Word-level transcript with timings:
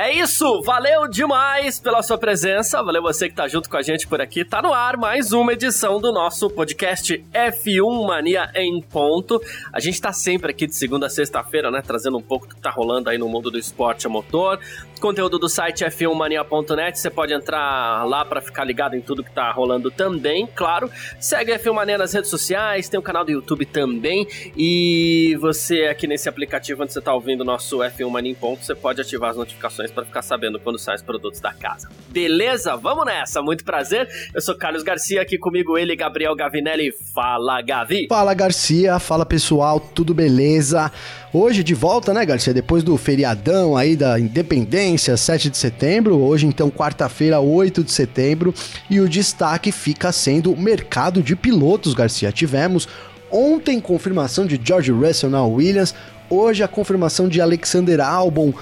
É 0.00 0.14
isso, 0.14 0.62
valeu 0.62 1.08
demais 1.08 1.80
pela 1.80 2.04
sua 2.04 2.16
presença, 2.16 2.80
valeu 2.84 3.02
você 3.02 3.28
que 3.28 3.34
tá 3.34 3.48
junto 3.48 3.68
com 3.68 3.76
a 3.76 3.82
gente 3.82 4.06
por 4.06 4.20
aqui. 4.20 4.44
Tá 4.44 4.62
no 4.62 4.72
ar 4.72 4.96
mais 4.96 5.32
uma 5.32 5.54
edição 5.54 6.00
do 6.00 6.12
nosso 6.12 6.48
podcast 6.48 7.20
F1 7.34 8.06
Mania 8.06 8.48
em 8.54 8.80
ponto. 8.80 9.42
A 9.72 9.80
gente 9.80 10.00
tá 10.00 10.12
sempre 10.12 10.52
aqui 10.52 10.68
de 10.68 10.76
segunda 10.76 11.06
a 11.06 11.10
sexta-feira, 11.10 11.68
né, 11.68 11.82
trazendo 11.84 12.16
um 12.16 12.22
pouco 12.22 12.46
do 12.46 12.54
que 12.54 12.60
tá 12.60 12.70
rolando 12.70 13.10
aí 13.10 13.18
no 13.18 13.28
mundo 13.28 13.50
do 13.50 13.58
esporte 13.58 14.06
a 14.06 14.08
motor. 14.08 14.60
Conteúdo 15.00 15.36
do 15.36 15.48
site 15.48 15.84
f1mania.net, 15.84 16.96
você 16.96 17.10
pode 17.10 17.34
entrar 17.34 18.04
lá 18.04 18.24
para 18.24 18.40
ficar 18.40 18.62
ligado 18.62 18.94
em 18.94 19.00
tudo 19.00 19.24
que 19.24 19.32
tá 19.32 19.50
rolando 19.50 19.90
também, 19.90 20.46
claro. 20.46 20.88
Segue 21.18 21.52
a 21.52 21.58
F1 21.58 21.72
Mania 21.72 21.98
nas 21.98 22.12
redes 22.12 22.30
sociais, 22.30 22.88
tem 22.88 23.00
o 23.00 23.02
canal 23.02 23.24
do 23.24 23.32
YouTube 23.32 23.66
também. 23.66 24.28
E 24.56 25.36
você 25.40 25.86
aqui 25.86 26.06
nesse 26.06 26.28
aplicativo 26.28 26.84
onde 26.84 26.92
você 26.92 27.00
tá 27.00 27.12
ouvindo 27.12 27.40
o 27.40 27.44
nosso 27.44 27.78
F1 27.78 28.08
Mania 28.08 28.30
em 28.30 28.34
ponto, 28.36 28.64
você 28.64 28.76
pode 28.76 29.00
ativar 29.00 29.30
as 29.30 29.36
notificações 29.36 29.87
para 29.90 30.04
ficar 30.04 30.22
sabendo 30.22 30.58
quando 30.60 30.78
saem 30.78 30.96
os 30.96 31.02
produtos 31.02 31.40
da 31.40 31.52
casa. 31.52 31.88
Beleza? 32.08 32.76
Vamos 32.76 33.04
nessa, 33.06 33.42
muito 33.42 33.64
prazer. 33.64 34.08
Eu 34.34 34.40
sou 34.40 34.56
Carlos 34.56 34.82
Garcia, 34.82 35.22
aqui 35.22 35.38
comigo 35.38 35.76
ele, 35.76 35.94
Gabriel 35.94 36.34
Gavinelli. 36.34 36.92
Fala, 37.14 37.60
Gavi. 37.62 38.06
Fala, 38.08 38.34
Garcia. 38.34 38.98
Fala, 38.98 39.26
pessoal. 39.26 39.80
Tudo 39.80 40.14
beleza? 40.14 40.90
Hoje 41.32 41.62
de 41.62 41.74
volta, 41.74 42.14
né, 42.14 42.24
Garcia? 42.24 42.54
Depois 42.54 42.82
do 42.82 42.96
feriadão 42.96 43.76
aí 43.76 43.94
da 43.94 44.18
Independência, 44.18 45.16
7 45.16 45.50
de 45.50 45.56
setembro. 45.58 46.18
Hoje, 46.18 46.46
então, 46.46 46.70
quarta-feira, 46.70 47.38
8 47.38 47.84
de 47.84 47.92
setembro. 47.92 48.54
E 48.88 49.00
o 49.00 49.08
destaque 49.08 49.70
fica 49.70 50.10
sendo 50.10 50.52
o 50.52 50.60
mercado 50.60 51.22
de 51.22 51.36
pilotos, 51.36 51.92
Garcia. 51.92 52.32
Tivemos 52.32 52.88
ontem 53.30 53.80
confirmação 53.80 54.46
de 54.46 54.60
George 54.62 54.90
Russell 54.90 55.30
na 55.30 55.44
Williams. 55.44 55.94
Hoje 56.30 56.62
a 56.62 56.68
confirmação 56.68 57.28
de 57.28 57.40
Alexander 57.40 58.00
Albon 58.00 58.52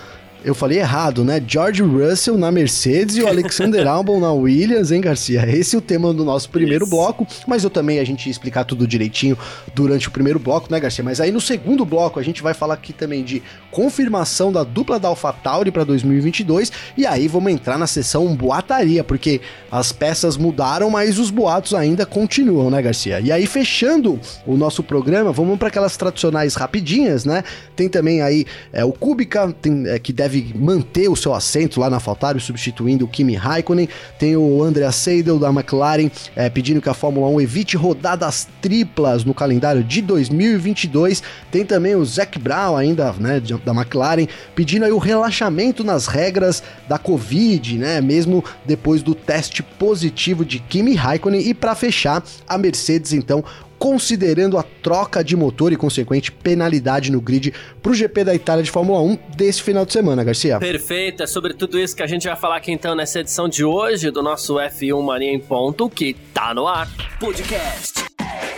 eu 0.44 0.54
falei 0.54 0.78
errado, 0.78 1.24
né? 1.24 1.42
George 1.44 1.82
Russell 1.82 2.38
na 2.38 2.52
Mercedes 2.52 3.16
e 3.16 3.22
o 3.22 3.28
Alexander 3.28 3.86
Albon 3.88 4.20
na 4.20 4.32
Williams, 4.32 4.92
hein, 4.92 5.00
Garcia? 5.00 5.44
Esse 5.48 5.74
é 5.74 5.78
o 5.78 5.82
tema 5.82 6.12
do 6.14 6.24
nosso 6.24 6.48
primeiro 6.50 6.84
Isso. 6.84 6.94
bloco, 6.94 7.26
mas 7.46 7.64
eu 7.64 7.70
também 7.70 7.98
a 7.98 8.04
gente 8.04 8.26
ia 8.26 8.30
explicar 8.30 8.64
tudo 8.64 8.86
direitinho 8.86 9.36
durante 9.74 10.06
o 10.08 10.10
primeiro 10.10 10.38
bloco, 10.38 10.70
né, 10.70 10.78
Garcia? 10.78 11.02
Mas 11.02 11.20
aí 11.20 11.32
no 11.32 11.40
segundo 11.40 11.84
bloco 11.84 12.20
a 12.20 12.22
gente 12.22 12.42
vai 12.42 12.54
falar 12.54 12.74
aqui 12.74 12.92
também 12.92 13.24
de 13.24 13.42
confirmação 13.72 14.52
da 14.52 14.62
dupla 14.62 15.00
da 15.00 15.08
AlphaTauri 15.08 15.70
para 15.70 15.84
2022 15.84 16.70
e 16.96 17.04
aí 17.06 17.26
vamos 17.26 17.52
entrar 17.52 17.76
na 17.76 17.86
sessão 17.86 18.34
boataria, 18.34 19.02
porque 19.02 19.40
as 19.70 19.90
peças 19.90 20.36
mudaram, 20.36 20.88
mas 20.90 21.18
os 21.18 21.30
boatos 21.30 21.74
ainda 21.74 22.06
continuam, 22.06 22.70
né, 22.70 22.80
Garcia? 22.80 23.20
E 23.20 23.32
aí 23.32 23.46
fechando 23.46 24.20
o 24.46 24.56
nosso 24.56 24.82
programa, 24.82 25.32
vamos 25.32 25.58
para 25.58 25.68
aquelas 25.68 25.96
tradicionais 25.96 26.54
rapidinhas, 26.54 27.24
né? 27.24 27.42
Tem 27.74 27.88
também 27.88 28.22
aí 28.22 28.46
é, 28.72 28.84
o 28.84 28.92
Kubica, 28.92 29.52
tem, 29.60 29.88
é, 29.88 29.98
que 29.98 30.12
deve 30.12 30.25
deve 30.27 30.52
manter 30.58 31.08
o 31.08 31.14
seu 31.14 31.32
assento 31.32 31.78
lá 31.78 31.88
na 31.88 31.96
AlphaTauri, 31.96 32.41
substituindo 32.41 33.05
o 33.05 33.08
Kimi 33.08 33.34
Raikkonen. 33.34 33.88
Tem 34.19 34.36
o 34.36 34.62
Andrea 34.62 34.91
Seidel 34.91 35.38
da 35.38 35.50
McLaren 35.50 36.10
é, 36.34 36.50
pedindo 36.50 36.82
que 36.82 36.88
a 36.88 36.94
Fórmula 36.94 37.28
1 37.28 37.41
evite 37.41 37.77
rodadas 37.77 38.48
triplas 38.60 39.24
no 39.24 39.32
calendário 39.32 39.84
de 39.84 40.02
2022. 40.02 41.22
Tem 41.50 41.64
também 41.64 41.94
o 41.94 42.04
Zac 42.04 42.38
Brown 42.38 42.77
ainda, 42.77 43.12
né, 43.12 43.41
da 43.64 43.72
McLaren, 43.72 44.27
pedindo 44.54 44.84
aí 44.84 44.92
o 44.92 44.98
relaxamento 44.98 45.84
nas 45.84 46.08
regras 46.08 46.62
da 46.88 46.98
Covid, 46.98 47.78
né, 47.78 48.00
mesmo 48.00 48.44
depois 48.64 49.03
do 49.03 49.14
teste 49.14 49.62
positivo 49.62 50.44
de 50.44 50.58
Kimi 50.58 50.94
Raikkonen. 50.94 51.41
E 51.41 51.54
para 51.54 51.75
fechar, 51.76 52.22
a 52.48 52.58
Mercedes 52.58 53.12
então 53.12 53.44
considerando 53.78 54.59
a 54.59 54.62
troca 54.62 55.22
de 55.22 55.37
motor 55.37 55.72
e 55.72 55.76
consequente 55.76 56.32
penalidade 56.32 57.10
no 57.10 57.20
grid 57.20 57.53
para 57.82 57.92
o 57.92 57.94
GP 57.94 58.25
da 58.25 58.34
Itália 58.34 58.62
de 58.62 58.70
Fórmula 58.70 59.00
1 59.00 59.19
desse 59.37 59.62
final 59.62 59.84
de 59.84 59.92
semana, 59.92 60.25
Garcia. 60.25 60.59
Perfeito, 60.59 61.22
é 61.22 61.26
sobre 61.26 61.54
tudo 61.54 61.78
isso 61.78 61.94
que 61.94 62.03
a 62.03 62.06
gente 62.06 62.26
vai 62.26 62.37
falar 62.37 62.56
aqui 62.56 62.72
então 62.72 62.94
nessa 62.94 63.20
edição 63.20 63.48
de 63.48 63.64
hoje 63.64 64.10
do 64.10 64.22
nosso 64.22 64.54
F1 64.54 65.03
Mania 65.03 65.32
em 65.32 65.41
Ponto, 65.41 65.88
que 65.88 66.14
tá 66.32 66.54
no 66.54 66.66
ar. 66.66 66.88
Podcast 67.19 68.04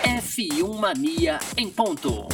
F1 0.02 0.78
Mania 0.78 1.38
em 1.56 1.68
Ponto. 1.68 2.26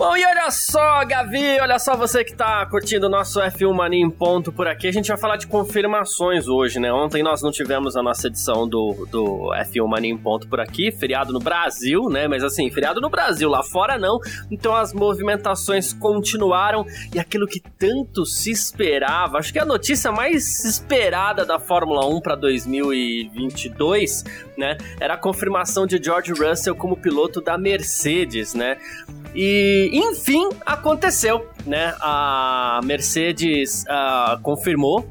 Bom, 0.00 0.16
e 0.16 0.24
olha 0.24 0.50
só, 0.50 1.04
Gavi, 1.04 1.60
olha 1.60 1.78
só 1.78 1.94
você 1.94 2.24
que 2.24 2.34
tá 2.34 2.64
curtindo 2.64 3.06
o 3.06 3.10
nosso 3.10 3.38
F1 3.38 3.70
Mania 3.74 4.02
em 4.02 4.08
ponto 4.08 4.50
por 4.50 4.66
aqui. 4.66 4.88
A 4.88 4.90
gente 4.90 5.08
vai 5.08 5.18
falar 5.18 5.36
de 5.36 5.46
confirmações 5.46 6.48
hoje, 6.48 6.80
né? 6.80 6.90
Ontem 6.90 7.22
nós 7.22 7.42
não 7.42 7.50
tivemos 7.50 7.98
a 7.98 8.02
nossa 8.02 8.28
edição 8.28 8.66
do, 8.66 9.06
do 9.10 9.50
F1 9.54 9.86
Mania 9.86 10.10
em 10.10 10.16
ponto 10.16 10.48
por 10.48 10.58
aqui, 10.58 10.90
feriado 10.90 11.34
no 11.34 11.38
Brasil, 11.38 12.08
né? 12.08 12.26
Mas 12.26 12.42
assim, 12.42 12.70
feriado 12.70 12.98
no 12.98 13.10
Brasil, 13.10 13.50
lá 13.50 13.62
fora 13.62 13.98
não. 13.98 14.18
Então 14.50 14.74
as 14.74 14.94
movimentações 14.94 15.92
continuaram 15.92 16.86
e 17.14 17.18
aquilo 17.18 17.46
que 17.46 17.60
tanto 17.60 18.24
se 18.24 18.50
esperava, 18.50 19.36
acho 19.36 19.52
que 19.52 19.58
a 19.58 19.66
notícia 19.66 20.10
mais 20.10 20.64
esperada 20.64 21.44
da 21.44 21.58
Fórmula 21.58 22.06
1 22.06 22.22
para 22.22 22.36
2022, 22.36 24.24
né? 24.56 24.78
Era 24.98 25.12
a 25.12 25.18
confirmação 25.18 25.86
de 25.86 26.02
George 26.02 26.32
Russell 26.32 26.74
como 26.74 26.96
piloto 26.96 27.42
da 27.42 27.58
Mercedes, 27.58 28.54
né? 28.54 28.78
E 29.34 29.90
enfim 29.92 30.48
aconteceu, 30.66 31.48
né? 31.66 31.94
A 32.00 32.80
Mercedes 32.84 33.84
uh, 33.84 34.40
confirmou 34.42 35.08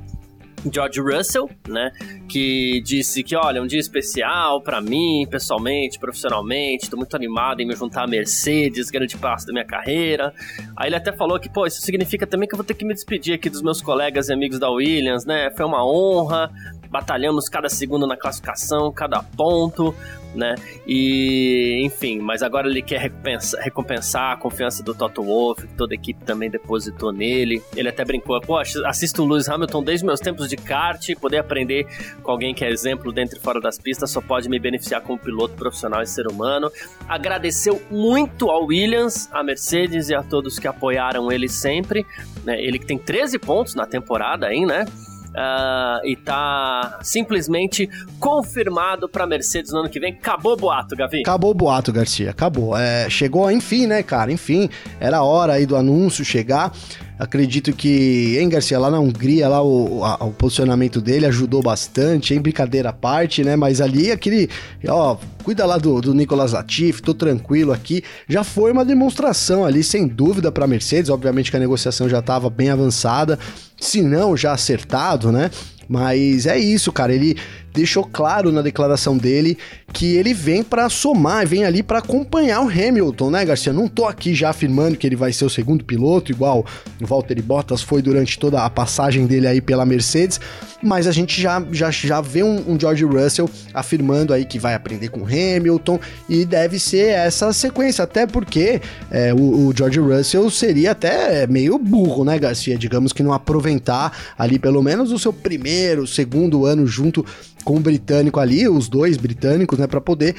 George 0.72 1.00
Russell, 1.00 1.50
né, 1.68 1.92
que 2.28 2.82
disse 2.82 3.24
que, 3.24 3.36
olha, 3.36 3.62
um 3.62 3.68
dia 3.68 3.80
especial 3.80 4.62
para 4.62 4.82
mim, 4.82 5.26
pessoalmente, 5.30 5.98
profissionalmente, 6.00 6.90
tô 6.90 6.98
muito 6.98 7.16
animado 7.16 7.62
em 7.62 7.66
me 7.66 7.76
juntar 7.76 8.04
à 8.04 8.08
Mercedes, 8.08 8.90
grande 8.90 9.18
passo 9.18 9.46
da 9.48 9.54
minha 9.54 9.66
carreira. 9.66 10.34
Aí 10.76 10.90
ele 10.90 10.96
até 10.96 11.12
falou 11.12 11.40
que, 11.40 11.50
pô, 11.50 11.66
isso 11.66 11.82
significa 11.82 12.28
também 12.28 12.48
que 12.48 12.54
eu 12.54 12.58
vou 12.58 12.66
ter 12.66 12.74
que 12.74 12.86
me 12.86 12.94
despedir 12.94 13.36
aqui 13.36 13.50
dos 13.50 13.62
meus 13.62 13.82
colegas 13.82 14.30
e 14.30 14.34
amigos 14.34 14.60
da 14.60 14.70
Williams, 14.70 15.26
né? 15.26 15.50
Foi 15.56 15.66
uma 15.66 15.86
honra, 15.86 16.52
batalhamos 16.90 17.48
cada 17.48 17.70
segundo 17.70 18.08
na 18.08 18.18
classificação, 18.18 18.92
cada 18.92 19.22
ponto, 19.22 19.96
né? 20.34 20.56
E, 20.88 21.82
enfim, 21.84 22.20
mas 22.20 22.44
agora 22.44 22.68
ele 22.68 22.82
quer 22.82 23.00
recompensar, 23.00 23.62
recompensar 23.62 24.32
a 24.34 24.38
confiança 24.38 24.84
do 24.84 24.94
Toto 24.94 25.24
Wolff, 25.24 25.68
que 25.68 25.74
toda 25.74 25.94
a 25.94 25.96
equipe 25.96 26.24
também 26.24 26.50
depositou 26.50 27.12
nele. 27.12 27.62
Ele 27.76 27.90
até 27.90 28.04
brincou, 28.06 28.40
pô, 28.42 28.58
assisto 28.58 29.24
o 29.24 29.28
Lewis 29.28 29.50
Hamilton 29.50 29.84
desde 29.84 30.06
meus 30.06 30.20
tempos 30.20 30.50
de 30.50 30.56
kart, 30.56 31.08
poder 31.20 31.38
aprender 31.38 31.88
com 32.22 32.32
alguém 32.32 32.54
que 32.54 32.64
é 32.64 32.70
exemplo 32.70 33.12
dentro 33.12 33.38
e 33.38 33.42
fora 33.42 33.60
das 33.60 33.78
pistas 33.78 34.12
só 34.12 34.22
pode 34.22 34.50
me 34.50 34.60
beneficiar 34.60 35.02
como 35.02 35.18
piloto 35.18 35.56
profissional 35.56 36.02
e 36.02 36.08
ser 36.08 36.28
humano. 36.28 36.72
Agradeceu 37.08 37.82
muito 37.90 38.50
ao 38.50 38.66
Williams, 38.66 39.30
à 39.32 39.44
Mercedes 39.44 40.10
e 40.10 40.16
a 40.16 40.24
todos 40.24 40.60
que 40.60 40.68
apoiaram 40.68 41.32
ele 41.32 41.48
sempre. 41.48 42.06
Né? 42.44 42.62
Ele 42.62 42.80
que 42.80 42.86
tem 42.86 42.98
13 42.98 43.40
pontos 43.40 43.76
na 43.76 43.86
temporada 43.86 44.48
aí, 44.48 44.66
né? 44.66 44.86
Uh, 45.30 46.06
e 46.06 46.16
tá 46.16 47.00
simplesmente 47.04 47.88
confirmado 48.20 49.08
para 49.08 49.28
Mercedes 49.28 49.72
no 49.72 49.80
ano 49.80 49.90
que 49.90 50.00
vem. 50.00 50.14
Acabou 50.14 50.54
o 50.54 50.58
boato, 50.58 50.96
Gavi? 50.96 51.22
Acabou 51.22 51.52
o 51.52 51.54
boato, 51.54 51.94
Garcia. 51.94 52.32
Acabou. 52.32 52.76
É, 52.76 53.10
chegou, 53.10 53.50
enfim, 53.52 53.86
né, 53.86 54.02
cara? 54.02 54.32
Enfim, 54.32 54.70
era 55.00 55.22
hora 55.22 55.54
aí 55.54 55.66
do 55.66 55.76
anúncio 55.76 56.26
chegar. 56.26 56.74
Acredito 57.20 57.74
que, 57.74 58.38
hein, 58.40 58.48
Garcia, 58.48 58.80
lá 58.80 58.90
na 58.90 58.98
Hungria, 58.98 59.50
lá 59.50 59.62
o, 59.62 60.06
a, 60.06 60.24
o 60.24 60.32
posicionamento 60.32 61.02
dele 61.02 61.26
ajudou 61.26 61.62
bastante, 61.62 62.34
em 62.34 62.40
brincadeira 62.40 62.90
à 62.90 62.94
parte, 62.94 63.44
né? 63.44 63.58
Mas 63.58 63.82
ali 63.82 64.10
aquele, 64.10 64.50
ó, 64.88 65.18
cuida 65.44 65.66
lá 65.66 65.78
do, 65.78 66.00
do 66.00 66.14
Nicolas 66.14 66.54
Latifi, 66.54 67.02
tô 67.02 67.14
tranquilo 67.14 67.74
aqui. 67.74 68.04
Já 68.28 68.46
foi 68.46 68.72
uma 68.72 68.86
demonstração 68.86 69.66
ali, 69.66 69.84
sem 69.84 70.08
dúvida, 70.08 70.50
para 70.50 70.66
Mercedes. 70.66 71.10
Obviamente 71.10 71.52
que 71.52 71.58
a 71.58 71.60
negociação 71.60 72.08
já 72.08 72.20
estava 72.20 72.50
bem 72.50 72.70
avançada, 72.70 73.38
se 73.80 74.02
não 74.02 74.36
já 74.36 74.54
acertado, 74.54 75.32
né? 75.32 75.50
Mas 75.88 76.46
é 76.46 76.58
isso, 76.58 76.92
cara. 76.92 77.14
Ele 77.14 77.36
deixou 77.74 78.04
claro 78.04 78.52
na 78.52 78.62
declaração 78.62 79.18
dele 79.18 79.58
que 79.92 80.16
ele 80.16 80.34
vem 80.34 80.64
para 80.64 80.90
somar, 80.90 81.48
vem 81.48 81.66
ali 81.66 81.84
para 81.84 82.00
acompanhar 82.00 82.62
o 82.62 82.70
Hamilton, 82.70 83.30
né, 83.32 83.46
Garcia? 83.46 83.74
Não 83.74 83.88
tô 83.88 84.06
aqui 84.06 84.34
já 84.34 84.50
afirmando 84.50 84.98
que 84.98 85.06
ele 85.06 85.16
vai 85.16 85.34
ser 85.34 85.46
o 85.46 85.50
segundo 85.50 85.84
piloto, 85.84 86.32
igual 86.32 86.66
o 87.02 87.06
Valtteri 87.06 87.42
Bottas 87.42 87.82
foi 87.82 88.02
durante 88.02 88.38
toda 88.38 88.64
a 88.64 88.70
passagem 88.70 89.26
dele 89.26 89.48
aí 89.48 89.62
pela 89.62 89.86
Mercedes, 89.86 90.40
mas 90.82 91.08
a 91.08 91.12
gente 91.12 91.42
já, 91.42 91.64
já, 91.72 91.92
já 91.92 92.22
vê 92.22 92.44
um, 92.44 92.72
um 92.72 92.80
George 92.80 93.04
Russell 93.04 93.50
afirmando 93.74 94.34
aí 94.34 94.46
que 94.46 94.60
vai 94.60 94.74
aprender 94.74 95.10
com 95.10 95.26
Hamilton 95.26 96.00
e 96.28 96.46
deve 96.46 96.80
ser 96.80 97.10
essa 97.10 97.52
sequência, 97.52 98.04
até 98.04 98.26
porque 98.26 98.82
é, 99.12 99.34
o, 99.34 99.68
o, 99.68 99.74
George 99.76 100.00
Russell 100.00 100.50
seria 100.50 100.92
até 100.92 101.48
meio 101.48 101.78
burro, 101.78 102.24
né, 102.24 102.38
Garcia? 102.38 102.78
Digamos 102.78 103.12
que 103.12 103.24
não 103.24 103.34
aproveitar 103.34 104.12
ali 104.38 104.60
pelo 104.60 104.82
menos 104.82 105.12
o 105.12 105.20
seu 105.20 105.34
primeiro, 105.34 106.08
segundo 106.08 106.66
ano 106.66 106.86
junto 106.86 107.26
com 107.64 107.78
o 107.78 107.80
britânico 107.80 108.40
ali, 108.40 108.68
os 108.68 108.88
dois 108.88 109.18
britânicos, 109.18 109.79
né, 109.80 109.88
para 109.88 110.02
poder 110.02 110.36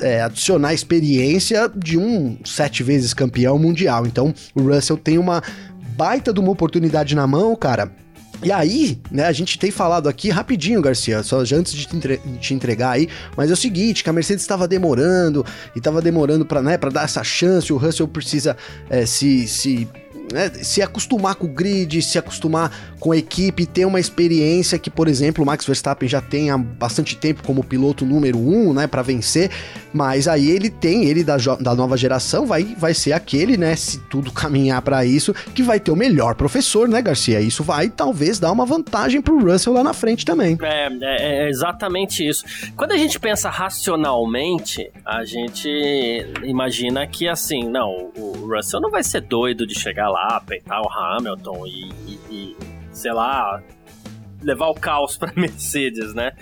é, 0.00 0.22
adicionar 0.22 0.68
a 0.68 0.74
experiência 0.74 1.70
de 1.74 1.98
um 1.98 2.38
sete 2.44 2.82
vezes 2.82 3.12
campeão 3.12 3.58
mundial. 3.58 4.06
Então, 4.06 4.34
o 4.54 4.62
Russell 4.62 4.96
tem 4.96 5.18
uma 5.18 5.42
baita 5.96 6.32
de 6.32 6.40
uma 6.40 6.50
oportunidade 6.50 7.14
na 7.14 7.26
mão, 7.26 7.54
cara. 7.54 7.90
E 8.42 8.52
aí, 8.52 9.00
né, 9.10 9.24
a 9.24 9.32
gente 9.32 9.58
tem 9.58 9.70
falado 9.70 10.08
aqui 10.08 10.28
rapidinho, 10.28 10.82
Garcia, 10.82 11.22
só 11.22 11.38
antes 11.38 11.72
de 11.72 11.86
te, 11.86 11.96
entre 11.96 12.18
te 12.40 12.52
entregar 12.52 12.90
aí, 12.90 13.08
mas 13.36 13.50
é 13.50 13.54
o 13.54 13.56
seguinte, 13.56 14.04
que 14.04 14.10
a 14.10 14.12
Mercedes 14.12 14.42
estava 14.42 14.68
demorando, 14.68 15.46
e 15.74 15.78
estava 15.78 16.02
demorando 16.02 16.44
para 16.44 16.60
né, 16.60 16.76
dar 16.76 17.04
essa 17.04 17.24
chance, 17.24 17.72
o 17.72 17.76
Russell 17.78 18.06
precisa 18.06 18.54
é, 18.90 19.06
se, 19.06 19.48
se 19.48 19.88
né, 20.34 20.50
se 20.62 20.82
acostumar 20.82 21.36
com 21.36 21.46
o 21.46 21.48
grid, 21.48 22.02
se 22.02 22.18
acostumar 22.18 22.96
com 22.98 23.12
a 23.12 23.16
equipe, 23.16 23.64
ter 23.64 23.84
uma 23.84 24.00
experiência 24.00 24.76
que, 24.80 24.90
por 24.90 25.06
exemplo, 25.06 25.44
o 25.44 25.46
Max 25.46 25.64
Verstappen 25.64 26.08
já 26.08 26.20
tem 26.20 26.50
há 26.50 26.58
bastante 26.58 27.16
tempo 27.16 27.44
como 27.44 27.62
piloto 27.62 28.04
número 28.04 28.36
um, 28.36 28.74
né, 28.74 28.88
para 28.88 29.00
vencer, 29.00 29.48
mas 29.94 30.26
aí 30.26 30.50
ele 30.50 30.68
tem, 30.68 31.04
ele 31.04 31.22
da, 31.22 31.36
da 31.36 31.72
nova 31.72 31.96
geração 31.96 32.44
vai, 32.46 32.64
vai 32.76 32.92
ser 32.92 33.12
aquele, 33.12 33.56
né, 33.56 33.76
se 33.76 34.00
tudo 34.10 34.32
caminhar 34.32 34.82
para 34.82 35.04
isso, 35.04 35.32
que 35.54 35.62
vai 35.62 35.78
ter 35.78 35.92
o 35.92 35.96
melhor 35.96 36.34
professor, 36.34 36.88
né, 36.88 37.00
Garcia? 37.00 37.40
Isso 37.40 37.62
vai 37.62 37.88
talvez 37.88 38.40
dar 38.40 38.50
uma 38.50 38.66
vantagem 38.66 39.22
pro 39.22 39.38
Russell 39.38 39.72
lá 39.72 39.84
na 39.84 39.94
frente 39.94 40.24
também. 40.24 40.58
É, 40.60 40.88
é, 40.88 41.44
é 41.44 41.48
exatamente 41.48 42.26
isso. 42.26 42.44
Quando 42.76 42.90
a 42.90 42.96
gente 42.96 43.20
pensa 43.20 43.48
racionalmente, 43.48 44.90
a 45.06 45.24
gente 45.24 45.68
imagina 46.42 47.06
que 47.06 47.28
assim, 47.28 47.62
não, 47.68 48.10
o 48.16 48.52
Russell 48.52 48.80
não 48.80 48.90
vai 48.90 49.04
ser 49.04 49.20
doido 49.20 49.64
de 49.64 49.78
chegar 49.78 50.08
lá, 50.08 50.42
peitar 50.44 50.82
o 50.82 50.90
Hamilton 50.90 51.66
e, 51.68 51.92
e, 52.08 52.20
e 52.30 52.56
sei 52.90 53.12
lá, 53.12 53.62
levar 54.42 54.66
o 54.66 54.74
caos 54.74 55.16
para 55.16 55.32
Mercedes, 55.40 56.12
né? 56.14 56.32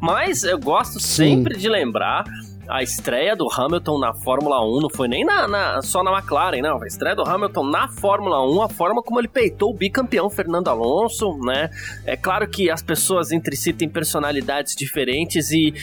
Mas 0.00 0.44
eu 0.44 0.58
gosto 0.58 0.98
Sim. 0.98 1.36
sempre 1.36 1.58
de 1.58 1.68
lembrar 1.68 2.24
a 2.72 2.82
estreia 2.82 3.36
do 3.36 3.48
Hamilton 3.52 3.98
na 3.98 4.14
Fórmula 4.14 4.64
1 4.64 4.80
não 4.80 4.88
foi 4.88 5.06
nem 5.06 5.24
na, 5.26 5.46
na, 5.46 5.82
só 5.82 6.02
na 6.02 6.10
McLaren, 6.10 6.62
não. 6.62 6.82
A 6.82 6.86
estreia 6.86 7.14
do 7.14 7.22
Hamilton 7.22 7.64
na 7.64 7.86
Fórmula 7.88 8.42
1, 8.50 8.62
a 8.62 8.68
forma 8.70 9.02
como 9.02 9.20
ele 9.20 9.28
peitou 9.28 9.70
o 9.70 9.74
bicampeão 9.74 10.30
Fernando 10.30 10.68
Alonso, 10.68 11.36
né? 11.44 11.68
É 12.06 12.16
claro 12.16 12.48
que 12.48 12.70
as 12.70 12.82
pessoas 12.82 13.30
entre 13.30 13.56
si 13.56 13.74
têm 13.74 13.90
personalidades 13.90 14.74
diferentes 14.74 15.50
e 15.50 15.74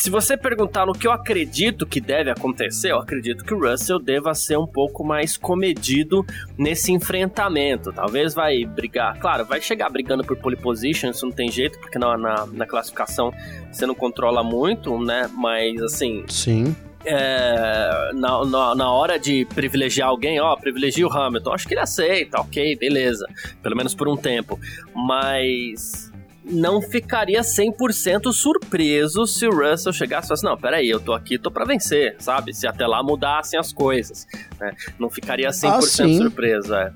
se 0.00 0.08
você 0.08 0.34
perguntar 0.34 0.86
no 0.86 0.94
que 0.94 1.06
eu 1.06 1.12
acredito 1.12 1.84
que 1.84 2.00
deve 2.00 2.30
acontecer, 2.30 2.90
eu 2.90 2.96
acredito 2.96 3.44
que 3.44 3.52
o 3.52 3.60
Russell 3.60 3.98
deva 3.98 4.34
ser 4.34 4.56
um 4.56 4.66
pouco 4.66 5.04
mais 5.04 5.36
comedido 5.36 6.24
nesse 6.56 6.90
enfrentamento. 6.90 7.92
Talvez 7.92 8.32
vai 8.32 8.64
brigar, 8.64 9.18
claro, 9.18 9.44
vai 9.44 9.60
chegar 9.60 9.90
brigando 9.90 10.24
por 10.24 10.38
pole 10.38 10.56
position, 10.56 11.10
isso 11.10 11.26
não 11.26 11.32
tem 11.32 11.50
jeito, 11.50 11.78
porque 11.78 11.98
na, 11.98 12.16
na, 12.16 12.46
na 12.46 12.66
classificação 12.66 13.30
você 13.70 13.84
não 13.84 13.94
controla 13.94 14.42
muito, 14.42 14.98
né? 14.98 15.30
Mas 15.34 15.82
assim. 15.82 16.24
Sim. 16.28 16.74
É, 17.04 18.10
na, 18.14 18.42
na, 18.46 18.74
na, 18.74 18.92
hora 18.92 19.18
de 19.18 19.46
privilegiar 19.54 20.08
alguém, 20.08 20.40
ó, 20.40 20.56
privilegia 20.56 21.06
o 21.06 21.12
Hamilton. 21.12 21.52
Acho 21.52 21.68
que 21.68 21.74
ele 21.74 21.80
aceita, 21.80 22.40
ok, 22.40 22.74
beleza. 22.76 23.26
Pelo 23.62 23.76
menos 23.76 23.94
por 23.94 24.08
um 24.08 24.16
tempo. 24.16 24.58
Mas 24.94 26.09
não 26.50 26.82
ficaria 26.82 27.40
100% 27.40 28.32
surpreso 28.32 29.26
se 29.26 29.46
o 29.46 29.50
Russell 29.50 29.92
chegasse 29.92 30.26
e 30.26 30.28
falasse, 30.28 30.44
não, 30.44 30.56
peraí, 30.56 30.88
eu 30.88 31.00
tô 31.00 31.12
aqui, 31.12 31.38
tô 31.38 31.50
pra 31.50 31.64
vencer, 31.64 32.16
sabe? 32.18 32.52
Se 32.52 32.66
até 32.66 32.86
lá 32.86 33.02
mudassem 33.02 33.58
as 33.58 33.72
coisas, 33.72 34.26
né? 34.58 34.74
Não 34.98 35.08
ficaria 35.08 35.48
100% 35.50 35.70
ah, 35.70 35.82
surpreso, 36.22 36.74
é. 36.74 36.92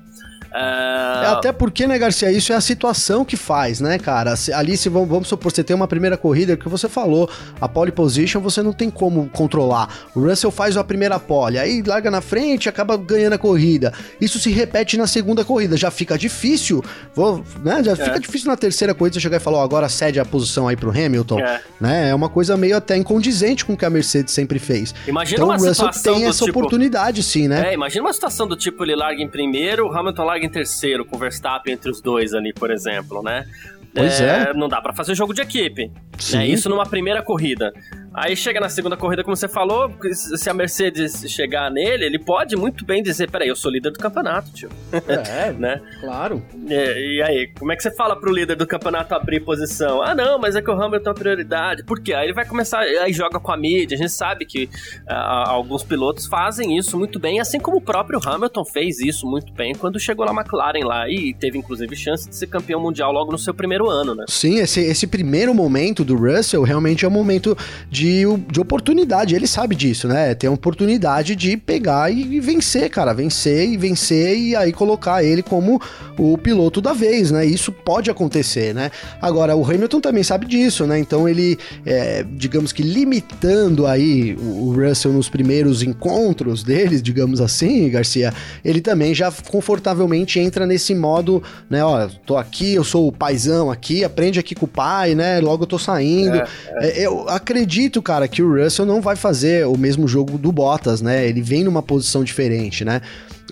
É... 0.55 1.25
Até 1.27 1.51
porque, 1.51 1.85
né, 1.85 1.99
Garcia, 1.99 2.31
isso 2.31 2.53
é 2.53 2.55
a 2.55 2.61
situação 2.61 3.25
que 3.25 3.35
faz, 3.35 3.81
né, 3.81 3.99
cara? 3.99 4.33
Ali, 4.53 4.77
se 4.77 4.87
vamos, 4.87 5.09
vamos 5.09 5.27
supor, 5.27 5.51
você 5.51 5.63
tem 5.63 5.75
uma 5.75 5.87
primeira 5.87 6.15
corrida, 6.15 6.55
que 6.55 6.69
você 6.69 6.87
falou, 6.87 7.29
a 7.59 7.67
pole 7.67 7.91
position 7.91 8.39
você 8.39 8.63
não 8.63 8.71
tem 8.71 8.89
como 8.89 9.29
controlar. 9.29 9.89
O 10.15 10.21
Russell 10.21 10.51
faz 10.51 10.77
a 10.77 10.83
primeira 10.83 11.19
pole, 11.19 11.59
aí 11.59 11.83
larga 11.85 12.09
na 12.09 12.21
frente 12.21 12.69
acaba 12.69 12.95
ganhando 12.95 13.33
a 13.33 13.37
corrida. 13.37 13.91
Isso 14.21 14.39
se 14.39 14.49
repete 14.49 14.97
na 14.97 15.07
segunda 15.07 15.43
corrida, 15.43 15.75
já 15.75 15.91
fica 15.91 16.17
difícil, 16.17 16.81
vou, 17.13 17.43
né? 17.61 17.83
Já 17.83 17.91
é. 17.91 17.95
fica 17.95 18.19
difícil 18.19 18.47
na 18.47 18.55
terceira 18.55 18.93
corrida 18.93 19.15
você 19.15 19.19
chegar 19.19 19.37
e 19.37 19.39
falar, 19.41 19.59
oh, 19.59 19.61
agora 19.61 19.89
cede 19.89 20.21
a 20.21 20.25
posição 20.25 20.69
aí 20.69 20.77
pro 20.77 20.89
Hamilton, 20.89 21.39
é. 21.39 21.61
né? 21.81 22.09
É 22.11 22.15
uma 22.15 22.29
coisa 22.29 22.55
meio 22.55 22.77
até 22.77 22.95
incondizente 22.95 23.65
com 23.65 23.73
o 23.73 23.77
que 23.77 23.83
a 23.83 23.89
Mercedes 23.89 24.33
sempre 24.33 24.57
fez. 24.57 24.95
Imagina 25.05 25.35
então, 25.35 25.47
uma 25.49 25.57
o 25.57 25.67
Russell 25.67 25.89
tem 25.89 26.25
essa 26.25 26.45
tipo... 26.45 26.59
oportunidade, 26.59 27.21
sim, 27.23 27.49
né? 27.49 27.71
É, 27.71 27.73
imagina 27.73 28.05
uma 28.05 28.13
situação 28.13 28.47
do 28.47 28.55
tipo, 28.55 28.85
ele 28.85 28.95
larga 28.95 29.21
em 29.21 29.27
primeiro, 29.27 29.87
o 29.87 29.97
Hamilton 29.97 30.23
larga 30.23 30.44
em 30.45 30.49
terceiro 30.49 31.05
com 31.05 31.15
o 31.15 31.19
Verstappen 31.19 31.73
entre 31.73 31.89
os 31.89 32.01
dois 32.01 32.33
ali, 32.33 32.53
por 32.53 32.71
exemplo, 32.71 33.21
né? 33.21 33.45
Pois 33.93 34.19
é. 34.19 34.49
é. 34.49 34.53
Não 34.53 34.67
dá 34.67 34.81
para 34.81 34.93
fazer 34.93 35.15
jogo 35.15 35.33
de 35.33 35.41
equipe. 35.41 35.89
Né? 36.33 36.47
Isso 36.47 36.69
numa 36.69 36.85
primeira 36.85 37.21
corrida. 37.21 37.73
Aí 38.15 38.35
chega 38.35 38.61
na 38.61 38.69
segunda 38.69 38.95
corrida, 38.95 39.23
como 39.23 39.35
você 39.35 39.47
falou, 39.47 39.91
se 40.13 40.49
a 40.49 40.53
Mercedes 40.53 41.25
chegar 41.29 41.69
nele, 41.69 42.05
ele 42.05 42.17
pode 42.17 42.55
muito 42.55 42.85
bem 42.85 43.03
dizer: 43.03 43.29
peraí, 43.29 43.49
eu 43.49 43.55
sou 43.55 43.69
líder 43.69 43.91
do 43.91 43.99
campeonato, 43.99 44.51
tio. 44.51 44.69
É, 44.91 45.51
né? 45.59 45.81
Claro. 45.99 46.41
E, 46.67 47.17
e, 47.17 47.21
aí, 47.21 47.47
como 47.59 47.73
é 47.73 47.75
que 47.75 47.83
você 47.83 47.91
fala 47.91 48.15
pro 48.15 48.31
líder 48.31 48.55
do 48.55 48.65
campeonato 48.65 49.13
abrir 49.13 49.41
posição? 49.41 50.01
Ah, 50.01 50.15
não, 50.15 50.39
mas 50.39 50.55
é 50.55 50.61
que 50.61 50.71
o 50.71 50.81
Hamilton 50.81 51.09
é 51.09 51.13
prioridade. 51.13 51.83
Por 51.83 51.99
quê? 51.99 52.13
Aí 52.13 52.27
ele 52.27 52.33
vai 52.33 52.45
começar, 52.45 52.79
aí 52.79 53.11
joga 53.11 53.37
com 53.37 53.51
a 53.51 53.57
mídia. 53.57 53.95
A 53.95 53.97
gente 53.97 54.11
sabe 54.11 54.45
que 54.45 54.69
uh, 55.09 55.49
alguns 55.49 55.83
pilotos 55.83 56.25
fazem 56.25 56.77
isso 56.77 56.97
muito 56.97 57.19
bem, 57.19 57.41
assim 57.41 57.59
como 57.59 57.77
o 57.77 57.81
próprio 57.81 58.19
Hamilton 58.25 58.63
fez 58.63 58.99
isso 58.99 59.27
muito 59.27 59.51
bem 59.51 59.75
quando 59.75 59.99
chegou 59.99 60.25
na 60.25 60.31
McLaren 60.31 60.85
lá 60.85 61.09
e 61.09 61.33
teve 61.33 61.57
inclusive 61.57 61.93
chance 61.97 62.29
de 62.29 62.35
ser 62.35 62.47
campeão 62.47 62.79
mundial 62.79 63.11
logo 63.11 63.31
no 63.31 63.37
seu 63.37 63.53
primeiro 63.53 63.89
ano, 63.89 64.15
né? 64.15 64.23
Sim, 64.29 64.59
esse, 64.59 64.79
esse 64.79 65.05
primeiro 65.05 65.53
momento 65.53 66.05
do 66.05 66.15
Russell 66.15 66.63
realmente 66.63 67.03
é 67.03 67.07
um 67.07 67.11
momento 67.11 67.57
de 67.89 68.04
de, 68.05 68.23
de 68.51 68.59
oportunidade. 68.59 69.33
Ele 69.33 69.47
sabe 69.47 69.75
disso, 69.75 70.07
né? 70.07 70.35
Tem 70.35 70.47
a 70.47 70.53
oportunidade 70.53 71.35
de 71.35 71.57
pegar 71.57 72.11
e, 72.11 72.35
e 72.35 72.39
vencer, 72.39 72.87
cara. 72.89 73.13
Vencer 73.13 73.67
e 73.67 73.77
vencer 73.77 74.37
e 74.37 74.55
aí 74.55 74.71
colocar 74.71 75.23
ele 75.23 75.41
como 75.41 75.81
o 76.17 76.37
piloto 76.37 76.79
da 76.79 76.93
vez, 76.93 77.31
né? 77.31 77.43
Isso 77.43 77.71
pode 77.71 78.11
acontecer, 78.11 78.75
né? 78.75 78.91
Agora, 79.19 79.55
o 79.55 79.65
Hamilton 79.65 79.99
também 79.99 80.21
sabe 80.21 80.45
disso, 80.45 80.85
né? 80.85 80.99
Então 80.99 81.27
ele, 81.27 81.57
é, 81.83 82.23
digamos 82.29 82.71
que 82.71 82.83
limitando 82.83 83.87
aí 83.87 84.35
o 84.35 84.71
Russell 84.71 85.11
nos 85.11 85.27
primeiros 85.27 85.81
encontros 85.81 86.63
deles, 86.63 87.01
digamos 87.01 87.41
assim, 87.41 87.89
Garcia, 87.89 88.31
ele 88.63 88.81
também 88.81 89.15
já 89.15 89.31
confortavelmente 89.49 90.39
entra 90.39 90.67
nesse 90.67 90.93
modo, 90.93 91.41
né? 91.67 91.83
Ó, 91.83 92.07
tô 92.25 92.37
aqui, 92.37 92.75
eu 92.75 92.83
sou 92.83 93.07
o 93.07 93.11
paizão 93.11 93.71
aqui, 93.71 94.03
aprende 94.03 94.39
aqui 94.39 94.53
com 94.53 94.65
o 94.65 94.69
pai, 94.69 95.15
né? 95.15 95.39
Logo 95.39 95.63
eu 95.63 95.67
tô 95.67 95.79
saindo. 95.79 96.35
É, 96.35 96.47
é. 96.81 97.01
é 97.01 97.05
eu 97.07 97.27
acredito 97.29 97.94
acredito, 97.95 98.01
cara, 98.01 98.27
que 98.27 98.41
o 98.41 98.63
Russell 98.63 98.85
não 98.85 99.01
vai 99.01 99.15
fazer 99.15 99.65
o 99.67 99.77
mesmo 99.77 100.07
jogo 100.07 100.37
do 100.37 100.51
Bottas, 100.51 101.01
né? 101.01 101.27
Ele 101.27 101.41
vem 101.41 101.63
numa 101.63 101.81
posição 101.81 102.23
diferente, 102.23 102.83
né? 102.83 103.01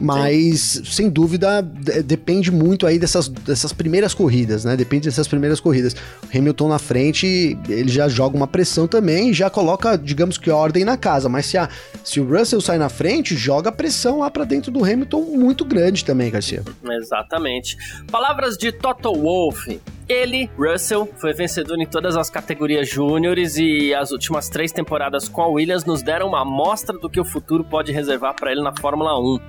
Mas, 0.02 0.60
Sim. 0.60 0.86
sem 0.86 1.10
dúvida, 1.10 1.62
depende 1.62 2.52
muito 2.52 2.88
aí 2.88 2.98
dessas, 2.98 3.28
dessas 3.28 3.72
primeiras 3.72 4.14
corridas, 4.14 4.66
né? 4.66 4.76
Depende 4.76 5.08
dessas 5.08 5.28
primeiras 5.28 5.60
corridas. 5.60 5.96
Hamilton 6.34 6.68
na 6.68 6.80
frente, 6.80 7.58
ele 7.70 7.90
já 7.90 8.08
joga 8.08 8.36
uma 8.36 8.48
pressão 8.48 8.88
também 8.88 9.30
e 9.30 9.34
já 9.34 9.50
coloca, 9.50 9.96
digamos 9.96 10.38
que, 10.38 10.50
ordem 10.50 10.84
na 10.84 10.98
casa. 10.98 11.30
Mas 11.30 11.46
se, 11.46 11.58
a, 11.58 11.70
se 12.04 12.20
o 12.20 12.28
Russell 12.28 12.60
sai 12.60 12.78
na 12.78 12.90
frente, 12.90 13.36
joga 13.36 13.72
pressão 13.72 14.20
lá 14.20 14.32
para 14.32 14.46
dentro 14.46 14.72
do 14.72 14.84
Hamilton 14.84 15.22
muito 15.22 15.64
grande 15.64 16.04
também, 16.04 16.32
Garcia. 16.32 16.64
Exatamente. 16.84 17.78
Palavras 18.12 18.58
de 18.58 18.72
Toto 18.72 19.14
Wolff. 19.14 19.80
Ele, 20.10 20.50
Russell, 20.58 21.10
foi 21.18 21.34
vencedor 21.34 21.80
em 21.80 21.86
todas 21.86 22.18
as 22.18 22.30
categorias 22.30 22.90
júniores 22.90 23.56
e 23.56 23.94
as 23.94 24.12
últimas 24.12 24.50
três 24.50 24.72
temporadas 24.72 25.30
com 25.30 25.42
a 25.42 25.48
Williams 25.48 25.86
nos 25.86 26.02
deram 26.02 26.28
uma 26.28 26.42
amostra 26.42 26.98
do 26.98 27.10
que 27.10 27.20
o 27.20 27.26
futuro 27.26 27.64
pode 27.64 27.92
reservar 27.92 28.36
para 28.36 28.52
ele 28.52 28.62
na 28.62 28.74
Fórmula 28.76 29.18
1. 29.18 29.40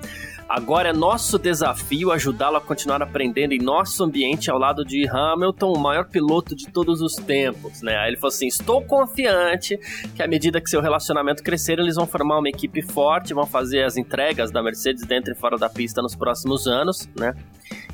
Agora 0.47 0.89
é 0.89 0.93
nosso 0.93 1.39
desafio 1.39 2.11
ajudá-lo 2.11 2.57
a 2.57 2.61
continuar 2.61 3.01
aprendendo 3.01 3.53
em 3.53 3.57
nosso 3.57 4.03
ambiente 4.03 4.51
ao 4.51 4.59
lado 4.59 4.85
de 4.85 5.07
Hamilton, 5.07 5.73
o 5.73 5.79
maior 5.79 6.05
piloto 6.05 6.55
de 6.55 6.67
todos 6.67 7.01
os 7.01 7.15
tempos, 7.15 7.81
né? 7.81 7.97
Aí 7.97 8.09
ele 8.09 8.17
falou 8.17 8.29
assim: 8.29 8.45
"Estou 8.45 8.83
confiante 8.83 9.75
que 10.15 10.21
à 10.21 10.27
medida 10.27 10.61
que 10.61 10.69
seu 10.69 10.81
relacionamento 10.81 11.41
crescer, 11.41 11.79
eles 11.79 11.95
vão 11.95 12.05
formar 12.05 12.37
uma 12.37 12.47
equipe 12.47 12.83
forte, 12.83 13.33
vão 13.33 13.45
fazer 13.45 13.83
as 13.83 13.97
entregas 13.97 14.51
da 14.51 14.61
Mercedes 14.61 15.03
dentro 15.03 15.33
e 15.33 15.35
fora 15.35 15.57
da 15.57 15.67
pista 15.67 15.99
nos 16.01 16.15
próximos 16.15 16.67
anos, 16.67 17.09
né?" 17.17 17.33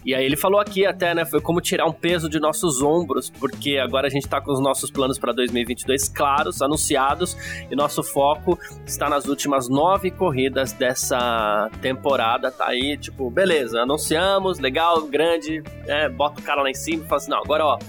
E 0.06 0.16
aí 0.16 0.26
ele 0.26 0.36
falou 0.36 0.60
aqui 0.60 0.86
até, 0.86 1.14
né, 1.14 1.26
foi 1.26 1.40
como 1.40 1.62
tirar 1.62 1.86
um 1.86 1.92
peso 1.92 2.28
de 2.28 2.40
nossos 2.40 2.82
ombros, 2.82 3.30
porque 3.30 3.78
agora 3.78 4.08
a 4.08 4.10
gente 4.10 4.28
tá 4.28 4.42
com 4.42 4.52
os 4.52 4.60
nossos 4.60 4.90
planos 4.90 5.20
para 5.20 5.32
2022 5.32 6.10
claros, 6.10 6.62
anunciados, 6.62 7.38
e 7.70 7.76
nosso 7.76 8.04
foco 8.04 8.58
está 8.86 9.08
nas 9.08 9.26
últimas 9.26 9.70
nove 9.70 10.10
corridas 10.10 10.74
dessa 10.74 11.70
temporada, 11.82 12.52
tá 12.52 12.68
aí, 12.68 12.98
tipo, 12.98 13.30
beleza, 13.30 13.82
anunciamos, 13.82 14.60
legal, 14.60 15.04
grande, 15.04 15.64
é, 15.86 16.10
bota 16.10 16.40
o 16.40 16.44
cara 16.44 16.64
lá 16.64 16.70
em 16.70 16.76
cima 16.76 17.04
e 17.04 17.08
fala 17.08 17.18
assim, 17.18 17.32
não, 17.32 17.40
agora 17.40 17.66
ó, 17.66 17.80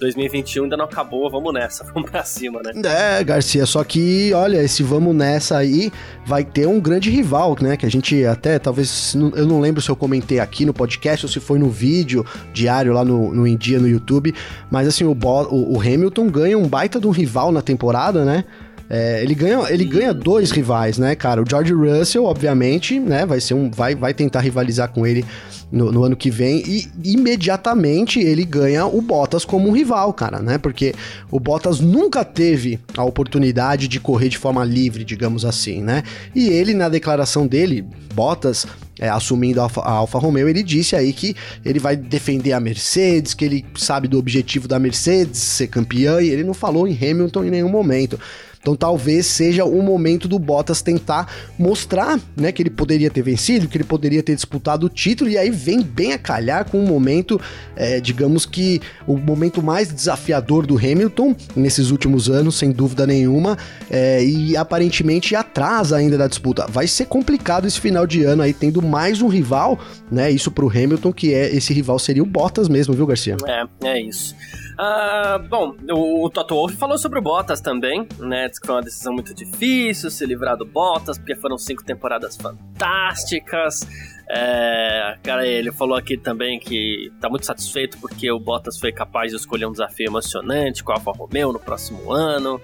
2021 0.00 0.64
ainda 0.64 0.76
não 0.76 0.86
acabou, 0.86 1.30
vamos 1.30 1.52
nessa, 1.52 1.84
vamos 1.92 2.10
pra 2.10 2.24
cima, 2.24 2.60
né? 2.64 2.72
É, 2.84 3.22
Garcia, 3.22 3.66
só 3.66 3.84
que, 3.84 4.32
olha, 4.34 4.62
esse 4.62 4.82
vamos 4.82 5.14
nessa 5.14 5.58
aí 5.58 5.92
vai 6.24 6.44
ter 6.44 6.66
um 6.66 6.80
grande 6.80 7.10
rival, 7.10 7.56
né? 7.60 7.76
Que 7.76 7.86
a 7.86 7.90
gente 7.90 8.24
até, 8.24 8.58
talvez, 8.58 9.14
eu 9.14 9.46
não 9.46 9.60
lembro 9.60 9.80
se 9.80 9.90
eu 9.90 9.96
comentei 9.96 10.40
aqui 10.40 10.64
no 10.64 10.72
podcast 10.72 11.26
ou 11.26 11.30
se 11.30 11.38
foi 11.38 11.58
no 11.58 11.68
vídeo 11.68 12.24
diário 12.52 12.92
lá 12.92 13.04
no, 13.04 13.32
no 13.32 13.46
India 13.46 13.78
no 13.78 13.88
YouTube, 13.88 14.34
mas 14.70 14.88
assim, 14.88 15.04
o, 15.04 15.12
o, 15.12 15.76
o 15.76 15.80
Hamilton 15.80 16.28
ganha 16.28 16.58
um 16.58 16.66
baita 16.66 16.98
de 16.98 17.06
um 17.06 17.10
rival 17.10 17.52
na 17.52 17.62
temporada, 17.62 18.24
né? 18.24 18.44
É, 18.92 19.22
ele, 19.22 19.36
ganha, 19.36 19.70
ele 19.70 19.84
ganha 19.84 20.12
dois 20.12 20.50
rivais, 20.50 20.98
né, 20.98 21.14
cara? 21.14 21.40
O 21.40 21.44
George 21.48 21.72
Russell, 21.72 22.24
obviamente, 22.24 22.98
né? 22.98 23.24
Vai 23.24 23.40
ser 23.40 23.54
um. 23.54 23.70
Vai, 23.70 23.94
vai 23.94 24.12
tentar 24.12 24.40
rivalizar 24.40 24.88
com 24.90 25.06
ele 25.06 25.24
no, 25.70 25.92
no, 25.92 26.02
ano 26.02 26.16
que 26.16 26.28
vem 26.28 26.62
e 26.66 26.88
imediatamente 27.04 28.18
ele 28.18 28.44
ganha 28.44 28.86
o 28.86 29.00
Bottas 29.00 29.44
como 29.44 29.68
um 29.68 29.72
rival, 29.72 30.12
cara, 30.12 30.40
né? 30.40 30.58
Porque 30.58 30.92
o 31.30 31.38
Bottas 31.38 31.78
nunca 31.78 32.24
teve 32.24 32.80
a 32.96 33.04
oportunidade 33.04 33.86
de 33.86 34.00
correr 34.00 34.28
de 34.28 34.38
forma 34.38 34.64
livre, 34.64 35.04
digamos 35.04 35.44
assim, 35.44 35.80
né? 35.80 36.02
E 36.34 36.48
ele, 36.48 36.74
na 36.74 36.88
declaração 36.88 37.46
dele, 37.46 37.86
Bottas, 38.12 38.66
é, 38.98 39.08
assumindo 39.08 39.60
a 39.60 39.64
Alfa, 39.64 39.80
a 39.82 39.92
Alfa 39.92 40.18
Romeo, 40.18 40.48
ele 40.48 40.64
disse 40.64 40.96
aí 40.96 41.12
que 41.12 41.36
ele 41.64 41.78
vai 41.78 41.96
defender 41.96 42.52
a 42.52 42.58
Mercedes, 42.58 43.34
que 43.34 43.44
ele 43.44 43.64
sabe 43.76 44.08
do 44.08 44.18
objetivo 44.18 44.66
da 44.66 44.80
Mercedes 44.80 45.38
ser 45.38 45.68
campeã, 45.68 46.20
e 46.20 46.28
ele 46.28 46.42
não 46.42 46.54
falou 46.54 46.88
em 46.88 46.94
Hamilton 46.94 47.44
em 47.44 47.50
nenhum 47.50 47.68
momento. 47.68 48.18
Então 48.60 48.76
talvez 48.76 49.26
seja 49.26 49.64
o 49.64 49.82
momento 49.82 50.28
do 50.28 50.38
Bottas 50.38 50.82
tentar 50.82 51.32
mostrar, 51.58 52.20
né, 52.36 52.52
que 52.52 52.62
ele 52.62 52.70
poderia 52.70 53.10
ter 53.10 53.22
vencido, 53.22 53.66
que 53.66 53.76
ele 53.76 53.84
poderia 53.84 54.22
ter 54.22 54.34
disputado 54.34 54.86
o 54.86 54.88
título, 54.88 55.30
e 55.30 55.38
aí 55.38 55.50
vem 55.50 55.80
bem 55.82 56.12
a 56.12 56.18
calhar 56.18 56.68
com 56.68 56.78
um 56.78 56.86
momento, 56.86 57.40
é, 57.74 58.00
digamos 58.00 58.44
que 58.44 58.80
o 59.06 59.16
momento 59.16 59.62
mais 59.62 59.92
desafiador 59.92 60.66
do 60.66 60.76
Hamilton 60.76 61.34
nesses 61.56 61.90
últimos 61.90 62.28
anos, 62.28 62.56
sem 62.56 62.70
dúvida 62.70 63.06
nenhuma, 63.06 63.56
é, 63.90 64.22
e 64.22 64.56
aparentemente 64.56 65.34
atrás 65.34 65.92
ainda 65.92 66.18
da 66.18 66.26
disputa. 66.26 66.66
Vai 66.68 66.86
ser 66.86 67.06
complicado 67.06 67.66
esse 67.66 67.80
final 67.80 68.06
de 68.06 68.24
ano 68.24 68.42
aí, 68.42 68.52
tendo 68.52 68.82
mais 68.82 69.22
um 69.22 69.28
rival, 69.28 69.78
né, 70.10 70.30
isso 70.30 70.50
pro 70.50 70.68
Hamilton, 70.68 71.12
que 71.12 71.32
é 71.32 71.54
esse 71.54 71.72
rival 71.72 71.98
seria 71.98 72.22
o 72.22 72.26
Bottas 72.26 72.68
mesmo, 72.68 72.92
viu, 72.92 73.06
Garcia? 73.06 73.36
É, 73.46 73.88
é 73.88 74.02
isso. 74.02 74.34
Uh, 74.80 75.38
bom, 75.46 75.76
o, 75.90 76.24
o 76.24 76.30
Toto 76.30 76.54
Wolff 76.54 76.74
falou 76.76 76.96
sobre 76.96 77.18
o 77.18 77.22
Bottas 77.22 77.60
também, 77.60 78.08
né? 78.18 78.48
Diz 78.48 78.58
que 78.58 78.66
foi 78.66 78.76
uma 78.76 78.82
decisão 78.82 79.12
muito 79.12 79.34
difícil 79.34 80.10
se 80.10 80.24
livrar 80.24 80.56
do 80.56 80.64
Bottas, 80.64 81.18
porque 81.18 81.36
foram 81.36 81.58
cinco 81.58 81.84
temporadas 81.84 82.34
fantásticas. 82.34 83.86
É, 84.30 85.18
cara, 85.22 85.46
ele 85.46 85.70
falou 85.70 85.98
aqui 85.98 86.16
também 86.16 86.58
que 86.58 87.12
tá 87.20 87.28
muito 87.28 87.44
satisfeito 87.44 87.98
porque 87.98 88.30
o 88.32 88.40
Bottas 88.40 88.78
foi 88.78 88.90
capaz 88.90 89.32
de 89.32 89.36
escolher 89.36 89.66
um 89.66 89.72
desafio 89.72 90.06
emocionante 90.06 90.82
com 90.82 90.92
a 90.92 90.94
Alfa 90.94 91.10
Romeo 91.10 91.52
no 91.52 91.60
próximo 91.60 92.10
ano. 92.10 92.58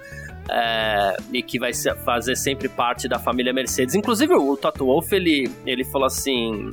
É, 0.49 1.17
e 1.33 1.43
que 1.43 1.59
vai 1.59 1.73
fazer 2.03 2.37
sempre 2.37 2.67
parte 2.67 3.09
da 3.09 3.19
família 3.19 3.53
Mercedes. 3.53 3.95
Inclusive, 3.95 4.33
o 4.33 4.57
Toto 4.57 4.87
Wolff, 4.87 5.15
ele, 5.15 5.51
ele 5.67 5.85
falou 5.85 6.07
assim: 6.07 6.71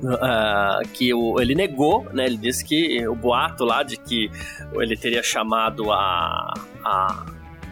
Uh, 0.00 0.88
que 0.92 1.12
o, 1.12 1.40
ele 1.40 1.54
negou, 1.54 2.06
né? 2.12 2.26
Ele 2.26 2.36
disse 2.36 2.64
que 2.64 3.06
o 3.08 3.16
boato 3.16 3.64
lá 3.64 3.82
de 3.82 3.96
que 3.96 4.30
ele 4.74 4.96
teria 4.96 5.22
chamado 5.22 5.90
a, 5.90 6.54
a, 6.84 7.26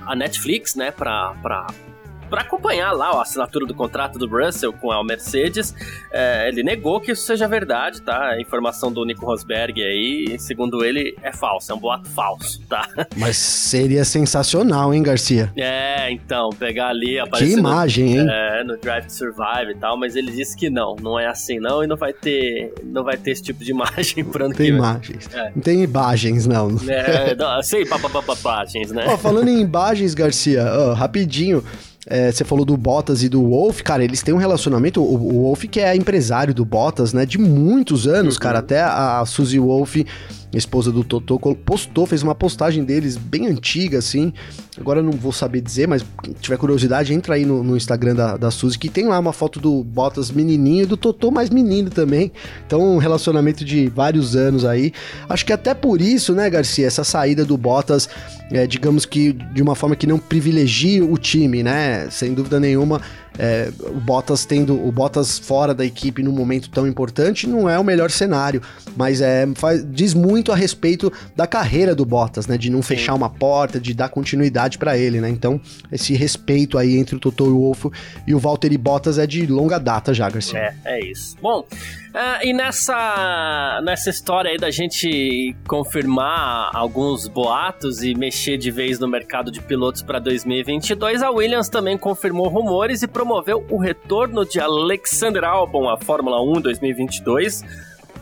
a 0.06 0.16
Netflix, 0.16 0.75
né, 0.75 0.90
pra 0.90 1.35
para 2.28 2.42
acompanhar 2.42 2.92
lá 2.92 3.11
a 3.11 3.23
assinatura 3.23 3.66
do 3.66 3.75
contrato 3.75 4.18
do 4.18 4.26
Russell 4.28 4.73
com 4.73 4.90
a 4.90 5.02
Mercedes. 5.04 5.75
É, 6.11 6.49
ele 6.49 6.62
negou 6.62 7.00
que 7.00 7.12
isso 7.12 7.25
seja 7.25 7.47
verdade, 7.49 8.02
tá? 8.02 8.30
A 8.30 8.40
informação 8.40 8.92
do 8.92 9.04
Nico 9.04 9.25
Rosberg 9.25 9.83
aí, 9.83 10.38
segundo 10.38 10.85
ele, 10.85 11.16
é 11.23 11.33
falsa, 11.33 11.73
é 11.73 11.76
um 11.76 11.78
boato 11.78 12.09
falso, 12.09 12.61
tá? 12.68 12.88
Mas 13.16 13.37
seria 13.37 14.04
sensacional, 14.04 14.92
hein, 14.92 15.02
Garcia? 15.02 15.52
É, 15.56 16.11
então, 16.11 16.50
pegar 16.50 16.88
ali, 16.88 17.18
aparecer. 17.18 17.54
Que 17.54 17.59
imagem, 17.59 18.14
no, 18.16 18.23
hein? 18.23 18.26
É, 18.30 18.64
no 18.64 18.76
Drive 18.76 19.06
to 19.06 19.12
Survive 19.12 19.73
e 19.73 19.75
tal, 19.76 19.97
mas 19.97 20.16
ele 20.16 20.33
disse 20.33 20.56
que 20.56 20.71
não, 20.71 20.97
não 20.97 21.18
é 21.18 21.26
assim 21.26 21.59
não, 21.59 21.83
e 21.83 21.87
não 21.87 21.97
vai 21.97 22.12
ter, 22.12 22.73
não 22.85 23.04
vai 23.04 23.16
ter 23.16 23.33
esse 23.33 23.42
tipo 23.42 23.64
de 23.64 23.71
imagem 23.76 24.25
pro 24.25 24.45
ano 24.45 24.54
tem 24.54 24.66
que 24.66 24.73
vem. 24.73 24.80
Imagens. 24.80 25.28
É. 25.33 25.52
Não 25.54 25.62
tem 25.62 25.83
imagens, 25.83 26.47
não. 26.47 26.76
É, 26.88 27.35
não, 27.35 27.62
sei, 27.62 27.85
imagens, 28.40 28.90
né? 28.92 29.04
Ó, 29.09 29.16
falando 29.16 29.49
em 29.49 29.61
imagens, 29.61 30.14
Garcia, 30.14 30.64
ó, 30.64 30.92
rapidinho, 30.92 31.62
é, 32.06 32.30
você 32.30 32.44
falou 32.44 32.64
do 32.64 32.76
Bottas 32.76 33.22
e 33.25 33.28
do 33.28 33.42
Wolf, 33.42 33.82
cara, 33.82 34.04
eles 34.04 34.22
têm 34.22 34.32
um 34.32 34.38
relacionamento. 34.38 35.02
O, 35.02 35.14
o 35.14 35.42
Wolf, 35.42 35.64
que 35.64 35.80
é 35.80 35.94
empresário 35.96 36.54
do 36.54 36.64
Bottas, 36.64 37.12
né, 37.12 37.26
de 37.26 37.36
muitos 37.36 38.06
anos, 38.06 38.34
uhum. 38.34 38.40
cara. 38.40 38.60
Até 38.60 38.80
a 38.80 39.25
Suzy 39.26 39.58
Wolf 39.58 39.96
esposa 40.52 40.92
do 40.92 41.04
Totô, 41.04 41.38
postou, 41.38 42.06
fez 42.06 42.22
uma 42.22 42.34
postagem 42.34 42.84
deles 42.84 43.16
bem 43.16 43.46
antiga, 43.46 43.98
assim. 43.98 44.32
Agora 44.78 45.02
não 45.02 45.12
vou 45.12 45.32
saber 45.32 45.60
dizer, 45.60 45.88
mas 45.88 46.04
tiver 46.40 46.56
curiosidade, 46.56 47.12
entra 47.12 47.34
aí 47.34 47.44
no, 47.44 47.62
no 47.62 47.76
Instagram 47.76 48.14
da, 48.14 48.36
da 48.36 48.50
Suzy, 48.50 48.78
que 48.78 48.88
tem 48.88 49.06
lá 49.06 49.18
uma 49.18 49.32
foto 49.32 49.58
do 49.58 49.82
Bottas 49.82 50.30
menininho 50.30 50.84
e 50.84 50.86
do 50.86 50.96
Totô 50.96 51.30
mais 51.30 51.50
menino 51.50 51.90
também. 51.90 52.30
Então, 52.66 52.80
um 52.94 52.98
relacionamento 52.98 53.64
de 53.64 53.88
vários 53.88 54.36
anos 54.36 54.64
aí. 54.64 54.92
Acho 55.28 55.44
que 55.44 55.52
até 55.52 55.74
por 55.74 56.00
isso, 56.00 56.34
né, 56.34 56.48
Garcia, 56.48 56.86
essa 56.86 57.04
saída 57.04 57.44
do 57.44 57.56
Bottas, 57.56 58.08
é, 58.50 58.66
digamos 58.66 59.04
que 59.04 59.32
de 59.32 59.62
uma 59.62 59.74
forma 59.74 59.96
que 59.96 60.06
não 60.06 60.18
privilegie 60.18 61.02
o 61.02 61.16
time, 61.16 61.62
né? 61.62 62.08
Sem 62.10 62.34
dúvida 62.34 62.60
nenhuma 62.60 63.00
é, 63.38 63.70
o 63.80 64.00
Bottas 64.00 64.44
tendo 64.44 64.74
o 64.74 64.90
Bottas 64.90 65.38
fora 65.38 65.74
da 65.74 65.84
equipe 65.84 66.22
num 66.22 66.32
momento 66.32 66.70
tão 66.70 66.86
importante 66.86 67.46
não 67.46 67.68
é 67.68 67.78
o 67.78 67.84
melhor 67.84 68.10
cenário, 68.10 68.62
mas 68.96 69.20
é, 69.20 69.46
faz, 69.54 69.84
diz 69.90 70.14
muito 70.14 70.35
a 70.52 70.54
respeito 70.54 71.12
da 71.34 71.46
carreira 71.46 71.94
do 71.94 72.04
Bottas, 72.04 72.46
né? 72.46 72.56
De 72.56 72.70
não 72.70 72.82
fechar 72.82 73.14
uma 73.14 73.30
porta, 73.30 73.80
de 73.80 73.94
dar 73.94 74.08
continuidade 74.08 74.78
para 74.78 74.96
ele, 74.96 75.20
né? 75.20 75.28
Então, 75.28 75.60
esse 75.90 76.14
respeito 76.14 76.78
aí 76.78 76.96
entre 76.96 77.16
o 77.16 77.20
Toto 77.20 77.44
Wolff 77.44 77.90
e 78.26 78.34
o 78.34 78.38
Valtteri 78.38 78.78
Bottas 78.78 79.18
é 79.18 79.26
de 79.26 79.46
longa 79.46 79.78
data 79.78 80.12
já, 80.12 80.28
Garcia. 80.28 80.58
É, 80.58 80.74
é 80.84 81.04
isso. 81.04 81.36
Bom, 81.40 81.66
Uh, 82.16 82.46
e 82.46 82.54
nessa, 82.54 83.78
nessa 83.84 84.08
história 84.08 84.50
aí 84.50 84.56
da 84.56 84.70
gente 84.70 85.54
confirmar 85.68 86.70
alguns 86.74 87.28
boatos 87.28 88.02
e 88.02 88.14
mexer 88.14 88.56
de 88.56 88.70
vez 88.70 88.98
no 88.98 89.06
mercado 89.06 89.50
de 89.50 89.60
pilotos 89.60 90.00
para 90.00 90.18
2022, 90.18 91.22
a 91.22 91.30
Williams 91.30 91.68
também 91.68 91.98
confirmou 91.98 92.48
rumores 92.48 93.02
e 93.02 93.06
promoveu 93.06 93.66
o 93.68 93.76
retorno 93.76 94.46
de 94.46 94.58
Alexander 94.58 95.44
Albon 95.44 95.90
à 95.90 95.98
Fórmula 95.98 96.40
1 96.40 96.62
2022 96.62 97.62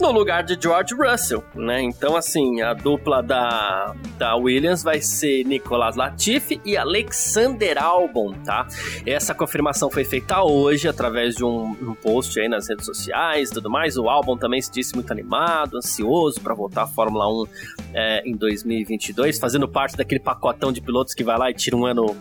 no 0.00 0.10
lugar 0.10 0.42
de 0.42 0.58
George 0.60 0.94
Russell, 0.94 1.42
né? 1.54 1.80
Então, 1.82 2.16
assim, 2.16 2.60
a 2.60 2.74
dupla 2.74 3.22
da, 3.22 3.94
da 4.18 4.36
Williams 4.36 4.82
vai 4.82 5.00
ser 5.00 5.44
Nicolas 5.44 5.96
Latifi 5.96 6.60
e 6.64 6.76
Alexander 6.76 7.82
Albon, 7.82 8.32
tá? 8.44 8.66
Essa 9.06 9.34
confirmação 9.34 9.90
foi 9.90 10.04
feita 10.04 10.42
hoje 10.42 10.88
através 10.88 11.34
de 11.34 11.44
um, 11.44 11.70
um 11.70 11.94
post 11.94 12.38
aí 12.38 12.48
nas 12.48 12.68
redes 12.68 12.84
sociais 12.84 13.50
tudo 13.50 13.70
mais. 13.70 13.96
O 13.96 14.08
Albon 14.08 14.36
também 14.36 14.60
se 14.60 14.70
disse 14.70 14.94
muito 14.94 15.10
animado, 15.10 15.76
ansioso 15.76 16.40
para 16.40 16.54
voltar 16.54 16.82
à 16.82 16.86
Fórmula 16.86 17.26
1 17.28 17.46
é, 17.94 18.28
em 18.28 18.36
2022, 18.36 19.38
fazendo 19.38 19.68
parte 19.68 19.96
daquele 19.96 20.20
pacotão 20.20 20.72
de 20.72 20.80
pilotos 20.80 21.14
que 21.14 21.24
vai 21.24 21.38
lá 21.38 21.50
e 21.50 21.54
tira 21.54 21.76
um 21.76 21.86
ano 21.86 22.16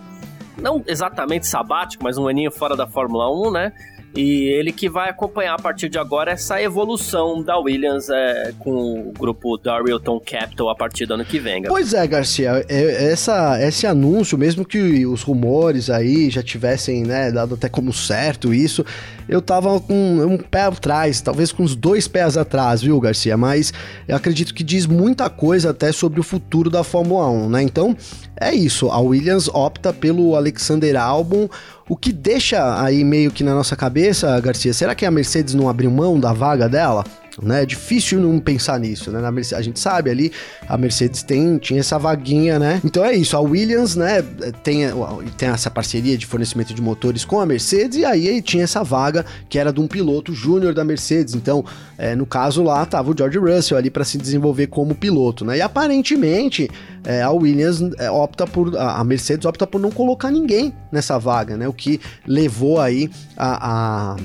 não 0.62 0.84
exatamente 0.86 1.48
sabático, 1.48 2.04
mas 2.04 2.18
um 2.18 2.28
aninho 2.28 2.52
fora 2.52 2.76
da 2.76 2.86
Fórmula 2.86 3.30
1, 3.50 3.52
né? 3.52 3.74
E 4.16 4.46
ele 4.50 4.72
que 4.72 4.88
vai 4.88 5.10
acompanhar 5.10 5.56
a 5.56 5.62
partir 5.62 5.90
de 5.90 5.98
agora 5.98 6.32
essa 6.32 6.62
evolução 6.62 7.42
da 7.42 7.58
Williams 7.58 8.10
é, 8.10 8.54
com 8.60 9.10
o 9.10 9.12
grupo 9.12 9.58
Darylton 9.58 10.20
Capital 10.20 10.70
a 10.70 10.76
partir 10.76 11.06
do 11.06 11.16
ano 11.16 11.26
que 11.26 11.40
vem. 11.40 11.64
Pois 11.64 11.94
é, 11.94 12.06
Garcia, 12.06 12.64
é, 12.70 13.12
essa, 13.12 13.60
esse 13.62 13.88
anúncio, 13.88 14.38
mesmo 14.38 14.64
que 14.64 15.06
os 15.06 15.24
rumores 15.24 15.90
aí 15.90 16.30
já 16.30 16.44
tivessem 16.44 17.04
né, 17.04 17.32
dado 17.32 17.56
até 17.56 17.68
como 17.68 17.92
certo 17.92 18.54
isso, 18.54 18.86
eu 19.28 19.42
tava 19.42 19.80
com 19.80 19.94
um 19.94 20.38
pé 20.38 20.62
atrás, 20.62 21.22
talvez 21.22 21.52
com 21.52 21.64
os 21.64 21.76
dois 21.76 22.08
pés 22.08 22.38
atrás, 22.38 22.82
viu, 22.82 23.00
Garcia? 23.00 23.38
Mas 23.38 23.74
eu 24.08 24.16
acredito 24.16 24.54
que 24.54 24.64
diz 24.64 24.86
muita 24.86 25.30
coisa 25.30 25.72
até 25.72 25.92
sobre 25.92 26.20
o 26.20 26.24
futuro 26.24 26.70
da 26.70 26.84
Fórmula 26.84 27.30
1, 27.30 27.50
né? 27.50 27.64
Então, 27.64 27.96
é 28.40 28.54
isso, 28.54 28.90
a 28.90 29.00
Williams 29.00 29.48
opta 29.48 29.94
pelo 29.94 30.36
Alexander 30.36 30.96
Albon, 30.96 31.48
o 31.88 31.96
que 31.96 32.12
deixa 32.12 32.82
aí 32.82 33.04
meio 33.04 33.32
que 33.32 33.44
na 33.44 33.54
nossa 33.54 33.76
cabeça, 33.76 34.40
Garcia, 34.40 34.74
será 34.74 34.96
que 34.96 35.06
a 35.06 35.12
Mercedes 35.12 35.54
não 35.54 35.70
abriu 35.70 35.92
mão 35.92 36.20
da 36.20 36.34
vaga 36.34 36.68
dela? 36.70 37.04
Né? 37.42 37.64
É 37.64 37.66
difícil 37.66 38.20
não 38.20 38.40
pensar 38.40 38.80
nisso, 38.80 39.12
né? 39.12 39.32
Mercedes, 39.32 39.60
a 39.60 39.62
gente 39.62 39.80
sabe 39.80 40.10
ali, 40.10 40.32
a 40.68 40.78
Mercedes 40.78 41.24
tem, 41.24 41.58
tinha 41.58 41.80
essa 41.80 41.98
vaguinha, 41.98 42.60
né? 42.60 42.80
Então 42.84 43.04
é 43.04 43.14
isso, 43.14 43.36
a 43.36 43.40
Williams, 43.40 43.96
né, 43.96 44.22
tem, 44.64 44.84
tem 45.38 45.50
essa 45.50 45.72
parceria 45.72 46.18
de 46.18 46.26
fornecimento 46.26 46.74
de 46.74 46.82
motores 46.82 47.26
com 47.26 47.40
a 47.40 47.46
Mercedes, 47.46 47.98
e 47.98 48.06
aí 48.06 48.42
tinha 48.42 48.64
essa 48.64 48.84
vaga 48.84 49.26
que 49.50 49.58
era 49.58 49.74
de 49.74 49.80
um 49.80 49.88
piloto 49.88 50.34
júnior 50.34 50.74
da 50.74 50.84
Mercedes. 50.84 51.34
Então, 51.34 51.66
é, 51.98 52.16
no 52.16 52.26
caso 52.26 52.64
lá, 52.64 52.86
tava 52.86 53.12
o 53.12 53.18
George 53.18 53.38
Russell 53.38 53.78
ali 53.78 53.90
para 53.90 54.04
se 54.04 54.18
desenvolver 54.18 54.68
como 54.68 54.94
piloto, 54.94 55.44
né? 55.46 55.58
E 55.58 55.62
aparentemente 55.62 56.70
é, 57.04 57.22
a 57.22 57.32
Williams 57.32 57.82
é, 57.98 58.10
opta 58.10 58.46
por. 58.46 58.78
A 58.78 59.04
Mercedes 59.04 59.46
opta 59.46 59.66
por 59.66 59.80
não 59.80 59.92
colocar 59.92 60.32
ninguém 60.32 60.74
nessa 60.92 61.18
vaga, 61.18 61.58
né? 61.58 61.68
O 61.68 61.74
que 61.74 62.00
levou 62.28 62.80
aí 62.80 63.10
a, 63.38 64.14
a 64.14 64.16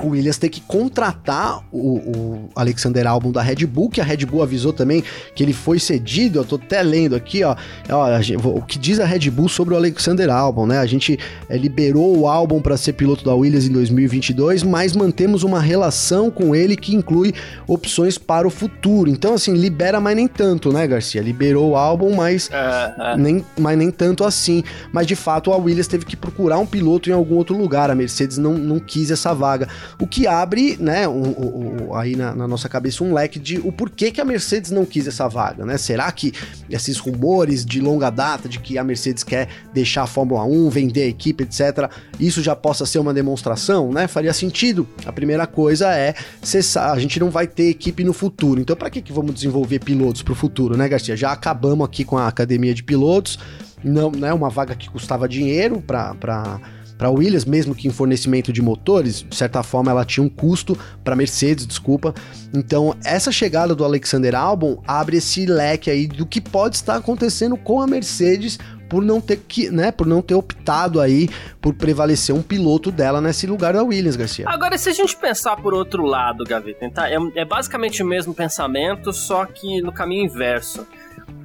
o 0.00 0.08
Williams 0.08 0.38
ter 0.38 0.48
que 0.48 0.60
contratar 0.62 1.62
o, 1.70 1.96
o, 1.96 2.48
Alexander 2.54 3.06
Albon 3.06 3.30
da 3.30 3.42
Red 3.42 3.66
Bull, 3.66 3.90
que 3.90 4.00
a 4.00 4.04
Red 4.04 4.24
Bull 4.26 4.42
avisou 4.42 4.72
também 4.72 5.04
que 5.34 5.42
ele 5.42 5.52
foi 5.52 5.78
cedido. 5.78 6.38
Eu 6.38 6.44
tô 6.44 6.56
até 6.56 6.82
lendo 6.82 7.14
aqui, 7.14 7.44
ó, 7.44 7.54
ó 7.90 8.08
o 8.48 8.62
que 8.62 8.78
diz 8.78 8.98
a 8.98 9.04
Red 9.04 9.30
Bull 9.30 9.48
sobre 9.48 9.74
o 9.74 9.76
Alexander 9.76 10.30
Albon, 10.30 10.66
né? 10.66 10.78
A 10.78 10.86
gente 10.86 11.18
é, 11.48 11.56
liberou 11.56 12.16
o 12.16 12.26
Albon 12.26 12.60
para 12.60 12.76
ser 12.76 12.94
piloto 12.94 13.24
da 13.24 13.34
Williams 13.34 13.66
em 13.66 13.72
2022, 13.72 14.62
mas 14.62 14.96
mantemos 14.96 15.42
uma 15.42 15.60
relação 15.60 16.30
com 16.30 16.54
ele 16.54 16.76
que 16.76 16.94
inclui 16.94 17.34
opções 17.66 18.16
para 18.16 18.46
o 18.46 18.50
futuro. 18.50 19.10
Então, 19.10 19.34
assim, 19.34 19.54
libera, 19.54 20.00
mas 20.00 20.16
nem 20.16 20.26
tanto, 20.26 20.72
né, 20.72 20.86
Garcia? 20.86 21.20
Liberou 21.20 21.70
o 21.70 21.76
Albon, 21.76 22.14
mas, 22.14 22.48
uh, 22.48 23.14
uh. 23.14 23.18
Nem, 23.18 23.44
mas 23.58 23.78
nem 23.78 23.90
tanto 23.90 24.24
assim. 24.24 24.64
Mas 24.92 25.06
de 25.06 25.14
fato, 25.14 25.52
a 25.52 25.56
Williams 25.56 25.86
teve 25.86 26.04
que 26.04 26.16
procurar 26.16 26.58
um 26.58 26.66
piloto 26.66 27.10
em 27.10 27.12
algum 27.12 27.36
outro 27.36 27.56
lugar. 27.56 27.90
A 27.90 27.94
Mercedes 27.94 28.38
não, 28.38 28.54
não 28.54 28.78
quis 28.78 29.10
essa 29.10 29.34
vaga 29.34 29.68
o 29.98 30.06
que 30.06 30.26
abre, 30.26 30.76
né, 30.78 31.06
um, 31.08 31.22
um, 31.22 31.94
aí 31.94 32.16
na, 32.16 32.34
na, 32.34 32.48
nossa 32.48 32.68
cabeça 32.68 33.04
um 33.04 33.14
leque 33.14 33.38
de 33.38 33.58
o 33.58 33.72
porquê 33.72 34.10
que 34.10 34.20
a 34.20 34.24
Mercedes 34.24 34.70
não 34.70 34.84
quis 34.84 35.06
essa 35.06 35.28
vaga, 35.28 35.64
né? 35.64 35.76
Será 35.78 36.10
que 36.12 36.32
esses 36.68 36.98
rumores 36.98 37.64
de 37.64 37.80
longa 37.80 38.10
data 38.10 38.48
de 38.48 38.58
que 38.58 38.78
a 38.78 38.84
Mercedes 38.84 39.22
quer 39.22 39.48
deixar 39.72 40.02
a 40.02 40.06
Fórmula 40.06 40.44
1, 40.44 40.70
vender 40.70 41.02
a 41.02 41.06
equipe, 41.06 41.44
etc., 41.44 41.90
isso 42.18 42.42
já 42.42 42.54
possa 42.54 42.86
ser 42.86 42.98
uma 42.98 43.14
demonstração, 43.14 43.92
né? 43.92 44.06
Faria 44.06 44.32
sentido. 44.32 44.86
A 45.06 45.12
primeira 45.12 45.46
coisa 45.46 45.94
é 45.94 46.14
cessar, 46.42 46.92
a 46.92 46.98
gente 46.98 47.18
não 47.18 47.30
vai 47.30 47.46
ter 47.46 47.68
equipe 47.68 48.04
no 48.04 48.12
futuro. 48.12 48.60
Então, 48.60 48.76
para 48.76 48.90
que, 48.90 49.00
que 49.00 49.12
vamos 49.12 49.34
desenvolver 49.34 49.78
pilotos 49.80 50.22
para 50.22 50.32
o 50.32 50.36
futuro, 50.36 50.76
né, 50.76 50.88
Garcia? 50.88 51.16
Já 51.16 51.32
acabamos 51.32 51.86
aqui 51.86 52.04
com 52.04 52.18
a 52.18 52.28
academia 52.28 52.74
de 52.74 52.82
pilotos, 52.82 53.38
não 53.82 54.10
né, 54.10 54.32
uma 54.32 54.48
vaga 54.48 54.74
que 54.74 54.88
custava 54.88 55.28
dinheiro 55.28 55.80
para 55.80 56.60
para 57.02 57.08
a 57.08 57.10
Williams, 57.10 57.44
mesmo 57.44 57.74
que 57.74 57.88
em 57.88 57.90
fornecimento 57.90 58.52
de 58.52 58.62
motores, 58.62 59.26
de 59.28 59.34
certa 59.34 59.60
forma 59.64 59.90
ela 59.90 60.04
tinha 60.04 60.22
um 60.22 60.28
custo 60.28 60.78
para 61.02 61.16
Mercedes, 61.16 61.66
desculpa. 61.66 62.14
Então, 62.54 62.94
essa 63.04 63.32
chegada 63.32 63.74
do 63.74 63.84
Alexander 63.84 64.36
Albon 64.36 64.80
abre 64.86 65.16
esse 65.16 65.44
leque 65.44 65.90
aí 65.90 66.06
do 66.06 66.24
que 66.24 66.40
pode 66.40 66.76
estar 66.76 66.94
acontecendo 66.94 67.56
com 67.56 67.80
a 67.80 67.88
Mercedes 67.88 68.56
por 68.88 69.02
não 69.02 69.20
ter 69.20 69.38
que, 69.38 69.68
né, 69.68 69.90
por 69.90 70.06
não 70.06 70.22
ter 70.22 70.36
optado 70.36 71.00
aí 71.00 71.28
por 71.60 71.74
prevalecer 71.74 72.32
um 72.32 72.42
piloto 72.42 72.92
dela 72.92 73.20
nesse 73.20 73.48
lugar 73.48 73.72
da 73.72 73.82
Williams, 73.82 74.14
Garcia. 74.14 74.48
Agora, 74.48 74.78
se 74.78 74.88
a 74.88 74.92
gente 74.92 75.16
pensar 75.16 75.56
por 75.56 75.74
outro 75.74 76.04
lado, 76.04 76.44
Gaveta, 76.44 76.88
tá? 76.88 77.10
é, 77.10 77.16
é 77.34 77.44
basicamente 77.44 78.00
o 78.00 78.06
mesmo 78.06 78.32
pensamento, 78.32 79.12
só 79.12 79.44
que 79.44 79.82
no 79.82 79.90
caminho 79.90 80.26
inverso. 80.26 80.86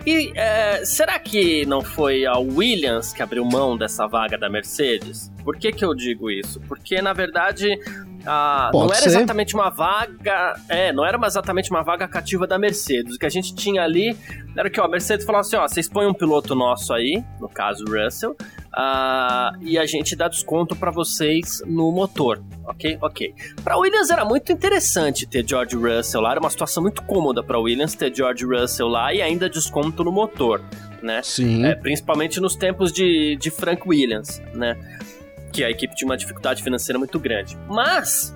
E 0.06 0.32
é, 0.36 0.86
será 0.86 1.20
que 1.20 1.66
não 1.66 1.82
foi 1.82 2.26
a 2.26 2.38
Williams 2.38 3.12
que 3.12 3.22
abriu 3.22 3.44
mão 3.44 3.78
dessa 3.78 4.08
vaga 4.08 4.38
da 4.38 4.50
Mercedes? 4.50 5.32
Por 5.44 5.58
que, 5.58 5.72
que 5.72 5.84
eu 5.84 5.94
digo 5.94 6.32
isso? 6.32 6.62
Porque, 6.62 7.02
na 7.02 7.12
verdade, 7.14 7.78
a, 8.28 8.70
não 8.74 8.86
era 8.86 8.96
ser. 8.96 9.08
exatamente 9.08 9.56
uma 9.56 9.70
vaga. 9.70 10.56
É, 10.68 10.92
não 10.92 11.06
era 11.06 11.18
exatamente 11.26 11.72
uma 11.72 11.82
vaga 11.82 12.08
cativa 12.08 12.46
da 12.46 12.60
Mercedes. 12.60 13.16
O 13.16 13.20
que 13.20 13.26
a 13.26 13.30
gente 13.30 13.56
tinha 13.56 13.84
ali 13.84 14.16
era 14.56 14.70
que 14.70 14.80
ó, 14.82 14.86
a 14.86 14.88
Mercedes 14.88 15.26
falou 15.26 15.40
assim: 15.40 15.56
ó, 15.56 15.68
vocês 15.68 15.88
põem 15.88 16.08
um 16.08 16.14
piloto 16.14 16.54
nosso 16.54 16.94
aí, 16.94 17.24
no 17.40 17.48
caso 17.48 17.86
o 17.86 17.90
Russell, 17.90 18.32
uh, 18.32 19.58
e 19.62 19.78
a 19.78 19.86
gente 19.86 20.16
dá 20.16 20.28
desconto 20.28 20.76
para 20.76 20.92
vocês 20.92 21.62
no 21.66 21.92
motor. 21.92 22.44
Ok? 22.66 22.98
Ok. 23.02 23.34
Para 23.64 23.78
Williams 23.78 24.10
era 24.10 24.26
muito 24.26 24.52
interessante 24.52 25.26
ter 25.26 25.48
George 25.48 25.76
Russell 25.76 26.22
lá, 26.22 26.32
era 26.32 26.40
uma 26.40 26.50
situação 26.50 26.84
muito 26.84 27.02
cômoda 27.04 27.42
para 27.42 27.58
Williams 27.58 27.96
ter 27.96 28.14
George 28.14 28.46
Russell 28.46 28.88
lá 28.88 29.14
e 29.14 29.22
ainda 29.22 29.50
desconto 29.50 30.04
no 30.04 30.12
motor. 30.12 30.62
Né? 31.02 31.22
Sim. 31.24 31.64
É, 31.64 31.76
principalmente 31.76 32.42
nos 32.42 32.56
tempos 32.56 32.92
de, 32.92 33.38
de 33.40 33.52
Frank 33.52 33.84
Williams, 33.88 34.42
né? 34.54 34.76
Que 35.52 35.64
a 35.64 35.70
equipe 35.70 35.96
tinha 35.96 36.08
uma 36.08 36.18
dificuldade 36.18 36.64
financeira 36.64 36.98
muito 37.00 37.20
grande. 37.20 37.58
Mas 37.68 38.36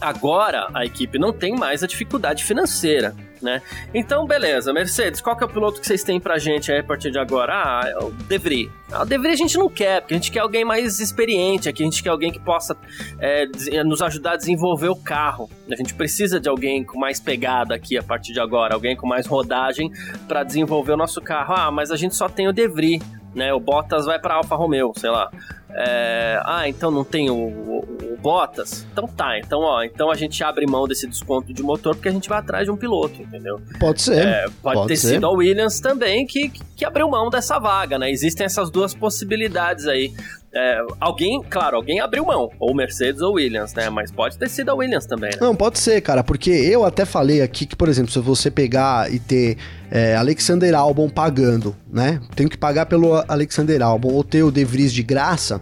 agora 0.00 0.68
a 0.74 0.84
equipe 0.84 1.18
não 1.18 1.32
tem 1.32 1.54
mais 1.54 1.82
a 1.82 1.86
dificuldade 1.86 2.44
financeira 2.44 3.14
né? 3.42 3.60
Então, 3.92 4.24
beleza, 4.26 4.72
Mercedes, 4.72 5.20
qual 5.20 5.36
que 5.36 5.42
é 5.42 5.46
o 5.46 5.50
piloto 5.50 5.80
que 5.80 5.86
vocês 5.86 6.02
têm 6.02 6.20
pra 6.20 6.38
gente 6.38 6.70
aí 6.70 6.78
a 6.78 6.84
partir 6.84 7.10
de 7.10 7.18
agora? 7.18 7.52
Ah, 7.52 7.88
é 7.88 7.98
o 7.98 8.10
De 8.10 8.38
Vries. 8.38 8.70
Ah, 8.90 9.02
o 9.02 9.04
De 9.04 9.18
Vries 9.18 9.34
a 9.34 9.36
gente 9.36 9.58
não 9.58 9.68
quer, 9.68 10.00
porque 10.00 10.14
a 10.14 10.16
gente 10.16 10.30
quer 10.30 10.40
alguém 10.40 10.64
mais 10.64 11.00
experiente 11.00 11.68
aqui, 11.68 11.82
a 11.82 11.86
gente 11.86 12.02
quer 12.02 12.10
alguém 12.10 12.30
que 12.30 12.38
possa 12.38 12.76
é, 13.18 13.46
nos 13.84 14.00
ajudar 14.00 14.32
a 14.32 14.36
desenvolver 14.36 14.88
o 14.88 14.96
carro. 14.96 15.50
A 15.70 15.76
gente 15.76 15.92
precisa 15.94 16.38
de 16.38 16.48
alguém 16.48 16.84
com 16.84 16.98
mais 16.98 17.20
pegada 17.20 17.74
aqui 17.74 17.98
a 17.98 18.02
partir 18.02 18.32
de 18.32 18.40
agora, 18.40 18.74
alguém 18.74 18.96
com 18.96 19.06
mais 19.06 19.26
rodagem 19.26 19.90
para 20.28 20.44
desenvolver 20.44 20.92
o 20.92 20.96
nosso 20.96 21.20
carro. 21.20 21.54
Ah, 21.56 21.70
mas 21.70 21.90
a 21.90 21.96
gente 21.96 22.14
só 22.14 22.28
tem 22.28 22.48
o 22.48 22.52
De 22.52 22.68
Vries, 22.68 23.02
né? 23.34 23.52
O 23.52 23.60
Bottas 23.60 24.06
vai 24.06 24.18
para 24.18 24.34
Alfa 24.34 24.54
Romeo, 24.56 24.92
sei 24.96 25.10
lá. 25.10 25.30
É, 25.74 26.38
ah, 26.44 26.68
então 26.68 26.90
não 26.90 27.02
tem 27.02 27.30
o, 27.30 27.34
o, 27.34 27.78
o, 28.12 28.18
Bottas? 28.20 28.86
Então 28.92 29.08
tá, 29.08 29.38
então 29.38 29.60
ó, 29.60 29.82
então 29.82 30.10
a 30.10 30.14
gente 30.14 30.44
abre 30.44 30.66
mão 30.66 30.86
desse 30.86 31.06
desconto 31.06 31.52
de 31.52 31.62
motor 31.62 31.94
porque 31.94 32.10
a 32.10 32.12
gente 32.12 32.28
vai 32.28 32.38
atrás 32.38 32.66
de 32.66 32.70
um 32.70 32.76
piloto, 32.76 33.22
entendeu? 33.22 33.58
Pode 33.80 34.02
ser. 34.02 34.26
É, 34.26 34.44
pode, 34.62 34.76
pode, 34.76 34.88
ter 34.88 34.96
ser. 34.96 35.08
sido 35.14 35.26
a 35.26 35.30
Williams 35.30 35.80
também 35.80 36.26
que, 36.26 36.50
que 36.76 36.84
abriu 36.84 37.08
mão 37.08 37.30
dessa 37.30 37.58
vaga, 37.58 37.98
né? 37.98 38.10
Existem 38.10 38.44
essas 38.44 38.70
duas 38.70 38.94
possibilidades 38.94 39.86
aí. 39.86 40.12
É, 40.54 40.84
alguém, 41.00 41.42
claro, 41.48 41.76
alguém 41.76 42.00
abriu 42.00 42.26
mão, 42.26 42.50
ou 42.58 42.74
Mercedes 42.74 43.22
ou 43.22 43.34
Williams, 43.34 43.72
né? 43.72 43.88
Mas 43.88 44.10
pode 44.10 44.36
ter 44.36 44.50
sido 44.50 44.70
a 44.70 44.74
Williams 44.74 45.06
também, 45.06 45.30
né? 45.30 45.38
Não, 45.40 45.56
pode 45.56 45.78
ser, 45.78 46.00
cara, 46.02 46.22
porque 46.22 46.50
eu 46.50 46.84
até 46.84 47.06
falei 47.06 47.40
aqui 47.40 47.64
que, 47.64 47.74
por 47.74 47.88
exemplo, 47.88 48.12
se 48.12 48.18
você 48.18 48.50
pegar 48.50 49.10
e 49.10 49.18
ter 49.18 49.56
é, 49.90 50.14
Alexander 50.14 50.74
Albon 50.74 51.08
pagando, 51.08 51.74
né? 51.90 52.20
Tenho 52.36 52.50
que 52.50 52.58
pagar 52.58 52.84
pelo 52.84 53.14
Alexander 53.26 53.82
Albon 53.82 54.12
ou 54.12 54.22
ter 54.22 54.42
o 54.42 54.50
De 54.50 54.62
Vries 54.62 54.92
de 54.92 55.02
graça, 55.02 55.58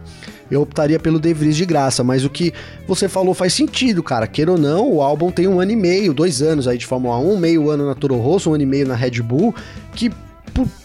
eu 0.49 0.61
optaria 0.61 0.99
pelo 0.99 1.21
De 1.21 1.33
Vries 1.33 1.55
de 1.55 1.65
graça, 1.65 2.03
mas 2.03 2.25
o 2.25 2.29
que 2.29 2.53
você 2.85 3.07
falou 3.07 3.33
faz 3.33 3.53
sentido, 3.53 4.03
cara. 4.03 4.27
Queira 4.27 4.51
ou 4.51 4.57
não, 4.57 4.91
o 4.91 5.01
álbum 5.01 5.31
tem 5.31 5.47
um 5.47 5.61
ano 5.61 5.71
e 5.71 5.75
meio, 5.77 6.13
dois 6.13 6.41
anos 6.41 6.67
aí 6.67 6.77
de 6.77 6.85
Fórmula 6.85 7.17
1, 7.17 7.37
meio 7.37 7.69
ano 7.69 7.87
na 7.87 7.95
Toro 7.95 8.17
Rosso, 8.17 8.49
um 8.49 8.55
ano 8.55 8.63
e 8.63 8.65
meio 8.65 8.85
na 8.85 8.95
Red 8.95 9.21
Bull, 9.21 9.55
que 9.95 10.11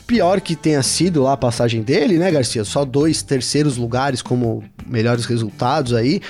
pior 0.07 0.41
que 0.41 0.55
tenha 0.55 0.83
sido 0.83 1.23
lá 1.23 1.33
a 1.33 1.37
passagem 1.37 1.83
dele, 1.83 2.19
né, 2.19 2.31
Garcia? 2.31 2.65
Só 2.65 2.85
dois 2.85 3.23
terceiros 3.23 3.77
lugares 3.77 4.23
como 4.23 4.63
melhores 4.87 5.25
resultados 5.25 5.93
aí. 5.93 6.21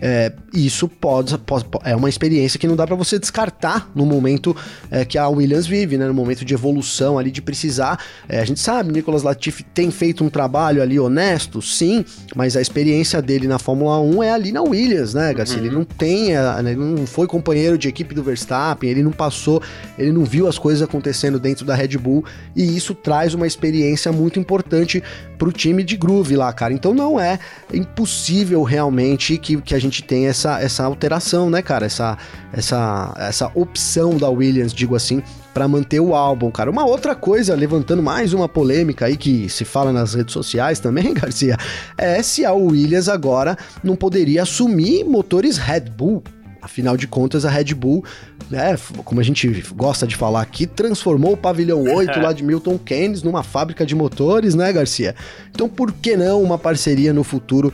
É, 0.00 0.32
isso 0.52 0.88
pode, 0.88 1.36
pode, 1.38 1.64
é 1.84 1.94
uma 1.94 2.08
experiência 2.08 2.58
que 2.58 2.66
não 2.66 2.74
dá 2.74 2.84
para 2.86 2.96
você 2.96 3.18
descartar 3.18 3.88
no 3.94 4.04
momento 4.04 4.54
é, 4.90 5.04
que 5.04 5.16
a 5.16 5.28
Williams 5.28 5.66
vive, 5.66 5.96
né? 5.96 6.06
No 6.06 6.14
momento 6.14 6.44
de 6.44 6.52
evolução 6.52 7.18
ali, 7.18 7.30
de 7.30 7.40
precisar. 7.40 8.02
É, 8.28 8.40
a 8.40 8.44
gente 8.44 8.58
sabe, 8.58 8.92
Nicolas 8.92 9.22
Latifi 9.22 9.62
tem 9.62 9.90
feito 9.90 10.24
um 10.24 10.28
trabalho 10.28 10.82
ali 10.82 10.98
honesto, 10.98 11.62
sim, 11.62 12.04
mas 12.34 12.56
a 12.56 12.60
experiência 12.60 13.22
dele 13.22 13.46
na 13.46 13.58
Fórmula 13.58 14.00
1 14.00 14.22
é 14.24 14.32
ali 14.32 14.50
na 14.50 14.62
Williams, 14.62 15.14
né, 15.14 15.32
Garcia? 15.32 15.58
Uhum. 15.58 15.66
Ele 15.66 15.74
não 15.74 15.84
tem, 15.84 16.36
é, 16.36 16.58
ele 16.58 16.74
não 16.74 17.06
foi 17.06 17.28
companheiro 17.28 17.78
de 17.78 17.88
equipe 17.88 18.14
do 18.14 18.24
Verstappen, 18.24 18.90
ele 18.90 19.02
não 19.02 19.12
passou, 19.12 19.62
ele 19.96 20.10
não 20.10 20.24
viu 20.24 20.48
as 20.48 20.58
coisas 20.58 20.82
acontecendo 20.82 21.38
dentro 21.38 21.64
da 21.64 21.76
Red 21.76 21.96
Bull 21.96 22.24
e 22.56 22.76
isso 22.76 22.92
traz 22.92 23.21
uma 23.34 23.46
experiência 23.46 24.12
muito 24.12 24.38
importante 24.38 25.02
pro 25.38 25.52
time 25.52 25.82
de 25.82 25.96
groove 25.96 26.36
lá, 26.36 26.52
cara. 26.52 26.72
Então 26.72 26.92
não 26.92 27.18
é 27.18 27.38
impossível 27.72 28.62
realmente 28.62 29.38
que, 29.38 29.60
que 29.60 29.74
a 29.74 29.78
gente 29.78 30.02
tenha 30.02 30.30
essa, 30.30 30.60
essa 30.60 30.84
alteração, 30.84 31.48
né, 31.48 31.62
cara? 31.62 31.86
Essa, 31.86 32.18
essa, 32.52 33.14
essa 33.18 33.50
opção 33.54 34.16
da 34.16 34.28
Williams, 34.28 34.72
digo 34.74 34.94
assim, 34.94 35.22
para 35.52 35.68
manter 35.68 36.00
o 36.00 36.14
álbum, 36.14 36.50
cara. 36.50 36.70
Uma 36.70 36.84
outra 36.84 37.14
coisa, 37.14 37.54
levantando 37.54 38.02
mais 38.02 38.32
uma 38.32 38.48
polêmica 38.48 39.06
aí 39.06 39.16
que 39.16 39.48
se 39.48 39.64
fala 39.64 39.92
nas 39.92 40.14
redes 40.14 40.32
sociais 40.32 40.78
também, 40.80 41.12
Garcia, 41.14 41.56
é 41.96 42.22
se 42.22 42.44
a 42.44 42.52
Williams 42.52 43.08
agora 43.08 43.56
não 43.82 43.96
poderia 43.96 44.42
assumir 44.42 45.04
motores 45.04 45.56
Red 45.56 45.90
Bull. 45.96 46.22
Afinal 46.62 46.96
de 46.96 47.08
contas, 47.08 47.44
a 47.44 47.50
Red 47.50 47.74
Bull, 47.74 48.04
né, 48.48 48.76
como 49.04 49.20
a 49.20 49.24
gente 49.24 49.48
gosta 49.74 50.06
de 50.06 50.14
falar 50.14 50.40
aqui, 50.40 50.66
transformou 50.66 51.32
o 51.32 51.36
pavilhão 51.36 51.82
8 51.92 52.20
lá 52.20 52.32
de 52.32 52.44
Milton 52.44 52.78
Keynes 52.78 53.22
numa 53.22 53.42
fábrica 53.42 53.84
de 53.84 53.94
motores, 53.96 54.54
né, 54.54 54.72
Garcia? 54.72 55.14
Então, 55.50 55.68
por 55.68 55.92
que 55.92 56.16
não 56.16 56.40
uma 56.40 56.56
parceria 56.56 57.12
no 57.12 57.24
futuro 57.24 57.72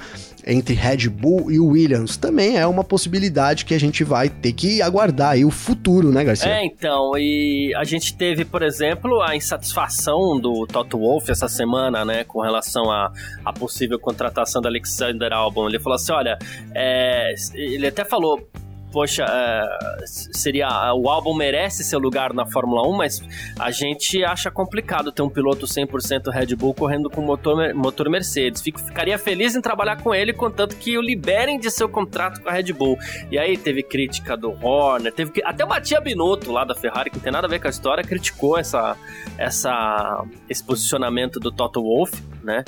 entre 0.49 0.75
Red 0.75 1.11
Bull 1.11 1.51
e 1.51 1.61
Williams. 1.61 2.17
Também 2.17 2.57
é 2.57 2.67
uma 2.67 2.83
possibilidade 2.83 3.67
que 3.67 3.75
a 3.75 3.79
gente 3.79 4.03
vai 4.03 4.31
ter 4.31 4.53
que 4.55 4.81
aguardar 4.81 5.33
aí 5.33 5.45
o 5.45 5.51
futuro, 5.51 6.11
né, 6.11 6.25
Garcia? 6.25 6.51
É, 6.51 6.65
então, 6.65 7.13
e 7.17 7.75
a 7.77 7.85
gente 7.85 8.17
teve, 8.17 8.47
por 8.47 8.63
exemplo, 8.63 9.21
a 9.21 9.37
insatisfação 9.37 10.41
do 10.41 10.67
Toto 10.67 10.99
Wolff 10.99 11.31
essa 11.31 11.49
semana, 11.49 12.03
né, 12.03 12.25
com 12.25 12.41
relação 12.41 12.91
à, 12.91 13.13
à 13.45 13.53
possível 13.53 13.99
contratação 13.99 14.63
do 14.63 14.69
Alexander 14.69 15.31
Albon. 15.35 15.69
Ele 15.69 15.79
falou 15.79 15.97
assim, 15.97 16.13
olha, 16.13 16.39
é, 16.75 17.35
ele 17.55 17.87
até 17.87 18.05
falou, 18.05 18.49
poxa, 18.93 19.25
uh, 19.25 20.07
seria 20.07 20.69
o 20.95 21.09
álbum 21.09 21.35
merece 21.35 21.85
seu 21.85 21.99
lugar 21.99 22.33
na 22.33 22.47
Fórmula 22.47 22.87
1, 22.89 22.97
mas 22.97 23.23
a 23.59 23.71
gente 23.71 24.25
acha 24.25 24.51
complicado 24.51 25.13
ter 25.13 25.23
um 25.23 25.29
piloto 25.29 25.67
100% 25.67 26.31
Red 26.33 26.55
Bull 26.57 26.75
correndo 26.75 27.11
com 27.11 27.21
motor, 27.21 27.75
motor 27.75 28.09
Mercedes. 28.09 28.63
Fico, 28.63 28.81
ficaria 28.81 29.19
feliz 29.19 29.55
em 29.55 29.61
trabalhar 29.61 30.03
com 30.03 30.15
ele, 30.15 30.33
contanto 30.33 30.77
que 30.77 30.97
o 30.97 31.03
liberem 31.03 31.59
de 31.59 31.71
seu 31.71 31.89
contrato 31.89 32.41
com 32.41 32.49
a 32.49 32.53
Red 32.53 32.73
Bull. 32.73 32.99
E 33.31 33.39
aí 33.39 33.57
teve 33.57 33.83
crítica 33.83 34.37
do 34.37 34.51
Horner, 34.65 35.13
teve 35.13 35.33
até 35.45 35.65
o 35.65 35.69
Matia 35.69 36.01
Binotto 36.01 36.51
lá 36.53 36.65
da 36.65 36.75
Ferrari, 36.75 37.11
que 37.11 37.17
não 37.17 37.23
tem 37.23 37.33
nada 37.33 37.47
a 37.47 37.51
ver 37.51 37.61
com 37.61 37.67
a 37.67 37.71
história, 37.71 38.03
criticou 38.03 38.59
essa, 38.59 38.97
essa, 39.37 40.25
esse 40.49 40.63
posicionamento 40.65 41.39
do 41.39 41.51
Toto 41.51 41.83
Wolff, 41.83 42.23
né? 42.43 42.65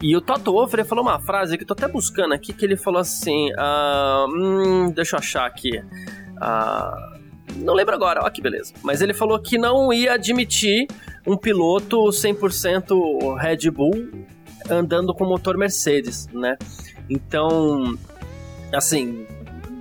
E 0.00 0.16
o 0.16 0.20
Toto 0.20 0.52
Wolff 0.52 0.84
falou 0.84 1.04
uma 1.04 1.18
frase 1.18 1.56
que 1.56 1.64
eu 1.64 1.66
tô 1.66 1.72
até 1.74 1.88
buscando 1.88 2.32
aqui, 2.32 2.52
que 2.52 2.64
ele 2.64 2.76
falou 2.76 3.00
assim, 3.00 3.50
uh, 3.52 4.28
hum, 4.28 4.90
deixa 4.90 5.16
eu 5.16 5.18
achar 5.18 5.44
aqui, 5.44 5.76
uh, 5.76 7.18
não 7.56 7.74
lembro 7.74 7.94
agora, 7.94 8.20
ó 8.24 8.30
que 8.30 8.40
beleza. 8.40 8.72
Mas 8.82 9.00
ele 9.00 9.12
falou 9.12 9.40
que 9.40 9.58
não 9.58 9.92
ia 9.92 10.12
admitir 10.12 10.86
um 11.26 11.36
piloto 11.36 11.96
100% 12.10 13.36
Red 13.36 13.70
Bull 13.70 14.08
andando 14.70 15.12
com 15.14 15.24
motor 15.24 15.56
Mercedes, 15.56 16.28
né? 16.28 16.56
Então, 17.10 17.98
assim, 18.72 19.26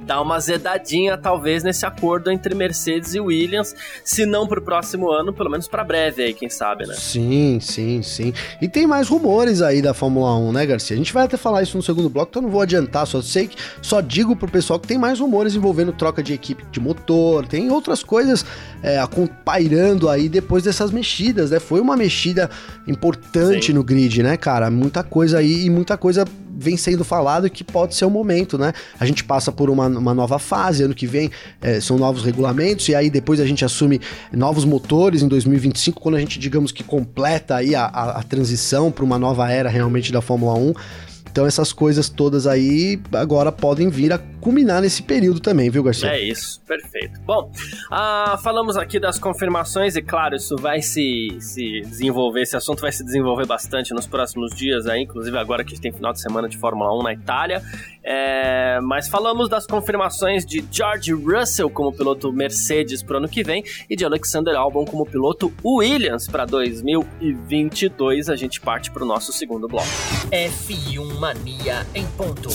dar 0.08 0.22
uma 0.22 0.39
zedadinha, 0.39 1.17
talvez, 1.17 1.63
nesse 1.63 1.86
acordo 1.86 2.32
entre 2.32 2.56
Mercedes 2.56 3.13
e 3.13 3.20
Williams, 3.20 3.76
se 4.04 4.26
não 4.26 4.48
para 4.48 4.60
o 4.60 4.62
próximo 4.62 5.12
ano, 5.12 5.34
pelo 5.34 5.50
menos 5.50 5.67
para 5.67 5.84
breve 5.84 6.24
aí, 6.24 6.34
quem 6.34 6.50
sabe, 6.50 6.88
né? 6.88 6.96
Sim, 6.96 7.60
sim, 7.62 8.02
sim. 8.02 8.34
E 8.62 8.70
tem 8.70 8.88
mais 8.88 9.10
rumores 9.10 9.62
aí 9.62 9.82
da 9.82 9.93
Fórmula 9.93 10.36
1, 10.38 10.52
né, 10.54 10.65
Garcia? 10.65 10.96
A 10.96 10.98
gente 10.98 11.13
vai 11.13 11.26
até 11.26 11.36
falar 11.36 11.62
isso 11.62 11.76
no 11.76 11.84
segundo 11.84 12.10
bloco, 12.10 12.30
então 12.30 12.41
não 12.41 12.50
vou 12.50 12.62
adiantar, 12.62 13.06
só 13.06 13.22
sei 13.22 13.48
que 13.48 13.58
só 13.82 14.00
digo 14.00 14.36
pro 14.36 14.50
pessoal 14.50 14.80
que 14.80 14.88
tem 14.88 14.98
mais 14.98 15.20
rumores 15.20 15.56
envolvendo 15.56 15.91
troca 15.91 16.24
de 16.24 16.34
equipe 16.34 16.63
de 16.72 16.80
motor, 16.80 17.46
tem 17.46 17.70
outras 17.70 18.02
coisas 18.02 18.46
é, 18.82 18.98
pairando 19.43 20.10
aí 20.10 20.30
depois 20.30 20.63
dessas 20.63 20.89
mexidas, 20.89 21.52
né? 21.52 21.60
Foi 21.60 21.82
uma 21.82 21.98
mexida 21.98 22.50
importante 22.88 23.67
sim. 23.67 23.74
no 23.74 23.84
grid, 23.84 24.24
né, 24.24 24.38
cara? 24.38 24.72
Muita 24.72 25.04
coisa 25.04 25.39
aí 25.39 25.65
e 25.65 25.70
muita 25.70 25.98
coisa 25.98 26.26
vem 26.58 26.76
sendo 26.76 27.04
falado 27.04 27.50
que 27.50 27.63
pode 27.63 27.96
ser 27.96 28.06
o 28.06 28.10
momento, 28.10 28.58
né? 28.58 28.74
A 29.00 29.06
gente 29.06 29.24
passa 29.24 29.52
por 29.52 29.70
uma, 29.70 29.88
uma 29.88 30.13
nova 30.13 30.39
fase, 30.39 30.84
ano 30.84 30.96
que 30.96 31.06
vem 31.06 31.30
é, 31.62 31.80
são 31.80 31.98
novos 31.98 32.24
regulamentos, 32.24 32.89
e 32.89 32.96
aí 32.96 33.10
depois 33.10 33.39
a 33.39 33.46
gente 33.46 33.63
assume 33.63 34.02
novos 34.32 34.65
motores 34.65 35.22
em 35.22 35.28
2025, 35.28 36.02
quando 36.02 36.15
a 36.15 36.20
gente, 36.20 36.39
digamos 36.39 36.72
que 36.72 36.84
completa 36.84 37.56
aí 37.56 37.76
a, 37.76 37.86
a, 37.86 38.20
a 38.20 38.24
transição 38.24 38.91
para 38.91 39.04
uma 39.04 39.20
nova 39.20 39.50
era 39.52 39.70
realmente 39.70 40.12
da 40.12 40.22
Fórmula 40.22 40.56
1. 40.56 40.74
Então 41.38 41.45
essas 41.45 41.71
coisas 41.71 42.10
todas 42.10 42.47
aí 42.47 43.00
agora 43.13 43.52
podem 43.52 43.89
vir 43.89 44.12
a 44.12 44.17
culminar 44.41 44.82
nesse 44.82 45.04
período 45.04 45.39
também, 45.39 45.69
viu, 45.69 45.84
Garcia? 45.84 46.10
É 46.10 46.19
isso, 46.19 46.60
perfeito. 46.62 47.19
Bom, 47.21 47.52
ah, 47.91 48.39
falamos 48.43 48.76
aqui 48.76 49.00
das 49.00 49.19
confirmações 49.19 49.95
e 49.95 50.02
claro, 50.02 50.36
isso 50.36 50.56
vai 50.56 50.82
se, 50.82 51.38
se 51.39 51.82
desenvolver, 51.82 52.41
esse 52.41 52.58
assunto 52.58 52.82
vai 52.82 52.91
se 52.91 53.04
desenvolver 53.04 53.45
bastante 53.45 53.93
nos 53.93 54.08
próximos 54.08 54.56
dias 54.56 54.88
aí, 54.88 55.04
inclusive 55.04 55.38
agora 55.38 55.63
que 55.63 55.80
tem 55.80 55.91
final 55.91 56.12
de 56.12 56.19
semana 56.19 56.50
de 56.50 56.58
Fórmula 56.58 56.91
1 57.00 57.04
na 57.04 57.13
Itália. 57.13 57.62
É, 58.10 58.80
mas 58.82 59.10
falamos 59.10 59.50
das 59.50 59.67
confirmações 59.67 60.45
de 60.45 60.65
George 60.71 61.12
Russell 61.12 61.69
como 61.69 61.91
piloto 61.91 62.32
Mercedes 62.32 63.04
para 63.04 63.15
o 63.15 63.17
ano 63.17 63.28
que 63.28 63.43
vem 63.43 63.63
e 63.89 63.95
de 63.97 64.06
Alexander 64.06 64.56
Albon 64.56 64.86
como 64.86 65.06
piloto 65.06 65.54
Williams 65.63 66.26
para 66.26 66.45
2022. 66.45 68.30
A 68.30 68.36
gente 68.38 68.62
parte 68.62 68.89
para 68.89 69.04
o 69.04 69.06
nosso 69.06 69.34
segundo 69.34 69.67
bloco. 69.67 69.88
F1 70.32 71.26
Mania 71.27 71.85
em 71.93 72.05
ponto. 72.15 72.49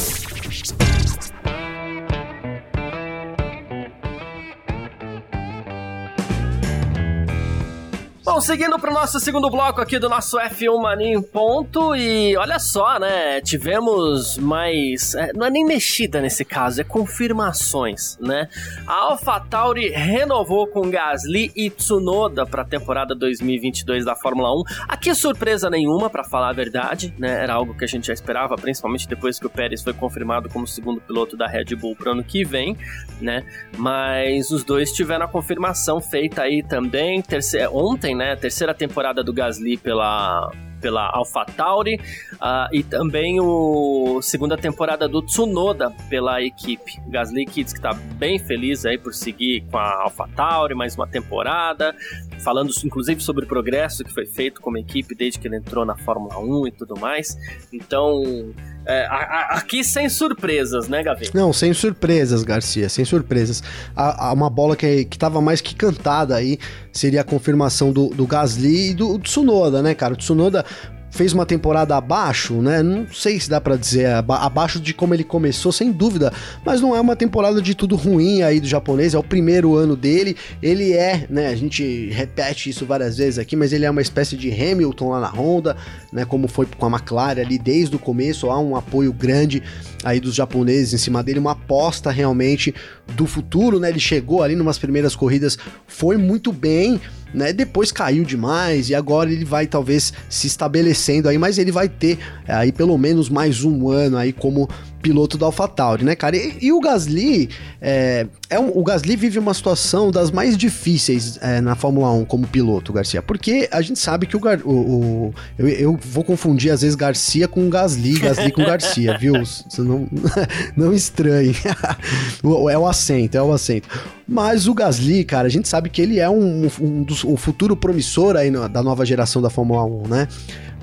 Bom, 8.33 8.41
seguindo 8.41 8.79
para 8.79 8.91
o 8.91 8.95
nosso 8.95 9.21
segundo 9.21 9.51
bloco 9.51 9.79
aqui 9.79 9.99
do 9.99 10.09
nosso 10.09 10.39
F1 10.39 10.81
Mania 10.81 11.13
em 11.13 11.21
ponto, 11.21 11.95
e 11.95 12.35
olha 12.35 12.59
só, 12.59 12.99
né? 12.99 13.43
Tivemos 13.43 14.39
mais. 14.39 15.15
É, 15.15 15.35
não 15.35 15.45
é 15.45 15.51
nem 15.51 15.67
mexida 15.67 16.19
nesse 16.19 16.43
caso, 16.43 16.81
é 16.81 16.85
confirmações, 16.85 18.17
né? 18.19 18.49
A 18.87 19.11
AlphaTauri 19.11 19.91
renovou 19.91 20.67
com 20.67 20.89
Gasly 20.89 21.53
e 21.55 21.69
Tsunoda 21.69 22.47
para 22.47 22.63
a 22.63 22.65
temporada 22.65 23.15
2022 23.15 24.07
da 24.07 24.17
Fórmula 24.17 24.51
1. 24.61 24.63
Aqui 24.89 25.15
surpresa 25.15 25.69
nenhuma, 25.69 26.09
para 26.09 26.25
falar 26.25 26.49
a 26.49 26.55
verdade, 26.55 27.15
né? 27.19 27.43
Era 27.43 27.53
algo 27.53 27.77
que 27.77 27.85
a 27.85 27.89
gente 27.89 28.07
já 28.07 28.15
esperava, 28.15 28.57
principalmente 28.57 29.07
depois 29.07 29.39
que 29.39 29.47
o 29.47 29.51
Pérez 29.51 29.83
foi 29.83 29.93
confirmado 29.93 30.49
como 30.49 30.67
segundo 30.67 31.03
piloto 31.03 31.37
da 31.37 31.47
Red 31.47 31.77
Bull 31.77 31.95
para 31.95 32.13
ano 32.13 32.25
que 32.25 32.47
vem, 32.47 32.79
né? 33.21 33.45
Mas 33.77 34.51
os 34.51 34.65
dois 34.65 34.91
tiveram 34.91 35.27
a 35.27 35.29
confirmação 35.29 36.01
feita 36.01 36.41
aí 36.41 36.63
também 36.63 37.21
terceira, 37.21 37.71
ontem 37.71 38.15
né? 38.15 38.22
A 38.31 38.37
terceira 38.37 38.73
temporada 38.73 39.25
do 39.25 39.33
Gasly 39.33 39.77
pela 39.77 40.51
pela 40.83 41.09
AlphaTauri 41.15 41.95
uh, 42.35 42.69
e 42.73 42.83
também 42.83 43.41
o 43.41 44.21
segunda 44.21 44.59
temporada 44.59 45.09
do 45.09 45.23
Tsunoda 45.23 45.91
pela 46.11 46.43
equipe. 46.43 47.01
Gasly 47.07 47.47
Kids 47.47 47.73
que 47.73 47.79
está 47.79 47.95
bem 47.95 48.39
feliz 48.39 48.85
aí 48.85 48.99
por 48.99 49.15
seguir 49.15 49.65
com 49.71 49.79
a 49.79 50.03
AlphaTauri 50.03 50.75
mais 50.75 50.97
uma 50.97 51.07
temporada, 51.07 51.95
falando 52.41 52.73
inclusive 52.85 53.23
sobre 53.23 53.45
o 53.45 53.49
progresso 53.49 54.05
que 54.05 54.13
foi 54.13 54.27
feito 54.27 54.61
como 54.61 54.77
equipe 54.77 55.15
desde 55.15 55.39
que 55.39 55.47
ele 55.47 55.57
entrou 55.57 55.85
na 55.85 55.97
Fórmula 55.97 56.39
1 56.39 56.67
e 56.67 56.71
tudo 56.73 56.99
mais. 56.99 57.39
Então, 57.73 58.53
é, 58.85 59.07
a, 59.07 59.15
a, 59.15 59.59
aqui 59.59 59.85
sem 59.85 60.09
surpresas, 60.09 60.89
né, 60.89 61.03
Gavi? 61.03 61.31
Não, 61.33 61.53
sem 61.53 61.73
surpresas, 61.73 62.43
Garcia, 62.43 62.89
sem 62.89 63.05
surpresas. 63.05 63.63
A, 63.95 64.33
uma 64.33 64.51
bola 64.51 64.75
que, 64.75 65.05
que 65.05 65.19
mais 65.41 65.61
que 65.61 65.75
cantada 65.75 66.35
aí 66.35 66.59
seria 66.93 67.21
a 67.21 67.25
confirmação 67.25 67.93
do, 67.93 68.09
do 68.09 68.27
Gasly 68.27 68.91
e 68.91 68.95
do, 68.95 69.17
do 69.17 69.21
Tsunoda, 69.21 69.83
né, 69.83 69.95
cara? 69.95 70.15
O 70.15 70.17
Tsunoda 70.17 70.65
fez 71.13 71.35
uma 71.35 71.45
temporada 71.45 71.95
abaixo, 71.95 72.55
né? 72.63 72.83
Não 72.83 73.07
sei 73.13 73.39
se 73.39 73.49
dá 73.49 73.61
para 73.61 73.77
dizer 73.77 74.07
abaixo 74.07 74.81
de 74.81 74.95
como 74.95 75.15
ele 75.15 75.23
começou, 75.23 75.71
sem 75.71 75.93
dúvida, 75.93 76.33
mas 76.65 76.81
não 76.81 76.97
é 76.97 77.01
uma 77.01 77.15
temporada 77.15 77.61
de 77.61 77.75
tudo 77.75 77.97
ruim 77.97 78.43
aí 78.43 78.59
do 78.59 78.67
japonês, 78.67 79.13
é 79.13 79.19
o 79.19 79.23
primeiro 79.23 79.77
ano 79.77 79.95
dele. 79.95 80.35
Ele 80.63 80.95
é, 80.95 81.27
né, 81.29 81.49
a 81.49 81.55
gente 81.55 82.09
repete 82.09 82.71
isso 82.71 82.87
várias 82.87 83.19
vezes 83.19 83.39
aqui, 83.39 83.55
mas 83.55 83.75
ele 83.75 83.85
é 83.85 83.91
uma 83.91 84.01
espécie 84.01 84.37
de 84.37 84.51
Hamilton 84.51 85.11
lá 85.11 85.21
na 85.21 85.29
Honda, 85.29 85.77
né, 86.11 86.25
como 86.25 86.49
foi 86.49 86.67
com 86.79 86.87
a 86.87 86.91
McLaren 86.91 87.43
ali 87.43 87.59
desde 87.59 87.95
o 87.95 87.99
começo, 87.99 88.51
há 88.51 88.59
um 88.59 88.75
apoio 88.75 89.13
grande 89.13 89.63
aí 90.05 90.21
dos 90.21 90.35
japoneses 90.35 90.95
em 90.95 90.99
cima 90.99 91.23
dele, 91.23 91.39
uma 91.39 91.53
aposta 91.53 92.11
realmente 92.11 92.75
do 93.15 93.27
futuro, 93.27 93.79
né? 93.79 93.89
Ele 93.89 94.01
chegou 94.01 94.43
ali 94.43 94.55
numas 94.55 94.79
primeiras 94.79 95.15
corridas, 95.15 95.59
foi 95.87 96.17
muito 96.17 96.53
bem, 96.53 97.01
né? 97.33 97.53
Depois 97.53 97.91
caiu 97.91 98.25
demais 98.25 98.91
e 98.91 98.95
agora 98.95 99.31
ele 99.31 99.45
vai 99.45 99.67
talvez 99.67 100.13
se 100.29 100.47
estabelecendo 100.47 101.29
aí, 101.29 101.39
mas 101.39 101.59
ele 101.59 101.73
vai 101.73 101.89
ter 101.89 102.19
é, 102.47 102.53
aí 102.55 102.73
pelo 102.73 102.97
menos 102.99 103.29
mais 103.29 103.65
um 103.65 103.89
ano 103.89 104.17
aí 104.17 104.33
como 104.33 104.69
piloto 105.03 105.37
da 105.37 105.47
AlphaTauri, 105.47 106.05
né, 106.05 106.15
cara? 106.15 106.37
E, 106.37 106.57
e 106.61 106.73
o 106.73 106.81
Gasly, 106.81 107.51
é, 107.81 108.27
é 108.49 108.59
um, 108.59 108.71
o 108.75 108.85
Gasly 108.85 109.17
vive 109.17 109.39
uma 109.39 109.53
situação 109.53 110.11
das 110.11 110.31
mais 110.31 110.57
difíceis 110.57 111.39
é, 111.43 111.61
na 111.61 111.75
Fórmula 111.75 112.11
1 112.13 112.25
como 112.25 112.47
piloto, 112.47 112.93
Garcia, 112.93 113.21
porque 113.21 113.69
a 113.73 113.83
gente 113.83 113.99
sabe 113.99 114.27
que 114.27 114.37
o, 114.37 114.41
o, 114.65 114.71
o 114.71 115.35
eu, 115.59 115.69
eu, 115.69 115.99
vou 116.01 116.23
confundir 116.23 116.71
às 116.71 116.83
vezes 116.83 116.95
Garcia 116.95 117.49
com 117.49 117.69
Gasly, 117.69 118.19
Gasly 118.21 118.53
com 118.53 118.65
Garcia, 118.65 119.17
viu? 119.19 119.35
Você 119.45 119.83
não, 119.83 120.09
não 120.77 120.93
estranhe. 120.95 121.55
é 122.71 122.79
o 122.79 122.87
acento, 122.87 123.37
é 123.37 123.43
o 123.43 123.53
acento. 123.53 123.89
Mas 124.27 124.69
o 124.69 124.75
Gasly, 124.75 125.25
cara, 125.25 125.47
a 125.49 125.51
gente 125.51 125.69
sabe 125.69 125.91
que 125.91 126.01
ele 126.01 126.19
é 126.21 126.31
um, 126.31 126.69
um 126.81 127.03
dos, 127.03 127.25
um 127.25 127.37
futuro 127.37 127.77
promissor 127.77 128.37
aí 128.37 128.51
na, 128.51 128.69
da 128.69 128.83
nova 128.83 129.05
geração 129.05 129.43
da 129.43 129.51
Fórmula 129.51 129.85
1, 129.85 130.09
né? 130.09 130.29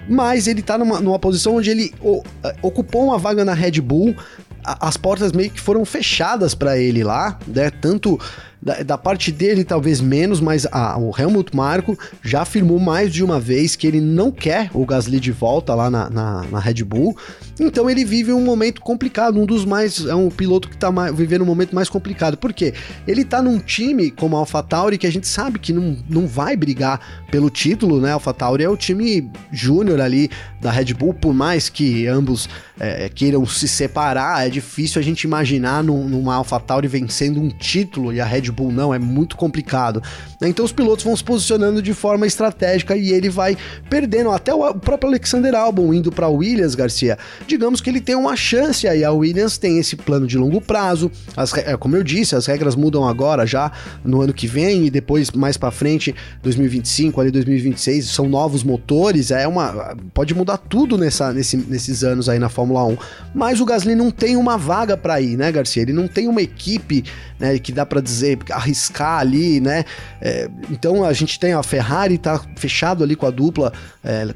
Mas 0.09 0.47
ele 0.47 0.61
tá 0.63 0.77
numa, 0.77 0.99
numa 0.99 1.19
posição 1.19 1.55
onde 1.55 1.69
ele 1.69 1.93
o, 2.01 2.23
eh, 2.43 2.55
ocupou 2.63 3.05
uma 3.05 3.17
vaga 3.17 3.45
na 3.45 3.53
Red 3.53 3.79
Bull, 3.79 4.15
as 4.63 4.97
portas 4.97 5.31
meio 5.31 5.51
que 5.51 5.61
foram 5.61 5.85
fechadas 5.85 6.55
para 6.55 6.77
ele 6.77 7.03
lá, 7.03 7.37
né? 7.47 7.69
Tanto 7.69 8.19
da, 8.61 8.83
da, 8.83 8.97
parte 8.97 9.31
dele, 9.31 9.63
talvez 9.63 10.01
menos, 10.01 10.41
mas 10.41 10.65
a, 10.71 10.97
o 10.97 11.13
Helmut 11.17 11.55
Marko 11.55 11.97
já 12.21 12.41
afirmou 12.41 12.79
mais 12.79 13.13
de 13.13 13.23
uma 13.23 13.39
vez 13.39 13.75
que 13.75 13.87
ele 13.87 14.01
não 14.01 14.31
quer 14.31 14.69
o 14.73 14.85
Gasly 14.85 15.19
de 15.19 15.31
volta 15.31 15.73
lá 15.73 15.89
na, 15.89 16.09
na, 16.09 16.43
na 16.43 16.59
Red 16.59 16.83
Bull. 16.83 17.15
Então 17.59 17.89
ele 17.89 18.03
vive 18.03 18.33
um 18.33 18.43
momento 18.43 18.81
complicado, 18.81 19.39
um 19.39 19.45
dos 19.45 19.65
mais. 19.65 20.05
É 20.05 20.15
um 20.15 20.29
piloto 20.29 20.67
que 20.67 20.75
está 20.75 20.89
vivendo 21.11 21.41
um 21.41 21.45
momento 21.45 21.73
mais 21.73 21.89
complicado. 21.89 22.37
Por 22.37 22.51
quê? 22.51 22.73
Ele 23.07 23.21
está 23.21 23.41
num 23.41 23.59
time 23.59 24.11
como 24.11 24.35
a 24.35 24.39
AlphaTauri 24.39 24.97
que 24.97 25.07
a 25.07 25.11
gente 25.11 25.27
sabe 25.27 25.59
que 25.59 25.71
não, 25.71 25.97
não 26.09 26.27
vai 26.27 26.55
brigar 26.55 27.25
pelo 27.31 27.49
título, 27.49 28.01
né? 28.01 28.11
AlphaTauri 28.11 28.63
é 28.63 28.69
o 28.69 28.77
time 28.77 29.29
júnior 29.51 30.01
ali 30.01 30.29
da 30.59 30.71
Red 30.71 30.93
Bull, 30.93 31.13
por 31.13 31.33
mais 31.33 31.69
que 31.69 32.07
ambos 32.07 32.49
é, 32.79 33.09
queiram 33.09 33.45
se 33.45 33.67
separar, 33.67 34.45
é 34.45 34.49
difícil 34.49 34.99
a 34.99 35.03
gente 35.03 35.23
imaginar 35.23 35.83
num, 35.83 36.07
numa 36.07 36.35
AlphaTauri 36.35 36.87
vencendo 36.87 37.39
um 37.39 37.49
título 37.49 38.13
e 38.13 38.19
a 38.19 38.25
Red 38.25 38.48
Bull 38.51 38.71
não, 38.71 38.93
é 38.93 38.99
muito 38.99 39.35
complicado. 39.35 40.01
Então 40.41 40.63
os 40.63 40.71
pilotos 40.71 41.03
vão 41.03 41.15
se 41.15 41.23
posicionando 41.23 41.81
de 41.81 41.93
forma 41.93 42.25
estratégica 42.25 42.95
e 42.95 43.11
ele 43.11 43.29
vai 43.29 43.57
perdendo. 43.89 44.31
Até 44.31 44.53
o 44.53 44.73
próprio 44.75 45.09
Alexander 45.09 45.53
Albon 45.55 45.93
indo 45.93 46.11
para 46.11 46.27
Williams, 46.27 46.75
Garcia, 46.75 47.17
digamos 47.47 47.81
que 47.81 47.89
ele 47.89 48.01
tem 48.01 48.15
uma 48.15 48.35
chance 48.35 48.87
aí. 48.87 49.03
A 49.03 49.11
Williams 49.11 49.57
tem 49.57 49.77
esse 49.77 49.95
plano 49.95 50.27
de 50.27 50.37
longo 50.37 50.61
prazo. 50.61 51.11
As, 51.35 51.53
é, 51.53 51.75
como 51.77 51.95
eu 51.95 52.03
disse, 52.03 52.35
as 52.35 52.45
regras 52.45 52.75
mudam 52.75 53.07
agora 53.07 53.45
já 53.45 53.71
no 54.03 54.21
ano 54.21 54.33
que 54.33 54.47
vem 54.47 54.85
e 54.85 54.89
depois 54.89 55.31
mais 55.31 55.57
para 55.57 55.71
frente, 55.71 56.15
2025, 56.41 57.19
ali 57.21 57.31
2026, 57.31 58.05
são 58.05 58.27
novos 58.27 58.63
motores. 58.63 59.31
É 59.31 59.47
uma 59.47 59.95
pode 60.13 60.33
mudar 60.33 60.57
tudo 60.57 60.97
nessa, 60.97 61.31
nesse, 61.33 61.57
nesses 61.57 62.03
anos 62.03 62.29
aí 62.29 62.39
na 62.39 62.49
Fórmula 62.49 62.85
1. 62.85 62.97
Mas 63.33 63.59
o 63.59 63.65
Gasly 63.65 63.95
não 63.95 64.11
tem 64.11 64.35
uma 64.35 64.57
vaga 64.57 64.97
para 64.97 65.19
ir, 65.21 65.37
né, 65.37 65.51
Garcia? 65.51 65.81
Ele 65.81 65.93
não 65.93 66.07
tem 66.07 66.27
uma 66.27 66.41
equipe, 66.41 67.03
né, 67.39 67.57
que 67.59 67.71
dá 67.71 67.85
para 67.85 68.01
dizer 68.01 68.38
arriscar 68.51 69.19
ali, 69.19 69.59
né? 69.59 69.85
É, 70.21 70.49
então 70.69 71.03
a 71.03 71.13
gente 71.13 71.39
tem 71.39 71.53
a 71.53 71.63
Ferrari 71.63 72.17
tá 72.17 72.41
fechado 72.55 73.03
ali 73.03 73.15
com 73.15 73.25
a 73.25 73.31
dupla 73.31 73.71
é, 74.03 74.27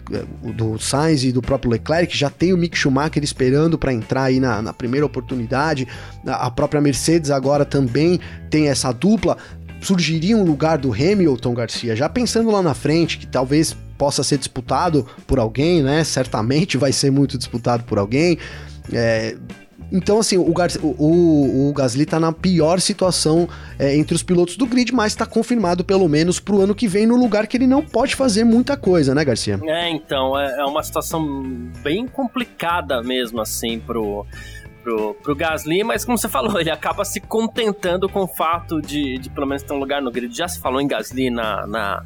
do 0.56 0.80
Sainz 0.80 1.24
e 1.24 1.32
do 1.32 1.42
próprio 1.42 1.72
Leclerc, 1.72 2.16
já 2.18 2.30
tem 2.30 2.54
o 2.54 2.58
Mick 2.58 2.78
Schumacher 2.78 3.24
esperando 3.24 3.78
para 3.78 3.94
entrar 3.94 4.24
aí 4.24 4.40
na, 4.40 4.62
na 4.62 4.74
primeira 4.74 5.06
oportunidade. 5.06 5.88
A 6.26 6.50
própria 6.52 6.82
Mercedes 6.82 7.32
agora 7.32 7.66
também 7.66 8.20
tem 8.50 8.70
essa 8.70 8.92
dupla 8.92 9.38
surgiria 9.84 10.38
um 10.38 10.44
lugar 10.44 10.78
do 10.78 10.94
Hamilton 10.94 11.54
Garcia, 11.54 11.96
já 11.96 12.08
pensando 12.08 12.50
lá 12.50 12.62
na 12.62 12.74
frente, 12.74 13.18
que 13.18 13.28
talvez 13.28 13.76
possa 13.98 14.24
ser 14.24 14.38
disputado 14.38 15.06
por 15.28 15.40
alguém, 15.40 15.84
né? 15.84 16.04
Certamente 16.04 16.78
vai 16.78 16.92
ser 16.92 17.12
muito 17.12 17.38
disputado 17.38 17.84
por 17.84 17.98
alguém. 17.98 18.38
É, 18.92 19.36
então, 19.94 20.20
assim, 20.20 20.38
o, 20.38 20.52
Gar 20.52 20.70
o, 20.82 21.70
o, 21.70 21.74
Gasly 21.74 22.08
tá 22.08 22.20
na 22.20 22.34
pior 22.34 22.82
situação 22.82 23.48
é, 23.78 23.96
entre 23.96 24.16
os 24.16 24.24
pilotos 24.24 24.58
do 24.58 24.66
grid, 24.66 24.92
mas 24.92 25.14
tá 25.14 25.24
confirmado 25.24 25.86
pelo 25.86 26.10
menos 26.10 26.40
pro 26.40 26.62
ano 26.62 26.74
que 26.74 26.88
vem 26.88 27.06
no 27.06 27.16
lugar 27.16 27.46
que 27.46 27.56
ele 27.56 27.68
não 27.68 27.84
pode 27.84 28.16
fazer 28.16 28.44
muita 28.44 28.76
coisa, 28.76 29.14
né, 29.14 29.24
Garcia? 29.24 29.60
É, 29.64 29.90
então, 29.92 30.38
é, 30.40 30.62
é 30.62 30.66
uma 30.66 30.82
situação 30.82 31.44
bem 31.84 32.08
complicada 32.08 33.04
mesmo, 33.04 33.40
assim, 33.40 33.80
pro 33.80 34.26
pro, 34.84 35.14
pro 35.14 35.34
Gasly, 35.34 35.82
mas 35.82 36.04
como 36.04 36.18
você 36.18 36.28
falou, 36.28 36.60
ele 36.60 36.70
acaba 36.70 37.06
se 37.06 37.22
contentando 37.22 38.10
com 38.10 38.24
o 38.24 38.28
fato 38.28 38.82
de, 38.82 39.18
de 39.18 39.30
pelo 39.30 39.48
menos 39.48 39.64
ter 39.64 39.74
um 39.74 39.80
lugar 39.80 40.02
no 40.02 40.12
grid. 40.12 40.36
Já 40.36 40.48
se 40.48 40.60
falou 40.60 40.82
em 40.82 40.88
Gasly 40.88 41.30
na, 41.30 41.66
na 41.66 42.04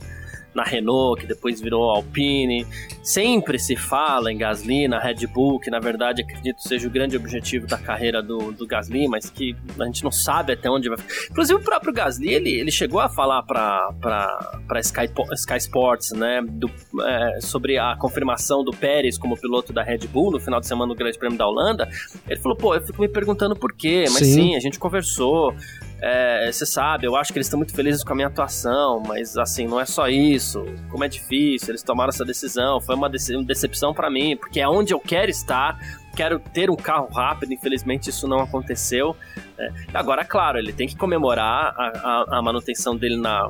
na 0.57 0.63
Renault, 0.63 1.21
que 1.21 1.27
depois 1.27 1.61
virou 1.61 1.89
Alpine. 1.91 2.65
Sempre 3.03 3.59
se 3.59 3.75
fala 3.75 4.31
em 4.31 4.37
Gasly 4.37 4.87
na 4.87 4.99
Red 4.99 5.27
Bull, 5.27 5.59
que 5.59 5.69
na 5.69 5.79
verdade 5.79 6.23
acredito 6.23 6.61
seja 6.61 6.87
o 6.87 6.91
grande 6.91 7.15
objetivo 7.15 7.67
da 7.67 7.77
carreira 7.77 8.21
do, 8.21 8.51
do 8.51 8.65
Gasly, 8.65 9.07
mas 9.07 9.29
que 9.29 9.55
a 9.79 9.85
gente 9.85 10.03
não 10.03 10.11
sabe 10.11 10.53
até 10.53 10.69
onde 10.69 10.89
vai. 10.89 10.97
Inclusive 11.29 11.59
o 11.59 11.63
próprio 11.63 11.93
Gasly, 11.93 12.33
ele, 12.33 12.49
ele 12.49 12.71
chegou 12.71 12.99
a 12.99 13.07
falar 13.07 13.43
para 13.43 14.79
Sky, 14.81 15.09
Sky 15.33 15.57
Sports, 15.57 16.11
né, 16.11 16.41
do, 16.41 16.69
é, 17.05 17.39
sobre 17.39 17.77
a 17.77 17.95
confirmação 17.95 18.63
do 18.63 18.71
Pérez 18.71 19.17
como 19.17 19.37
piloto 19.37 19.71
da 19.71 19.83
Red 19.83 19.99
Bull 20.07 20.31
no 20.31 20.39
final 20.39 20.59
de 20.59 20.67
semana 20.67 20.91
do 20.91 20.97
Grande 20.97 21.17
Prêmio 21.19 21.37
da 21.37 21.47
Holanda. 21.47 21.87
Ele 22.27 22.39
falou, 22.39 22.57
pô, 22.57 22.73
eu 22.73 22.81
fico 22.81 22.99
me 22.99 23.07
perguntando 23.07 23.55
por 23.55 23.71
quê, 23.73 24.05
mas 24.09 24.25
sim, 24.25 24.33
sim 24.33 24.55
a 24.55 24.59
gente 24.59 24.79
conversou. 24.79 25.53
É, 26.01 26.51
você 26.51 26.65
sabe, 26.65 27.07
eu 27.07 27.15
acho 27.15 27.33
que 27.33 27.39
eles 27.39 27.47
estão 27.47 27.57
muito 27.57 27.73
felizes 27.73 28.03
com 28.03 28.13
a 28.13 28.15
minha 28.15 28.27
atuação, 28.27 29.01
mas 29.05 29.35
assim, 29.35 29.65
não 29.65 29.79
é 29.79 29.85
só 29.85 30.07
isso. 30.07 30.63
Como 30.89 31.03
é 31.03 31.07
difícil, 31.07 31.69
eles 31.69 31.81
tomaram 31.81 32.09
essa 32.09 32.23
decisão, 32.23 32.79
foi 32.79 32.95
uma, 32.95 33.09
dece 33.09 33.35
decepção 33.43 33.93
para 33.93 34.09
mim, 34.09 34.37
porque 34.37 34.59
é 34.59 34.67
onde 34.67 34.93
eu 34.93 34.99
quero 34.99 35.31
estar, 35.31 35.79
quero 36.15 36.39
ter 36.39 36.69
um 36.69 36.75
carro 36.75 37.07
rápido, 37.07 37.51
infelizmente 37.51 38.09
isso 38.11 38.27
não 38.27 38.39
aconteceu. 38.39 39.15
É, 39.57 39.69
agora, 39.93 40.23
claro, 40.23 40.59
ele 40.59 40.71
tem 40.71 40.87
que 40.87 40.95
comemorar 40.95 41.73
a, 41.75 42.25
a, 42.31 42.37
a 42.37 42.41
manutenção 42.43 42.95
dele 42.95 43.17
na, 43.17 43.49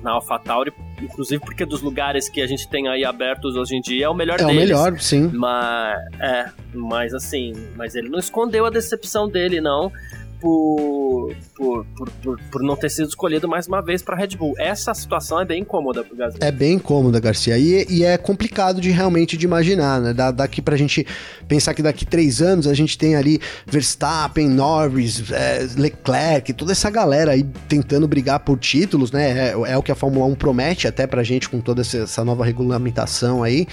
na 0.00 0.12
AlphaTauri, 0.12 0.72
inclusive 1.02 1.42
porque 1.42 1.64
dos 1.64 1.82
lugares 1.82 2.28
que 2.28 2.40
a 2.40 2.46
gente 2.46 2.68
tem 2.68 2.86
aí 2.86 3.04
abertos 3.04 3.56
hoje 3.56 3.74
em 3.74 3.80
dia 3.80 4.06
é 4.06 4.08
o 4.08 4.14
melhor 4.14 4.40
é 4.40 4.44
deles. 4.44 4.70
É 4.70 4.74
o 4.74 4.78
melhor, 4.78 5.00
sim. 5.00 5.28
Mas, 5.34 5.98
é, 6.20 6.50
mas 6.72 7.14
assim, 7.14 7.52
mas 7.74 7.96
ele 7.96 8.08
não 8.08 8.20
escondeu 8.20 8.64
a 8.64 8.70
decepção 8.70 9.28
dele, 9.28 9.60
não 9.60 9.90
por, 10.40 11.34
por, 11.54 11.86
por, 12.22 12.40
por, 12.50 12.62
não 12.62 12.74
ter 12.74 12.88
sido 12.88 13.08
escolhido 13.08 13.46
mais 13.46 13.66
uma 13.66 13.82
vez 13.82 14.02
para 14.02 14.16
Red 14.16 14.28
Bull. 14.28 14.54
Essa 14.58 14.94
situação 14.94 15.40
é 15.40 15.44
bem 15.44 15.60
incômoda 15.60 16.02
pro 16.02 16.16
Gasly. 16.16 16.38
É 16.42 16.50
bem 16.50 16.74
incômoda, 16.74 17.20
Garcia. 17.20 17.58
E, 17.58 17.86
e 17.88 18.04
é 18.04 18.16
complicado 18.16 18.80
de 18.80 18.90
realmente 18.90 19.36
de 19.36 19.44
imaginar, 19.44 20.00
né? 20.00 20.14
Da, 20.14 20.30
daqui 20.30 20.62
pra 20.62 20.76
gente 20.76 21.06
pensar 21.46 21.74
que 21.74 21.82
daqui 21.82 22.06
três 22.06 22.40
anos 22.40 22.66
a 22.66 22.74
gente 22.74 22.96
tem 22.96 23.14
ali 23.14 23.40
Verstappen, 23.66 24.48
Norris, 24.48 25.30
é, 25.30 25.66
Leclerc, 25.76 26.52
toda 26.54 26.72
essa 26.72 26.90
galera 26.90 27.32
aí 27.32 27.44
tentando 27.68 28.08
brigar 28.08 28.40
por 28.40 28.58
títulos, 28.58 29.12
né? 29.12 29.50
É, 29.50 29.72
é, 29.72 29.76
o 29.76 29.82
que 29.82 29.92
a 29.92 29.94
Fórmula 29.94 30.24
1 30.26 30.34
promete 30.34 30.88
até 30.88 31.06
pra 31.06 31.22
gente 31.22 31.48
com 31.48 31.60
toda 31.60 31.82
essa 31.82 32.24
nova 32.24 32.44
regulamentação 32.44 33.42
aí. 33.42 33.66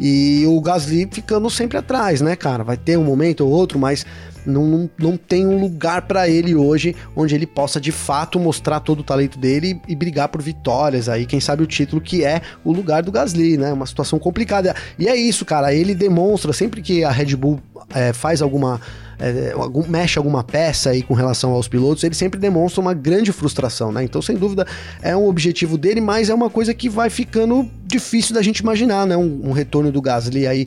E 0.00 0.44
o 0.46 0.60
Gasly 0.60 1.06
ficando 1.10 1.50
sempre 1.50 1.76
atrás, 1.76 2.20
né, 2.20 2.34
cara? 2.34 2.64
Vai 2.64 2.76
ter 2.76 2.96
um 2.96 3.04
momento 3.04 3.44
ou 3.44 3.50
outro, 3.50 3.78
mas 3.78 4.06
não, 4.46 4.66
não, 4.66 4.90
não 4.98 5.16
tem 5.16 5.46
um 5.46 5.58
lugar 5.58 6.02
para 6.02 6.28
ele 6.28 6.54
hoje 6.54 6.94
onde 7.16 7.34
ele 7.34 7.46
possa 7.46 7.80
de 7.80 7.92
fato 7.92 8.38
mostrar 8.38 8.80
todo 8.80 9.00
o 9.00 9.04
talento 9.04 9.38
dele 9.38 9.80
e, 9.88 9.92
e, 9.92 9.96
brigar 9.96 10.28
por 10.28 10.42
vitórias 10.42 11.08
aí, 11.08 11.26
quem 11.26 11.40
sabe 11.40 11.62
o 11.62 11.66
título 11.66 12.00
que 12.00 12.24
é 12.24 12.42
o 12.64 12.72
lugar 12.72 13.02
do 13.02 13.12
Gasly, 13.12 13.56
né? 13.56 13.72
Uma 13.72 13.86
situação 13.86 14.18
complicada. 14.18 14.74
E 14.98 15.08
é 15.08 15.16
isso, 15.16 15.44
cara, 15.44 15.74
ele 15.74 15.94
demonstra 15.94 16.52
sempre 16.52 16.82
que 16.82 17.04
a 17.04 17.10
Red 17.10 17.36
Bull 17.36 17.60
é, 17.94 18.12
faz 18.12 18.42
alguma 18.42 18.80
é, 19.18 19.52
algum, 19.56 19.86
mexe 19.86 20.18
alguma 20.18 20.42
peça 20.42 20.90
aí 20.90 21.02
com 21.02 21.14
relação 21.14 21.52
aos 21.52 21.68
pilotos, 21.68 22.02
ele 22.04 22.14
sempre 22.14 22.38
demonstra 22.38 22.80
uma 22.80 22.94
grande 22.94 23.32
frustração, 23.32 23.92
né? 23.92 24.04
Então, 24.04 24.20
sem 24.20 24.36
dúvida, 24.36 24.66
é 25.02 25.16
um 25.16 25.28
objetivo 25.28 25.78
dele, 25.78 26.00
mas 26.00 26.28
é 26.28 26.34
uma 26.34 26.50
coisa 26.50 26.74
que 26.74 26.88
vai 26.88 27.10
ficando 27.10 27.68
difícil 27.84 28.34
da 28.34 28.42
gente 28.42 28.58
imaginar, 28.58 29.06
né? 29.06 29.16
Um, 29.16 29.48
um 29.48 29.52
retorno 29.52 29.92
do 29.92 30.02
Gasly 30.02 30.46
aí 30.46 30.66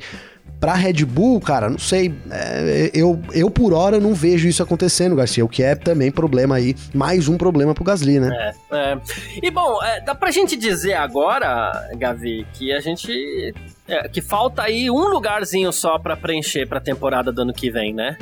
Pra 0.59 0.73
Red 0.73 1.05
Bull, 1.05 1.39
cara, 1.39 1.69
não 1.69 1.77
sei. 1.77 2.13
É, 2.31 2.89
eu, 2.93 3.21
eu, 3.31 3.49
por 3.49 3.73
hora, 3.73 3.99
não 3.99 4.13
vejo 4.13 4.47
isso 4.47 4.63
acontecendo, 4.63 5.15
Garcia. 5.15 5.45
O 5.45 5.49
que 5.49 5.61
é 5.61 5.75
também 5.75 6.11
problema 6.11 6.55
aí. 6.55 6.75
Mais 6.93 7.27
um 7.27 7.37
problema 7.37 7.75
pro 7.75 7.83
Gasly, 7.83 8.19
né? 8.19 8.53
É, 8.71 8.75
é. 8.75 8.97
E 9.41 9.51
bom, 9.51 9.83
é, 9.83 10.01
dá 10.01 10.15
pra 10.15 10.31
gente 10.31 10.55
dizer 10.55 10.95
agora, 10.95 11.89
Gavi, 11.95 12.45
que 12.53 12.73
a 12.73 12.79
gente. 12.79 13.53
É, 13.87 14.09
que 14.09 14.21
falta 14.21 14.63
aí 14.63 14.89
um 14.89 15.07
lugarzinho 15.07 15.71
só 15.71 15.97
para 15.99 16.17
preencher 16.17 16.67
pra 16.67 16.79
temporada 16.79 17.31
do 17.31 17.43
ano 17.43 17.53
que 17.53 17.69
vem, 17.69 17.93
né? 17.93 18.17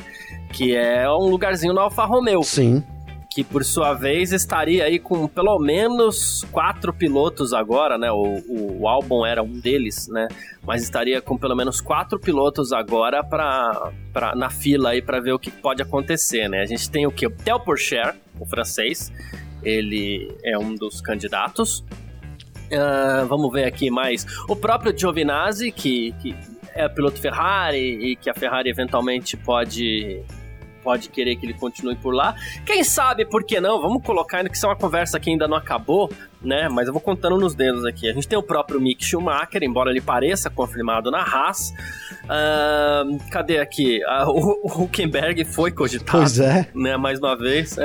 Que 0.52 0.76
é 0.76 1.10
um 1.10 1.28
lugarzinho 1.28 1.74
no 1.74 1.80
Alfa 1.80 2.06
Romeo. 2.06 2.44
Sim 2.44 2.84
que 3.36 3.44
por 3.44 3.66
sua 3.66 3.94
vez 3.94 4.32
estaria 4.32 4.86
aí 4.86 4.98
com 4.98 5.28
pelo 5.28 5.60
menos 5.60 6.46
quatro 6.54 6.94
pilotos 6.94 7.52
agora, 7.52 7.98
né? 7.98 8.10
O, 8.10 8.42
o, 8.48 8.84
o 8.84 8.88
álbum 8.88 9.26
era 9.26 9.44
um 9.44 9.60
deles, 9.60 10.08
né? 10.08 10.30
Mas 10.66 10.84
estaria 10.84 11.22
com 11.22 11.38
pelo 11.38 11.54
menos 11.54 11.82
quatro 11.82 12.18
pilotos 12.18 12.72
agora 12.72 13.22
pra, 13.22 13.92
pra, 14.14 14.34
na 14.36 14.50
fila 14.50 14.92
aí 14.92 15.02
para 15.02 15.20
ver 15.20 15.34
o 15.34 15.38
que 15.38 15.52
pode 15.52 15.82
acontecer, 15.82 16.48
né? 16.48 16.62
A 16.62 16.66
gente 16.66 16.90
tem 16.90 17.06
o 17.06 17.12
que? 17.12 17.28
O 17.28 17.30
Theo 17.30 17.60
Pourchaire, 17.60 18.16
o 18.40 18.46
francês, 18.46 19.12
ele 19.62 20.34
é 20.42 20.58
um 20.58 20.74
dos 20.74 21.02
candidatos. 21.02 21.80
Uh, 22.72 23.28
vamos 23.28 23.52
ver 23.52 23.66
aqui 23.66 23.92
mais. 23.92 24.26
O 24.48 24.56
próprio 24.56 24.98
Giovinazzi, 24.98 25.74
que, 25.74 26.14
que 26.22 26.34
é 26.74 26.88
piloto 26.88 27.20
Ferrari 27.20 28.12
e 28.12 28.16
que 28.16 28.30
a 28.30 28.34
Ferrari 28.34 28.70
eventualmente 28.70 29.36
pode 29.36 30.24
pode 30.86 31.10
querer 31.10 31.36
que 31.36 31.48
ele 31.48 31.56
continue 31.56 31.96
por 31.96 32.14
lá. 32.14 32.36
Quem 32.64 32.84
sabe, 32.84 33.26
por 33.26 33.44
que 33.44 33.60
não? 33.60 33.82
Vamos 33.82 34.04
colocar 34.04 34.38
ainda 34.38 34.50
que 34.52 34.56
isso 34.56 34.68
é 34.68 34.70
uma 34.70 34.76
conversa 34.76 35.20
que 35.20 35.32
ainda 35.32 35.48
não 35.48 35.58
acabou, 35.58 36.12
né? 36.40 36.70
Mas 36.70 36.86
eu 36.86 36.94
vou 36.94 37.02
contando 37.02 37.36
nos 37.40 37.56
dedos 37.56 37.84
aqui. 37.86 38.08
A 38.08 38.14
gente 38.14 38.28
tem 38.28 38.38
o 38.38 38.44
próprio 38.44 38.80
Mick 38.80 39.04
Schumacher, 39.04 39.64
embora 39.64 39.90
ele 39.90 40.00
pareça 40.00 40.48
confirmado 40.48 41.10
na 41.10 41.24
Haas. 41.24 41.74
Uh, 42.26 43.18
cadê 43.32 43.58
aqui? 43.58 44.00
Uh, 44.06 44.30
o, 44.30 44.84
Huckenberg 44.84 45.44
foi 45.46 45.72
cogitado. 45.72 46.20
Pois 46.20 46.40
é. 46.40 46.68
Né, 46.76 46.96
mais 46.98 47.18
uma 47.18 47.36
vez. 47.36 47.76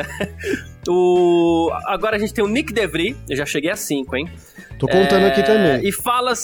o, 0.87 1.71
agora 1.87 2.17
a 2.17 2.19
gente 2.19 2.35
tem 2.35 2.45
o 2.45 2.49
Nick 2.49 2.71
DeVry. 2.71 3.17
Eu 3.31 3.37
já 3.37 3.47
cheguei 3.47 3.71
a 3.71 3.77
5, 3.77 4.15
hein? 4.15 4.31
Tô 4.79 4.87
contando 4.87 5.25
é, 5.25 5.29
aqui 5.29 5.43
também. 5.43 5.89
E 5.89 5.91
fala 5.91 6.35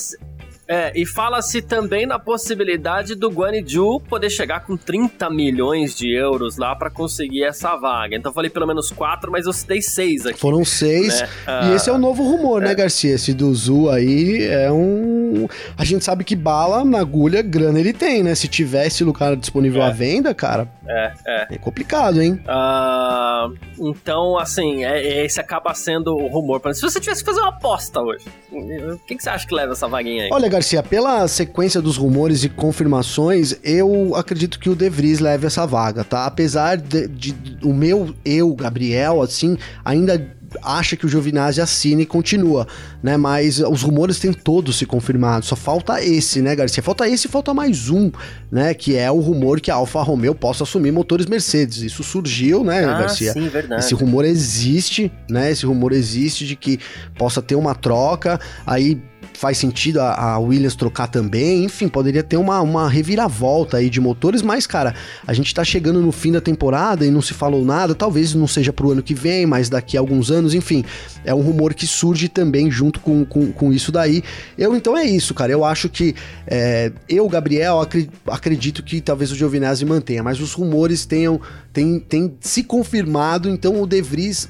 é, 0.69 0.93
e 0.95 1.07
fala-se 1.07 1.63
também 1.63 2.07
na 2.07 2.19
possibilidade 2.19 3.15
do 3.15 3.31
Guanaju 3.31 4.01
poder 4.01 4.31
chegar 4.31 4.61
com 4.61 4.77
30 4.77 5.31
milhões 5.31 5.95
de 5.95 6.13
euros 6.13 6.57
lá 6.57 6.75
para 6.75 6.91
conseguir 6.91 7.45
essa 7.45 7.77
vaga. 7.77 8.17
Então 8.17 8.31
eu 8.31 8.35
falei 8.35 8.51
pelo 8.51 8.67
menos 8.67 8.91
quatro, 8.91 9.31
mas 9.31 9.47
eu 9.47 9.53
citei 9.53 9.81
seis 9.81 10.27
aqui. 10.27 10.41
Foram 10.41 10.65
seis. 10.65 11.21
Né? 11.21 11.29
E 11.71 11.75
esse 11.77 11.89
é 11.89 11.93
o 11.93 11.99
novo 11.99 12.25
rumor, 12.25 12.61
né, 12.61 12.67
é. 12.67 12.69
né, 12.71 12.75
Garcia? 12.75 13.15
Esse 13.15 13.33
do 13.33 13.55
Zu 13.55 13.91
aí 13.91 14.45
é 14.45 14.71
um. 14.73 15.47
A 15.79 15.85
gente 15.85 16.05
sabe 16.05 16.25
que 16.25 16.35
bala 16.35 16.85
na 16.85 16.99
agulha, 16.99 17.43
grana 17.43 17.79
ele 17.79 17.93
tem, 17.93 18.23
né? 18.23 18.35
Se 18.35 18.49
tivesse 18.49 19.05
lugar 19.05 19.37
disponível 19.37 19.83
é. 19.83 19.87
à 19.87 19.91
venda, 19.91 20.35
cara. 20.35 20.69
É, 20.89 21.13
é. 21.27 21.47
É 21.53 21.59
complicado, 21.59 22.21
hein? 22.21 22.41
Uh, 22.45 23.57
então, 23.79 24.39
assim, 24.39 24.85
é, 24.85 25.25
esse 25.25 25.41
acaba 25.41 25.75
sendo 25.75 26.15
o 26.15 26.27
rumor. 26.27 26.61
Se 26.75 26.83
você 26.83 27.01
tivesse 27.01 27.23
que 27.23 27.31
fazer 27.31 27.41
uma 27.41 27.51
aposta 27.51 28.01
hoje, 28.01 28.25
o 28.51 28.99
que, 29.07 29.17
que 29.17 29.23
você 29.23 29.31
acha 29.31 29.47
que 29.47 29.55
leva 29.55 29.73
essa 29.73 29.87
vaguinha 29.87 30.25
aí? 30.25 30.31
Olha, 30.33 30.56
Garcia, 30.57 30.83
pela 30.83 31.29
sequência 31.29 31.83
dos 31.83 31.99
rumores 31.99 32.43
e 32.43 32.49
confirmações, 32.49 33.57
eu 33.63 34.15
acredito 34.17 34.59
que 34.59 34.71
o 34.71 34.75
De 34.75 34.89
Vries 34.89 35.21
leve 35.21 35.47
essa 35.47 35.67
vaga, 35.67 36.03
tá? 36.03 36.25
Apesar 36.25 36.79
de, 36.79 37.07
de 37.09 37.37
o 37.63 37.75
meu 37.75 38.15
eu, 38.25 38.55
Gabriel, 38.55 39.21
assim, 39.21 39.59
ainda 39.85 40.35
acha 40.63 40.97
que 40.97 41.05
o 41.05 41.09
Giovinazzi 41.11 41.61
assine 41.61 42.05
e 42.05 42.07
continua, 42.07 42.67
né? 43.03 43.19
Mas 43.19 43.61
os 43.61 43.83
rumores 43.83 44.19
têm 44.19 44.33
todos 44.33 44.77
se 44.77 44.87
confirmado. 44.87 45.45
Só 45.45 45.57
falta 45.57 46.03
esse, 46.03 46.41
né, 46.41 46.57
Garcia? 46.57 46.83
Falta 46.83 47.07
esse 47.07 47.27
e 47.27 47.31
falta 47.31 47.53
mais 47.53 47.91
um, 47.91 48.11
né? 48.51 48.73
Que 48.73 48.97
é 48.97 49.11
o 49.11 49.21
rumor 49.21 49.61
que 49.61 49.71
a 49.71 49.75
Alfa 49.75 50.03
Romeo 50.03 50.35
possa 50.35 50.65
assumir 50.65 50.91
motores 50.91 51.27
Mercedes. 51.27 51.83
Isso 51.83 52.03
surgiu, 52.03 52.65
né, 52.65 52.83
ah, 52.85 53.01
Garcia? 53.01 53.35
Sim, 53.35 53.49
verdade. 53.49 53.85
Esse 53.85 53.95
rumor 53.95 54.25
existe, 54.25 55.13
né? 55.29 55.51
Esse 55.51 55.67
rumor 55.67 55.93
existe 55.93 56.47
de 56.47 56.57
que 56.57 56.79
possa 57.19 57.43
ter 57.43 57.57
uma 57.57 57.75
troca. 57.75 58.41
Aí 58.67 58.99
faz 59.35 59.59
sentido 59.59 60.01
a, 60.01 60.33
a, 60.33 60.39
Williams 60.39 60.75
trocar 60.75 61.07
também. 61.07 61.65
Enfim, 61.65 61.89
poderia 61.89 62.23
ter 62.23 62.37
uma, 62.37 62.61
uma 62.61 62.89
reviravolta 62.89 63.77
aí 63.79 63.91
de 63.91 64.01
motores, 64.01 64.43
mas, 64.43 64.67
cara, 64.67 64.95
a 65.27 65.33
gente 65.33 65.55
tá 65.55 65.65
chegando 65.65 66.01
no 66.01 66.13
fim 66.13 66.33
da 66.33 66.41
temporada 66.41 67.07
e 67.07 67.11
não 67.11 67.23
se 67.23 67.35
falou 67.35 67.65
nada. 67.65 67.95
Talvez 67.95 68.35
não 68.35 68.47
seja 68.47 68.73
pro 68.73 68.93
ano 68.93 69.03
que 69.03 69.15
vem, 69.15 69.47
mas 69.47 69.69
daqui 69.69 69.97
a 69.97 70.01
alguns 70.01 70.31
anos, 70.31 70.55
enfim, 70.55 70.85
é 71.25 71.35
um 71.35 71.41
rumor 71.41 71.75
que 71.75 71.87
surge 71.87 72.29
também 72.29 72.71
junto 72.71 73.01
com, 73.01 73.25
com, 73.25 73.53
com 73.53 73.73
isso 73.73 73.93
daí. 73.93 74.23
Eu, 74.57 74.75
então, 74.75 74.97
é 74.97 75.05
isso, 75.05 75.35
cara. 75.35 75.53
Eu 75.53 75.65
acho 75.65 75.89
que 75.89 76.15
é, 76.47 76.93
eu, 77.09 77.29
Gabriel, 77.29 77.81
acredito 78.27 78.83
que 78.83 79.01
talvez 79.01 79.31
o 79.33 79.37
Giovinazzi 79.37 79.85
mantenha, 79.85 80.23
mas 80.23 80.41
os 80.41 80.53
rumores 80.53 81.05
tenham 81.05 81.41
tem, 81.77 82.01
tem 82.01 82.35
se 82.41 82.63
confirmado, 82.63 83.51
então 83.51 83.83
o 83.83 83.87
De 83.87 84.01
Vries 84.01 84.49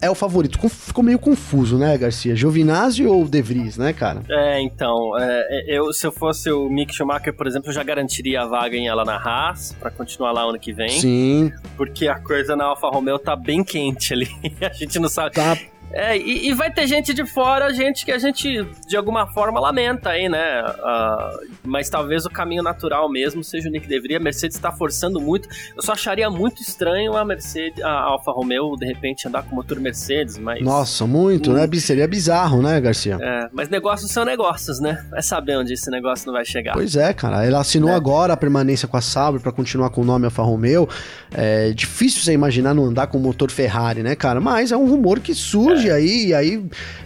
é 0.00 0.10
o 0.10 0.14
favorito. 0.14 0.58
Ficou 0.68 1.02
meio 1.02 1.18
confuso, 1.18 1.78
né, 1.78 1.96
Garcia? 1.96 2.36
Giovinazzi 2.36 3.06
ou 3.06 3.26
De 3.26 3.40
Vries, 3.40 3.78
né, 3.78 3.92
cara? 3.92 4.22
É, 4.28 4.60
então, 4.60 5.18
é, 5.18 5.46
é, 5.50 5.78
eu, 5.78 5.92
se 5.92 6.06
eu 6.06 6.12
fosse 6.12 6.50
o 6.50 6.68
Mick 6.68 6.94
Schumacher, 6.94 7.34
por 7.34 7.46
exemplo, 7.46 7.70
eu 7.70 7.74
já 7.74 7.82
garantiria 7.82 8.42
a 8.42 8.46
vaga 8.46 8.76
em 8.76 8.88
ela 8.88 9.04
na 9.04 9.16
Haas, 9.16 9.74
para 9.78 9.90
continuar 9.90 10.32
lá 10.32 10.42
ano 10.42 10.58
que 10.58 10.72
vem. 10.72 10.88
Sim. 10.88 11.52
Porque 11.76 12.08
a 12.08 12.18
coisa 12.18 12.54
na 12.54 12.64
Alfa 12.64 12.88
Romeo 12.88 13.18
tá 13.18 13.34
bem 13.34 13.64
quente 13.64 14.12
ali. 14.12 14.28
a 14.60 14.72
gente 14.72 14.98
não 14.98 15.08
sabe. 15.08 15.34
Tá 15.34 15.56
é, 15.96 16.18
e, 16.18 16.50
e, 16.50 16.54
vai 16.54 16.70
ter 16.70 16.86
gente 16.86 17.14
de 17.14 17.24
fora, 17.24 17.72
gente 17.72 18.04
que 18.04 18.12
a 18.12 18.18
gente 18.18 18.68
de 18.86 18.96
alguma 18.98 19.26
forma 19.26 19.58
lamenta 19.58 20.10
aí, 20.10 20.28
né? 20.28 20.62
Uh, 20.62 21.48
mas 21.64 21.88
talvez 21.88 22.26
o 22.26 22.30
caminho 22.30 22.62
natural 22.62 23.10
mesmo 23.10 23.42
seja 23.42 23.70
o 23.70 23.72
Nick 23.72 23.88
deveria. 23.88 24.18
A 24.18 24.20
Mercedes 24.20 24.56
está 24.56 24.70
forçando 24.70 25.18
muito. 25.18 25.48
Eu 25.74 25.82
só 25.82 25.92
acharia 25.92 26.28
muito 26.28 26.60
estranho 26.60 27.16
a 27.16 27.24
Mercedes, 27.24 27.82
a 27.82 27.90
Alfa 27.90 28.30
Romeo, 28.30 28.76
de 28.76 28.84
repente 28.84 29.26
andar 29.26 29.42
com 29.44 29.56
motor 29.56 29.80
Mercedes, 29.80 30.36
mas. 30.36 30.62
Nossa, 30.62 31.06
muito, 31.06 31.50
né? 31.50 31.66
Seria 31.76 32.06
bizarro, 32.06 32.60
né, 32.60 32.78
Garcia? 32.78 33.16
É, 33.18 33.48
mas 33.50 33.70
negócios 33.70 34.10
são 34.10 34.24
negócios, 34.24 34.78
né? 34.78 35.02
Vai 35.10 35.22
saber 35.22 35.56
onde 35.56 35.72
esse 35.72 35.90
negócio 35.90 36.26
não 36.26 36.34
vai 36.34 36.44
chegar. 36.44 36.74
Pois 36.74 36.94
é, 36.94 37.14
cara. 37.14 37.42
Ela 37.42 37.60
assinou 37.60 37.90
é. 37.90 37.94
agora 37.94 38.34
a 38.34 38.36
permanência 38.36 38.86
com 38.86 38.98
a 38.98 39.00
Sauber 39.00 39.40
para 39.40 39.52
continuar 39.52 39.88
com 39.88 40.02
o 40.02 40.04
nome 40.04 40.26
Alfa 40.26 40.42
Romeo. 40.42 40.86
É 41.32 41.70
difícil 41.70 42.20
você 42.20 42.34
imaginar 42.34 42.74
não 42.74 42.84
andar 42.84 43.06
com 43.06 43.18
motor 43.18 43.50
Ferrari, 43.50 44.02
né, 44.02 44.14
cara? 44.14 44.42
Mas 44.42 44.72
é 44.72 44.76
um 44.76 44.86
rumor 44.86 45.20
que 45.20 45.34
surge. 45.34 45.85
Surge 45.86 45.90
aí, 45.90 46.26
e 46.26 46.34
aí 46.34 46.64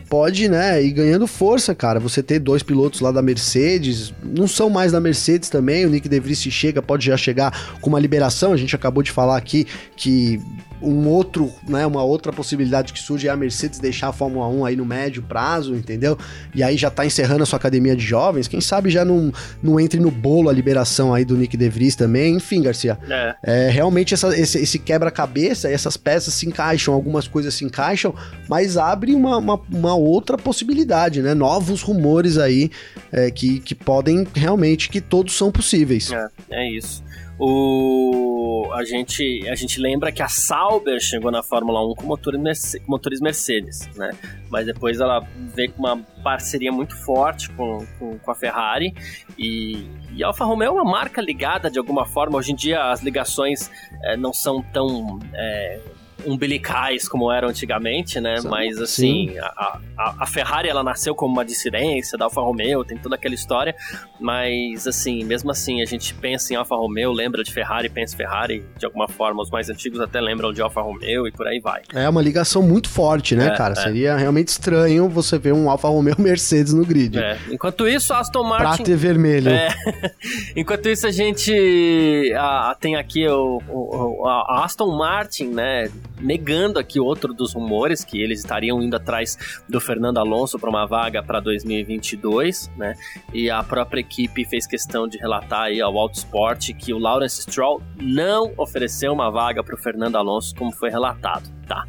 pode, 0.09 0.49
né, 0.49 0.83
ir 0.83 0.91
ganhando 0.91 1.27
força, 1.27 1.75
cara. 1.75 2.01
Você 2.01 2.23
ter 2.23 2.41
dois 2.41 2.63
pilotos 2.63 3.01
lá 3.01 3.13
da 3.13 3.23
Mercedes, 3.23 4.13
não 4.23 4.49
são 4.49 4.69
mais 4.69 4.91
da 4.91 5.01
Mercedes 5.01 5.49
também, 5.49 5.87
o 5.87 5.91
Nick 5.91 6.09
De 6.09 6.19
Vries 6.19 6.41
se 6.41 6.51
chega, 6.51 6.83
pode 6.83 7.07
já 7.07 7.17
chegar 7.17 7.77
com 7.81 7.91
uma 7.91 8.01
liberação, 8.01 8.53
a 8.53 8.57
gente 8.57 8.75
acabou 8.75 9.03
de 9.03 9.13
falar 9.13 9.37
aqui 9.37 9.67
que 9.97 10.41
um 10.83 11.07
outro, 11.09 11.53
né, 11.69 11.87
uma 11.87 12.03
outra 12.03 12.33
possibilidade 12.33 12.93
que 12.93 12.99
surge 12.99 13.29
é 13.29 13.31
a 13.31 13.37
Mercedes 13.37 13.79
deixar 13.79 14.09
a 14.09 14.13
Fórmula 14.13 14.49
1 14.49 14.65
aí 14.65 14.77
no 14.77 14.85
médio 14.85 15.23
prazo, 15.23 15.75
entendeu? 15.75 16.19
E 16.55 16.63
aí 16.63 16.77
já 16.77 16.91
tá 16.91 17.05
encerrando 17.05 17.43
a 17.43 17.47
sua 17.47 17.59
academia 17.59 17.95
de 17.95 18.05
jovens, 18.05 18.49
quem 18.49 18.61
sabe 18.61 18.91
já 18.91 19.05
não, 19.05 19.33
não 19.63 19.79
entre 19.79 20.01
no 20.01 20.11
bolo 20.11 20.49
a 20.49 20.53
liberação 20.53 21.13
aí 21.13 21.25
do 21.25 21.37
Nick 21.37 21.57
De 21.57 21.69
Vries 21.69 21.95
também, 21.95 22.35
enfim, 22.35 22.63
Garcia. 22.63 22.99
É. 23.09 23.37
é 23.43 23.71
realmente 23.71 24.15
essa, 24.15 24.37
esse, 24.37 24.59
esse 24.59 24.79
quebra-cabeça, 24.79 25.71
essas 25.71 25.97
peças 25.97 26.33
se 26.35 26.47
encaixam, 26.47 26.95
algumas 26.95 27.29
coisas 27.29 27.53
se 27.53 27.65
encaixam, 27.65 28.15
mas 28.49 28.60
abre 28.77 29.15
uma, 29.15 29.37
uma, 29.39 29.61
uma 29.71 29.95
outra 29.95 30.37
possibilidade, 30.37 31.23
né? 31.23 31.35
Novos 31.35 31.83
rumores 31.83 32.39
aí 32.39 32.71
é, 33.13 33.31
que, 33.31 33.61
que 33.61 33.75
podem 33.75 34.27
realmente, 34.35 34.89
que 34.89 35.01
todos 35.01 35.35
são 35.35 35.51
possíveis. 35.51 36.11
É, 36.13 36.29
é 36.51 36.71
isso. 36.71 37.03
O, 37.43 38.69
a, 38.75 38.85
gente, 38.85 39.49
a 39.49 39.55
gente 39.55 39.81
lembra 39.81 40.13
que 40.13 40.23
a 40.23 40.29
Sauber 40.29 41.01
chegou 41.01 41.31
na 41.31 41.43
Fórmula 41.43 41.83
1 41.91 41.95
com 41.95 42.05
motores, 42.05 42.39
Mercedes, 42.39 42.87
motores 42.87 43.19
Mercedes, 43.19 43.89
né? 43.97 44.11
Mas 44.51 44.67
depois 44.67 45.01
ela 45.01 45.27
veio 45.55 45.73
com 45.73 45.79
uma 45.79 45.97
parceria 46.23 46.71
muito 46.71 46.95
forte 46.95 47.49
com, 47.51 47.87
com, 47.99 48.19
com, 48.19 48.31
a 48.31 48.35
Ferrari 48.35 48.95
e, 49.39 49.89
e 50.15 50.23
a 50.23 50.27
Alfa 50.27 50.45
Romeo 50.45 50.69
é 50.69 50.83
uma 50.83 50.85
marca 50.85 51.23
ligada 51.23 51.71
de 51.71 51.79
alguma 51.79 52.05
forma. 52.05 52.37
Hoje 52.37 52.53
em 52.53 52.55
dia 52.55 52.91
as 52.91 53.01
ligações 53.03 53.71
é, 54.05 54.19
não 54.19 54.35
são 54.35 54.63
tão 54.63 55.19
é, 55.33 55.81
umbilicais 56.27 57.09
como 57.09 57.31
eram 57.31 57.49
antigamente, 57.49 58.21
né? 58.21 58.41
Sim. 58.41 58.49
Mas 58.49 58.79
assim, 58.79 59.39
a, 59.39 59.79
a, 59.97 60.15
a, 60.21 60.27
Ferrari 60.27 60.69
ela 60.69 60.83
nasceu 60.83 61.15
como 61.15 61.33
uma 61.33 61.45
dissidência 61.45 62.17
da 62.17 62.27
Alfa 62.27 62.41
Romeo, 62.41 62.85
tem 62.85 62.97
toda 62.97 63.15
aquela 63.15 63.35
história, 63.35 63.75
mas 64.19 64.87
assim, 64.87 65.25
mesmo 65.25 65.51
assim, 65.51 65.83
a 65.83 65.85
gente 65.85 66.15
pensa 66.15 66.53
em 66.53 66.57
Alfa 66.57 66.75
Romeo, 66.77 67.13
lembra 67.13 67.43
de 67.43 67.53
Ferrari, 67.53 67.89
pensa 67.89 68.15
em 68.15 68.17
Ferrari, 68.17 68.65
de 68.79 68.87
alguma 68.87 69.09
forma, 69.09 69.43
os 69.43 69.51
mais 69.51 69.69
antigos 69.69 70.01
até 70.01 70.21
lembram 70.21 70.53
de 70.53 70.61
Alfa 70.61 70.81
Romeo 70.81 71.27
e 71.27 71.33
por 71.33 71.47
aí 71.47 71.61
vai. 71.61 71.83
É 71.95 72.09
uma 72.09 72.23
ligação 72.23 72.63
muito 72.63 72.89
forte, 72.89 73.35
né, 73.35 73.49
é, 73.49 73.57
cara? 73.57 73.73
É. 73.73 73.83
Seria 73.83 74.17
realmente 74.17 74.49
estranho 74.49 75.09
você 75.09 75.39
ver 75.39 75.53
um 75.53 75.71
Alfa 75.71 75.89
Romeo 75.89 76.17
Mercedes 76.19 76.73
no 76.73 76.85
grid. 76.85 77.19
É. 77.19 77.39
Enquanto 77.51 77.87
isso, 77.87 78.13
Aston 78.13 78.45
Martin. 78.45 78.65
Prata 78.65 78.91
e 78.91 78.97
vermelho. 78.97 79.51
É. 79.51 79.69
Enquanto 80.57 80.89
isso, 80.89 81.07
a 81.07 81.11
gente 81.11 82.33
a, 82.37 82.77
tem 82.79 82.97
aqui 82.97 83.27
o, 83.29 83.61
o, 83.69 84.27
a 84.27 84.65
Aston 84.65 84.97
Martin, 84.97 85.49
né? 85.49 85.91
Negando 86.19 86.79
aqui 86.79 86.99
outro 86.99 87.33
dos 87.33 87.53
rumores 87.53 88.05
que 88.05 88.21
eles 88.21 88.41
estariam 88.41 88.83
indo 88.83 88.97
atrás 88.97 89.63
do 89.69 89.81
Fernando 89.81 90.19
Alonso 90.19 90.59
para 90.59 90.71
uma 90.71 90.87
vaga 90.87 91.23
para 91.23 91.41
2022, 91.41 92.71
né? 92.77 92.95
E 93.33 93.51
a 93.51 93.63
própria 93.63 94.01
equipe 94.01 94.45
fez 94.45 94.67
questão 94.67 95.09
de 95.09 95.19
relatar 95.19 95.63
aí 95.63 95.81
ao 95.81 95.97
Autosport 95.99 96.73
que 96.75 96.93
o 96.93 96.99
Lawrence 96.99 97.43
Stroll 97.43 97.83
não 98.01 98.53
ofereceu 98.57 99.13
uma 99.13 99.31
vaga 99.31 99.63
para 99.63 99.75
o 99.75 99.79
Fernando 99.79 100.17
Alonso, 100.17 100.55
como 100.55 100.73
foi 100.73 100.91
relatado, 100.91 101.51
tá? 101.67 101.85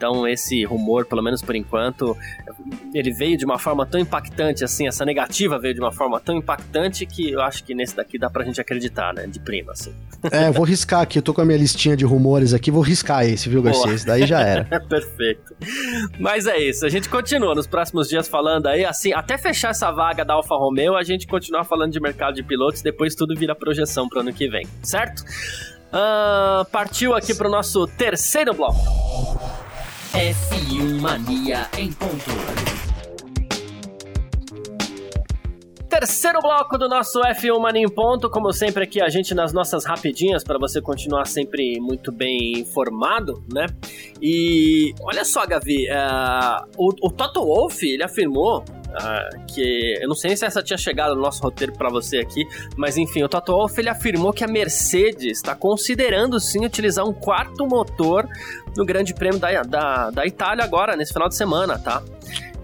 Então, 0.00 0.26
esse 0.26 0.64
rumor, 0.64 1.04
pelo 1.04 1.22
menos 1.22 1.42
por 1.42 1.54
enquanto, 1.54 2.16
ele 2.94 3.12
veio 3.12 3.36
de 3.36 3.44
uma 3.44 3.58
forma 3.58 3.84
tão 3.84 4.00
impactante, 4.00 4.64
assim, 4.64 4.88
essa 4.88 5.04
negativa 5.04 5.58
veio 5.58 5.74
de 5.74 5.80
uma 5.80 5.92
forma 5.92 6.18
tão 6.18 6.38
impactante 6.38 7.04
que 7.04 7.32
eu 7.32 7.42
acho 7.42 7.62
que 7.62 7.74
nesse 7.74 7.94
daqui 7.94 8.18
dá 8.18 8.30
pra 8.30 8.42
gente 8.42 8.58
acreditar, 8.58 9.12
né? 9.12 9.26
De 9.26 9.38
prima, 9.38 9.72
assim. 9.72 9.92
É, 10.32 10.50
vou 10.50 10.64
riscar 10.64 11.00
aqui, 11.00 11.18
eu 11.18 11.22
tô 11.22 11.34
com 11.34 11.40
a 11.40 11.44
minha 11.44 11.58
listinha 11.58 11.96
de 11.96 12.04
rumores 12.04 12.54
aqui, 12.54 12.70
vou 12.70 12.82
riscar 12.82 13.26
esse, 13.26 13.48
viu, 13.48 13.62
Garcia? 13.62 13.84
Boa. 13.84 13.94
Esse 13.94 14.06
daí 14.06 14.26
já 14.26 14.40
era. 14.40 14.64
Perfeito. 14.88 15.54
Mas 16.18 16.46
é 16.46 16.58
isso, 16.58 16.86
a 16.86 16.88
gente 16.88 17.08
continua 17.08 17.54
nos 17.54 17.66
próximos 17.66 18.08
dias 18.08 18.28
falando 18.28 18.68
aí, 18.68 18.84
assim, 18.84 19.12
até 19.12 19.36
fechar 19.36 19.70
essa 19.70 19.90
vaga 19.90 20.24
da 20.24 20.34
Alfa 20.34 20.54
Romeo, 20.54 20.94
a 20.96 21.02
gente 21.02 21.26
continua 21.26 21.64
falando 21.64 21.92
de 21.92 22.00
mercado 22.00 22.34
de 22.34 22.42
pilotos, 22.42 22.80
depois 22.80 23.14
tudo 23.14 23.34
vira 23.34 23.54
projeção 23.54 24.08
pro 24.08 24.20
ano 24.20 24.32
que 24.32 24.48
vem, 24.48 24.66
certo? 24.82 25.22
Uh, 25.92 26.64
partiu 26.70 27.14
aqui 27.14 27.34
pro 27.34 27.50
nosso 27.50 27.86
terceiro 27.86 28.54
bloco. 28.54 28.78
F1 30.12 31.00
Mania 31.00 31.68
em 31.78 31.92
ponto. 31.92 32.79
Terceiro 35.90 36.38
bloco 36.40 36.78
do 36.78 36.88
nosso 36.88 37.20
F1 37.20 37.58
Mania 37.58 37.82
em 37.82 37.88
ponto, 37.88 38.30
como 38.30 38.52
sempre 38.52 38.84
aqui 38.84 39.02
a 39.02 39.08
gente 39.08 39.34
nas 39.34 39.52
nossas 39.52 39.84
rapidinhas 39.84 40.44
para 40.44 40.56
você 40.56 40.80
continuar 40.80 41.26
sempre 41.26 41.80
muito 41.80 42.12
bem 42.12 42.52
informado, 42.60 43.42
né? 43.52 43.66
E 44.22 44.94
olha 45.02 45.24
só, 45.24 45.44
Gavi, 45.44 45.88
uh, 45.90 46.64
o, 46.78 47.08
o 47.08 47.10
Toto 47.10 47.44
Wolff 47.44 47.84
ele 47.84 48.04
afirmou 48.04 48.64
Uh, 48.90 49.46
que 49.46 49.98
eu 50.02 50.08
não 50.08 50.16
sei 50.16 50.36
se 50.36 50.44
essa 50.44 50.60
tinha 50.60 50.76
chegado 50.76 51.14
no 51.14 51.22
nosso 51.22 51.40
roteiro 51.40 51.72
para 51.72 51.88
você 51.88 52.18
aqui, 52.18 52.44
mas 52.76 52.96
enfim, 52.96 53.22
o 53.22 53.28
Toto 53.28 53.52
Wolff 53.52 53.80
ele 53.80 53.88
afirmou 53.88 54.32
que 54.32 54.42
a 54.42 54.48
Mercedes 54.48 55.38
está 55.38 55.54
considerando 55.54 56.40
sim 56.40 56.66
utilizar 56.66 57.08
um 57.08 57.12
quarto 57.12 57.64
motor 57.68 58.28
no 58.76 58.84
Grande 58.84 59.14
Prêmio 59.14 59.38
da, 59.38 59.62
da, 59.62 60.10
da 60.10 60.26
Itália 60.26 60.64
agora, 60.64 60.96
nesse 60.96 61.12
final 61.12 61.28
de 61.28 61.36
semana, 61.36 61.78
tá? 61.78 62.02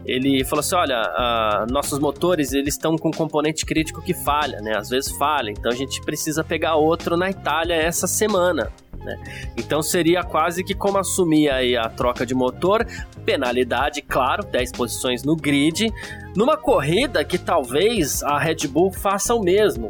Ele 0.06 0.44
falou 0.44 0.60
assim, 0.60 0.76
olha, 0.76 1.02
uh, 1.02 1.72
nossos 1.72 1.98
motores 1.98 2.52
eles 2.52 2.74
estão 2.74 2.96
com 2.96 3.08
um 3.08 3.12
componente 3.12 3.66
crítico 3.66 4.00
que 4.00 4.14
falha, 4.14 4.60
né? 4.60 4.76
Às 4.76 4.88
vezes 4.88 5.10
falha, 5.16 5.50
então 5.50 5.70
a 5.70 5.74
gente 5.74 6.00
precisa 6.02 6.44
pegar 6.44 6.76
outro 6.76 7.16
na 7.16 7.28
Itália 7.28 7.74
essa 7.74 8.06
semana. 8.06 8.70
Né? 9.06 9.16
Então 9.56 9.82
seria 9.82 10.22
quase 10.22 10.64
que 10.64 10.74
como 10.74 10.98
assumir 10.98 11.50
aí 11.50 11.76
a 11.76 11.88
troca 11.88 12.24
de 12.26 12.34
motor, 12.34 12.86
penalidade, 13.24 14.02
claro, 14.02 14.44
10 14.44 14.72
posições 14.72 15.22
no 15.22 15.36
grid, 15.36 15.92
numa 16.36 16.56
corrida 16.56 17.24
que 17.24 17.38
talvez 17.38 18.22
a 18.22 18.38
Red 18.38 18.68
Bull 18.68 18.92
faça 18.92 19.34
o 19.34 19.42
mesmo 19.42 19.88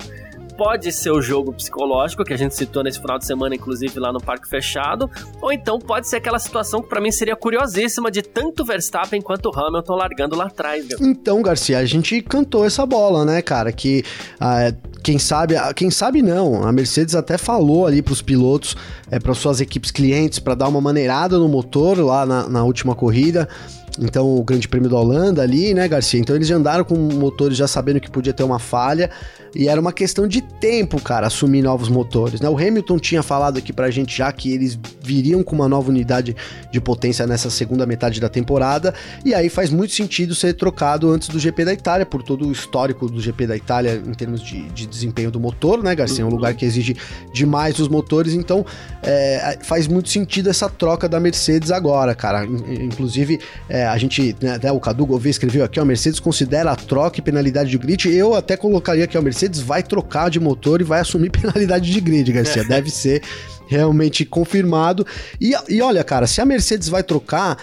pode 0.57 0.91
ser 0.93 1.11
o 1.11 1.21
jogo 1.21 1.53
psicológico 1.53 2.25
que 2.25 2.33
a 2.33 2.37
gente 2.37 2.55
citou 2.55 2.83
nesse 2.83 3.01
final 3.01 3.19
de 3.19 3.27
semana, 3.27 3.55
inclusive 3.55 3.99
lá 3.99 4.13
no 4.13 4.21
Parque 4.21 4.49
Fechado, 4.49 5.11
ou 5.41 5.53
então 5.53 5.79
pode 5.79 6.09
ser 6.09 6.17
aquela 6.17 6.39
situação 6.39 6.83
que 6.83 6.89
para 6.89 7.01
mim 7.01 7.13
seria 7.13 7.37
curiosíssima 7.37 8.11
de 8.11 8.23
tanto 8.23 8.65
Verstappen 8.65 9.21
quanto 9.21 9.51
Hamilton 9.57 9.95
largando 9.95 10.37
lá 10.37 10.47
atrás. 10.47 10.87
Viu? 10.87 10.99
Então, 11.01 11.43
Garcia, 11.43 11.79
a 11.79 11.85
gente 11.85 12.21
cantou 12.23 12.65
essa 12.65 12.87
bola, 12.87 13.25
né, 13.25 13.43
cara? 13.43 13.71
Que 13.71 14.03
ah, 14.41 14.73
quem 15.03 15.19
sabe, 15.19 15.55
quem 15.75 15.91
sabe 15.91 16.23
não, 16.23 16.67
a 16.67 16.73
Mercedes 16.73 17.15
até 17.15 17.39
falou 17.39 17.87
ali 17.87 18.03
para 18.03 18.13
os 18.13 18.23
pilotos, 18.23 18.77
é, 19.11 19.19
para 19.19 19.35
suas 19.35 19.61
equipes 19.61 19.91
clientes, 19.91 20.39
para 20.39 20.55
dar 20.55 20.69
uma 20.69 20.81
maneirada 20.81 21.39
no 21.39 21.49
motor 21.49 21.99
lá 21.99 22.25
na, 22.27 22.49
na 22.49 22.65
última 22.65 22.95
corrida 22.95 23.49
então 23.99 24.37
o 24.37 24.43
Grande 24.43 24.69
Prêmio 24.69 24.91
da 24.91 24.97
Holanda 24.97 25.43
ali, 25.43 25.75
né, 25.75 25.89
Garcia? 25.89 26.21
Então 26.21 26.37
eles 26.37 26.49
já 26.49 26.57
andaram 26.57 26.85
com 26.85 26.95
motores 26.95 27.57
já 27.57 27.67
sabendo 27.67 28.01
que 28.01 28.11
podia 28.11 28.33
ter 28.33 28.43
uma 28.43 28.59
falha 28.59 29.11
e 29.55 29.69
era 29.69 29.81
uma 29.81 29.93
questão 29.93 30.29
de 30.29 30.43
tempo, 30.43 31.01
cara, 31.01 31.27
assumir 31.29 31.63
novos 31.63 31.89
motores, 31.89 32.41
né? 32.41 32.49
O 32.49 32.59
Hamilton 32.59 32.99
tinha 32.99 33.23
falado 33.23 33.57
aqui 33.57 33.73
pra 33.73 33.91
gente 33.91 34.17
já 34.17 34.31
que 34.31 34.53
eles 34.53 34.79
viriam 35.01 35.43
com 35.43 35.55
uma 35.55 35.69
nova 35.69 35.89
unidade 35.89 36.37
de 36.71 36.81
potência 36.81 37.27
nessa 37.27 37.49
segunda 37.49 37.87
metade 37.87 38.21
da 38.21 38.29
temporada 38.29 38.93
e 39.25 39.33
aí 39.33 39.49
faz 39.49 39.71
muito 39.71 39.95
sentido 39.95 40.35
ser 40.35 40.53
trocado 40.55 41.11
antes 41.11 41.29
do 41.29 41.39
GP 41.39 41.65
da 41.65 41.73
Itália, 41.73 42.05
por 42.05 42.23
todo 42.23 42.47
o 42.47 42.53
histórico 42.53 43.09
do 43.09 43.21
GP 43.21 43.47
da 43.47 43.57
Itália 43.57 44.03
em 44.05 44.13
termos 44.13 44.43
de, 44.43 44.63
de 44.71 44.87
desempenho 44.87 45.31
do 45.31 45.41
motor, 45.41 45.83
né, 45.83 45.95
Garcia? 45.95 46.23
É 46.23 46.27
um 46.27 46.31
lugar 46.31 46.55
que 46.55 46.65
exige 46.65 46.95
demais 47.33 47.79
os 47.79 47.89
motores, 47.89 48.35
então 48.35 48.65
é, 49.03 49.59
faz 49.63 49.87
muito 49.87 50.11
sentido 50.11 50.51
essa 50.51 50.69
troca 50.69 51.09
da 51.09 51.19
Mercedes 51.19 51.71
agora, 51.71 52.15
cara. 52.15 52.45
Inclusive, 52.45 53.41
é, 53.69 53.86
a 53.87 53.97
gente, 53.99 54.37
né, 54.41 54.73
o 54.73 54.81
Cadu 54.81 55.07
Gouveia 55.07 55.31
escreveu 55.31 55.65
aqui, 55.65 55.79
ó, 55.79 55.83
a 55.83 55.87
Mercedes 55.87 56.21
considera 56.21 56.71
a 56.71 56.77
troca 56.77 57.19
e 57.19 57.23
penalidade 57.23 57.71
de 57.71 57.79
grid. 57.79 58.09
Eu 58.09 58.35
até 58.35 58.57
colocaria 58.57 59.07
que 59.07 59.17
a 59.17 59.23
Mercedes 59.23 59.61
vai 59.61 59.83
trocar 59.83 60.31
de 60.31 60.41
motor 60.41 60.81
e 60.81 60.85
vai 60.85 61.01
assumir 61.01 61.31
penalidade 61.31 61.91
de 61.91 62.01
grid, 62.01 62.31
Garcia. 62.33 62.65
Deve 62.69 62.91
ser 62.91 63.23
realmente 63.69 64.25
confirmado. 64.25 65.07
E, 65.41 65.53
e 65.69 65.81
olha, 65.83 66.03
cara, 66.05 66.27
se 66.27 66.41
a 66.41 66.45
Mercedes 66.45 66.89
vai 66.89 67.03
trocar. 67.03 67.59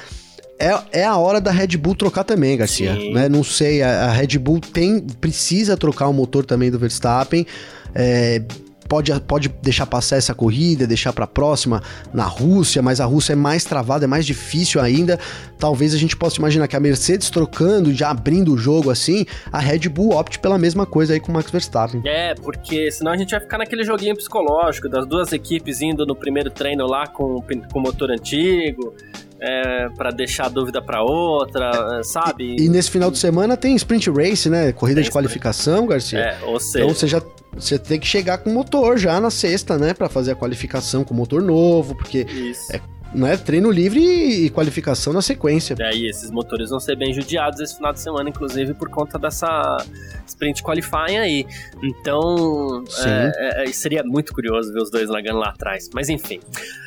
É, 0.59 1.01
é 1.01 1.03
a 1.03 1.17
hora 1.17 1.41
da 1.41 1.51
Red 1.51 1.75
Bull 1.77 1.95
trocar 1.95 2.23
também, 2.23 2.55
Garcia. 2.55 2.93
Né? 2.93 3.27
Não 3.27 3.43
sei, 3.43 3.81
a, 3.81 4.05
a 4.05 4.11
Red 4.11 4.37
Bull 4.37 4.59
tem 4.61 5.01
precisa 5.19 5.75
trocar 5.75 6.07
o 6.07 6.13
motor 6.13 6.45
também 6.45 6.69
do 6.69 6.77
Verstappen. 6.77 7.45
É, 7.93 8.41
pode, 8.93 9.19
pode 9.21 9.49
deixar 9.59 9.87
passar 9.87 10.17
essa 10.17 10.35
corrida, 10.35 10.85
deixar 10.85 11.11
para 11.11 11.25
a 11.25 11.27
próxima 11.27 11.81
na 12.13 12.25
Rússia, 12.25 12.79
mas 12.79 13.01
a 13.01 13.05
Rússia 13.05 13.33
é 13.33 13.35
mais 13.35 13.63
travada, 13.63 14.05
é 14.05 14.07
mais 14.07 14.23
difícil 14.23 14.79
ainda. 14.79 15.19
Talvez 15.57 15.95
a 15.95 15.97
gente 15.97 16.15
possa 16.15 16.37
imaginar 16.37 16.67
que 16.67 16.75
a 16.75 16.79
Mercedes 16.79 17.31
trocando, 17.31 17.91
já 17.91 18.11
abrindo 18.11 18.53
o 18.53 18.57
jogo 18.57 18.91
assim, 18.91 19.25
a 19.51 19.57
Red 19.57 19.89
Bull 19.89 20.15
opte 20.15 20.37
pela 20.37 20.59
mesma 20.59 20.85
coisa 20.85 21.13
aí 21.13 21.19
com 21.19 21.31
o 21.31 21.33
Max 21.33 21.49
Verstappen. 21.49 22.03
É, 22.05 22.35
porque 22.35 22.91
senão 22.91 23.13
a 23.13 23.17
gente 23.17 23.31
vai 23.31 23.39
ficar 23.39 23.57
naquele 23.57 23.83
joguinho 23.83 24.15
psicológico 24.15 24.87
das 24.87 25.07
duas 25.07 25.33
equipes 25.33 25.81
indo 25.81 26.05
no 26.05 26.15
primeiro 26.15 26.51
treino 26.51 26.85
lá 26.85 27.07
com, 27.07 27.43
com 27.71 27.79
motor 27.79 28.11
antigo 28.11 28.93
é, 29.43 29.89
para 29.89 30.09
deixar 30.09 30.45
a 30.45 30.49
dúvida 30.49 30.81
para 30.81 31.03
outra, 31.03 31.99
é, 31.99 32.03
sabe? 32.03 32.55
E, 32.57 32.65
e, 32.65 32.69
nesse 32.69 32.89
final 32.89 33.11
de 33.11 33.17
semana 33.17 33.57
tem 33.57 33.75
sprint 33.75 34.09
race, 34.09 34.49
né? 34.49 34.71
Corrida 34.71 35.01
tem 35.01 35.03
de 35.03 35.11
qualificação, 35.11 35.85
Garcia. 35.85 36.19
É, 36.19 36.37
ou 36.45 36.59
seja... 36.59 36.85
Então 36.85 36.95
você 36.95 37.07
já 37.07 37.21
você 37.53 37.77
tem 37.77 37.99
que 37.99 38.07
chegar 38.07 38.39
com 38.39 38.49
motor 38.49 38.97
já 38.97 39.19
na 39.21 39.29
sexta, 39.29 39.77
né, 39.77 39.93
para 39.93 40.09
fazer 40.09 40.31
a 40.31 40.35
qualificação 40.35 41.03
com 41.03 41.13
motor 41.13 41.39
novo, 41.39 41.93
porque 41.93 42.25
Isso. 42.27 42.73
é 42.73 42.81
né, 43.13 43.37
treino 43.37 43.69
livre 43.69 44.01
e 44.01 44.49
qualificação 44.49 45.13
na 45.13 45.21
sequência. 45.21 45.75
É, 45.79 45.95
e 45.95 46.09
esses 46.09 46.31
motores 46.31 46.69
vão 46.69 46.79
ser 46.79 46.95
bem 46.97 47.13
judiados 47.13 47.59
esse 47.59 47.75
final 47.75 47.93
de 47.93 47.99
semana, 47.99 48.29
inclusive 48.29 48.73
por 48.73 48.89
conta 48.89 49.19
dessa 49.19 49.77
sprint 50.25 50.63
qualifying 50.63 51.17
aí. 51.17 51.45
Então, 51.81 52.83
é, 53.05 53.63
é, 53.63 53.71
seria 53.71 54.03
muito 54.03 54.33
curioso 54.33 54.73
ver 54.73 54.81
os 54.81 54.89
dois 54.89 55.09
largando 55.09 55.39
lá 55.39 55.49
atrás. 55.49 55.89
Mas 55.93 56.09
enfim. 56.09 56.39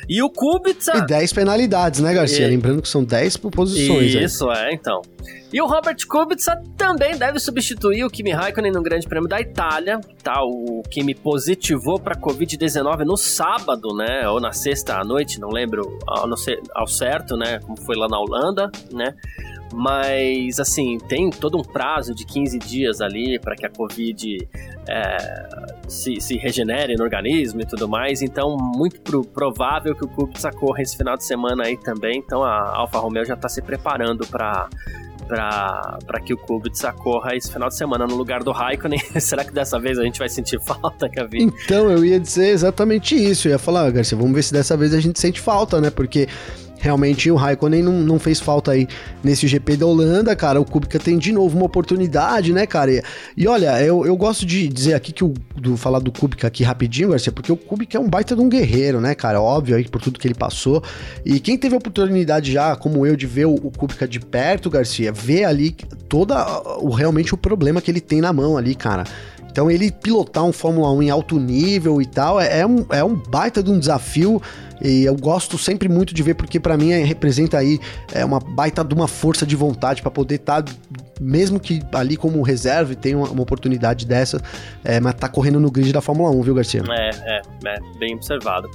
E 0.07 0.21
o 0.21 0.29
Kubica... 0.29 0.97
E 0.97 1.05
10 1.05 1.33
penalidades, 1.33 1.99
né, 1.99 2.13
Garcia? 2.13 2.47
E... 2.47 2.49
Lembrando 2.49 2.81
que 2.81 2.89
são 2.89 3.03
10 3.03 3.37
posições. 3.37 4.13
Isso, 4.13 4.49
aí. 4.49 4.71
é, 4.71 4.73
então. 4.73 5.01
E 5.51 5.61
o 5.61 5.65
Robert 5.65 5.95
Kubica 6.07 6.61
também 6.75 7.17
deve 7.17 7.39
substituir 7.39 8.03
o 8.03 8.09
Kimi 8.09 8.31
Raikkonen 8.31 8.71
no 8.71 8.81
Grande 8.81 9.07
Prêmio 9.07 9.29
da 9.29 9.39
Itália, 9.39 10.01
tá? 10.21 10.43
O 10.43 10.83
Kimi 10.89 11.15
positivou 11.15 11.97
para 11.97 12.15
Covid-19 12.15 13.05
no 13.05 13.15
sábado, 13.15 13.95
né? 13.95 14.27
Ou 14.27 14.41
na 14.41 14.51
sexta 14.51 14.99
à 14.99 15.05
noite, 15.05 15.39
não 15.39 15.49
lembro 15.49 15.97
ao, 16.05 16.27
ao 16.75 16.87
certo, 16.87 17.37
né? 17.37 17.59
Como 17.59 17.77
foi 17.77 17.95
lá 17.95 18.09
na 18.09 18.19
Holanda, 18.19 18.69
né? 18.91 19.15
Mas, 19.73 20.59
assim, 20.59 20.97
tem 20.97 21.29
todo 21.29 21.57
um 21.57 21.63
prazo 21.63 22.13
de 22.13 22.25
15 22.25 22.59
dias 22.59 23.01
ali 23.01 23.39
para 23.39 23.55
que 23.55 23.65
a 23.65 23.69
Covid 23.69 24.47
é, 24.87 25.17
se, 25.87 26.19
se, 26.21 26.37
regenere 26.37 26.95
no 26.95 27.03
organismo 27.03 27.61
e 27.61 27.65
tudo 27.65 27.87
mais. 27.87 28.21
Então, 28.21 28.57
muito 28.57 28.99
pro, 29.01 29.23
provável 29.23 29.95
que 29.95 30.05
o 30.05 30.07
Kubica 30.07 30.51
corra 30.51 30.81
esse 30.81 30.97
final 30.97 31.15
de 31.15 31.25
semana 31.25 31.65
aí 31.65 31.77
também. 31.77 32.17
Então, 32.17 32.43
a 32.43 32.75
Alfa 32.77 32.99
Romeo 32.99 33.25
já 33.25 33.33
está 33.33 33.49
se 33.49 33.61
preparando 33.61 34.25
para 34.27 34.69
para 35.27 36.19
que 36.23 36.33
o 36.33 36.37
Kubica 36.37 36.93
corra 36.93 37.35
esse 37.35 37.51
final 37.51 37.69
de 37.69 37.75
semana 37.75 38.07
no 38.07 38.15
lugar 38.15 38.43
do 38.43 38.51
Raikkonen. 38.51 38.99
Será 39.19 39.43
que 39.43 39.51
dessa 39.51 39.79
vez 39.79 39.99
a 39.99 40.03
gente 40.03 40.19
vai 40.19 40.29
sentir 40.29 40.59
falta, 40.63 41.07
Gavi? 41.07 41.43
Então, 41.43 41.89
eu 41.91 42.03
ia 42.03 42.19
dizer 42.19 42.49
exatamente 42.49 43.15
isso. 43.15 43.47
Eu 43.47 43.53
ia 43.53 43.59
falar, 43.59 43.91
Garcia, 43.91 44.17
vamos 44.17 44.33
ver 44.33 44.43
se 44.43 44.53
dessa 44.53 44.77
vez 44.77 44.93
a 44.93 44.99
gente 44.99 45.19
sente 45.19 45.41
falta, 45.41 45.81
né? 45.81 45.89
Porque 45.89 46.27
realmente 46.79 47.29
o 47.31 47.35
Raikkonen 47.35 47.83
não, 47.83 47.93
não 47.93 48.19
fez 48.19 48.39
falta 48.39 48.71
aí 48.71 48.87
nesse 49.23 49.47
GP 49.47 49.77
da 49.77 49.85
Holanda, 49.85 50.35
cara. 50.35 50.59
O 50.59 50.65
Kubica 50.65 50.99
tem 50.99 51.17
de 51.17 51.31
novo 51.31 51.55
uma 51.55 51.65
oportunidade, 51.65 52.53
né, 52.53 52.65
cara? 52.65 52.91
E, 52.91 53.03
e 53.35 53.47
olha, 53.47 53.81
eu, 53.81 54.05
eu 54.05 54.15
gosto 54.15 54.45
de 54.45 54.67
dizer 54.67 54.93
aqui 54.93 55.11
que 55.11 55.23
o 55.23 55.33
do 55.55 55.75
falar 55.75 55.99
do 55.99 56.11
Kubica 56.11 56.47
aqui 56.47 56.63
rapidinho, 56.63 57.09
Garcia, 57.09 57.31
porque 57.31 57.51
o 57.51 57.57
Kubica 57.57 57.97
é 57.97 58.01
um 58.01 58.07
baita 58.07 58.35
de 58.35 58.41
um 58.41 58.49
guerreiro, 58.49 59.01
né, 59.01 59.15
cara? 59.15 59.41
Óbvio 59.41 59.75
aí 59.75 59.87
por 59.87 60.01
tudo 60.01 60.19
que 60.19 60.27
ele 60.27 60.35
passou. 60.35 60.83
E 61.25 61.39
quem 61.39 61.57
teve 61.57 61.75
a 61.75 61.77
oportunidade 61.77 62.51
já, 62.51 62.75
como 62.75 63.05
eu, 63.05 63.15
de 63.15 63.25
ver 63.25 63.45
o, 63.45 63.55
o 63.55 63.71
Kubica 63.71 64.07
de 64.07 64.19
perto, 64.19 64.69
Garcia, 64.69 65.11
ver 65.11 65.45
ali 65.45 65.71
toda 66.07 66.45
o 66.79 66.89
realmente 66.89 67.33
o 67.33 67.37
problema 67.37 67.81
que 67.81 67.89
ele 67.91 68.01
tem 68.01 68.21
na 68.21 68.31
mão 68.31 68.57
ali, 68.57 68.75
cara. 68.75 69.03
Então 69.57 69.71
ele 69.71 69.91
pilotar 69.91 70.43
um 70.43 70.51
Fórmula 70.51 70.91
1 70.91 71.01
em 71.01 71.09
alto 71.09 71.39
nível 71.39 71.99
e 71.99 72.05
tal 72.05 72.39
é, 72.39 72.59
é, 72.59 72.67
um, 72.67 72.85
é 72.91 73.03
um 73.03 73.15
baita 73.15 73.63
de 73.63 73.71
um 73.71 73.79
desafio 73.79 74.39
e 74.81 75.03
eu 75.03 75.15
gosto 75.15 75.57
sempre 75.57 75.89
muito 75.89 76.13
de 76.13 76.21
ver 76.23 76.35
porque 76.35 76.59
para 76.59 76.77
mim 76.77 76.91
é, 76.91 77.03
representa 77.03 77.57
aí 77.57 77.79
é 78.13 78.23
uma 78.23 78.39
baita 78.39 78.83
de 78.83 78.93
uma 78.93 79.07
força 79.07 79.45
de 79.45 79.55
vontade 79.55 80.01
para 80.01 80.11
poder 80.11 80.35
estar 80.35 80.63
tá, 80.63 80.73
mesmo 81.19 81.59
que 81.59 81.81
ali 81.93 82.15
como 82.15 82.41
reserva 82.41 82.95
tenha 82.95 83.17
uma, 83.17 83.29
uma, 83.29 83.41
oportunidade 83.41 84.05
dessa, 84.05 84.41
é, 84.83 84.99
mas 84.99 85.15
tá 85.15 85.27
correndo 85.27 85.59
no 85.59 85.71
grid 85.71 85.91
da 85.91 86.01
Fórmula 86.01 86.29
1, 86.31 86.41
viu, 86.41 86.55
Garcia? 86.55 86.83
É, 86.89 87.09
é, 87.09 87.41
é, 87.65 87.97
bem 87.97 88.15
observado. 88.15 88.69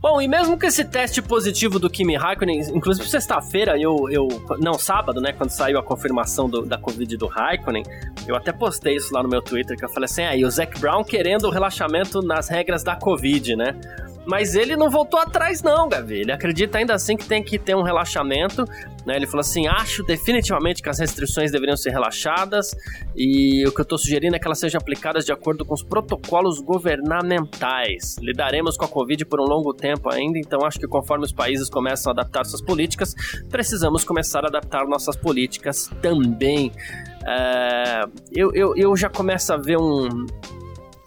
Bom, 0.00 0.20
e 0.20 0.26
mesmo 0.26 0.58
com 0.58 0.66
esse 0.66 0.84
teste 0.84 1.20
positivo 1.20 1.78
do 1.78 1.90
Kimi 1.90 2.16
Raikkonen, 2.16 2.60
inclusive 2.74 3.06
sexta-feira, 3.06 3.78
eu, 3.78 4.08
eu. 4.10 4.28
Não, 4.58 4.74
sábado, 4.74 5.20
né? 5.20 5.32
Quando 5.32 5.50
saiu 5.50 5.78
a 5.78 5.82
confirmação 5.82 6.48
do, 6.48 6.64
da 6.64 6.78
Covid 6.78 7.16
do 7.18 7.26
Raikkonen, 7.26 7.82
eu 8.26 8.34
até 8.34 8.50
postei 8.50 8.96
isso 8.96 9.12
lá 9.12 9.22
no 9.22 9.28
meu 9.28 9.42
Twitter, 9.42 9.76
que 9.76 9.84
eu 9.84 9.90
falei 9.90 10.06
assim: 10.06 10.22
aí, 10.22 10.42
ah, 10.42 10.46
o 10.46 10.50
Zac 10.50 10.80
Brown 10.80 11.04
querendo 11.04 11.44
o 11.44 11.50
relaxamento 11.50 12.22
nas 12.22 12.48
regras 12.48 12.82
da 12.82 12.96
Covid, 12.96 13.56
né? 13.56 13.76
Mas 14.26 14.54
ele 14.54 14.76
não 14.76 14.90
voltou 14.90 15.18
atrás, 15.18 15.62
não, 15.62 15.88
Gavi. 15.88 16.20
Ele 16.20 16.32
acredita 16.32 16.78
ainda 16.78 16.94
assim 16.94 17.16
que 17.16 17.26
tem 17.26 17.42
que 17.42 17.58
ter 17.58 17.74
um 17.74 17.82
relaxamento. 17.82 18.64
Né? 19.06 19.16
Ele 19.16 19.26
falou 19.26 19.40
assim: 19.40 19.66
acho 19.66 20.02
definitivamente 20.02 20.82
que 20.82 20.88
as 20.88 20.98
restrições 20.98 21.50
deveriam 21.50 21.76
ser 21.76 21.90
relaxadas 21.90 22.74
e 23.16 23.66
o 23.66 23.72
que 23.72 23.80
eu 23.80 23.82
estou 23.82 23.98
sugerindo 23.98 24.36
é 24.36 24.38
que 24.38 24.46
elas 24.46 24.58
sejam 24.58 24.78
aplicadas 24.78 25.24
de 25.24 25.32
acordo 25.32 25.64
com 25.64 25.74
os 25.74 25.82
protocolos 25.82 26.60
governamentais. 26.60 28.16
Lidaremos 28.20 28.76
com 28.76 28.84
a 28.84 28.88
Covid 28.88 29.24
por 29.24 29.40
um 29.40 29.44
longo 29.44 29.72
tempo 29.72 30.12
ainda, 30.12 30.38
então 30.38 30.60
acho 30.64 30.78
que 30.78 30.86
conforme 30.86 31.24
os 31.24 31.32
países 31.32 31.70
começam 31.70 32.10
a 32.10 32.12
adaptar 32.12 32.44
suas 32.44 32.62
políticas, 32.62 33.14
precisamos 33.48 34.04
começar 34.04 34.44
a 34.44 34.48
adaptar 34.48 34.86
nossas 34.86 35.16
políticas 35.16 35.90
também. 36.02 36.72
É, 37.26 38.02
eu, 38.32 38.52
eu, 38.54 38.76
eu 38.76 38.96
já 38.96 39.08
começo 39.08 39.52
a 39.52 39.56
ver 39.56 39.78
um, 39.78 40.26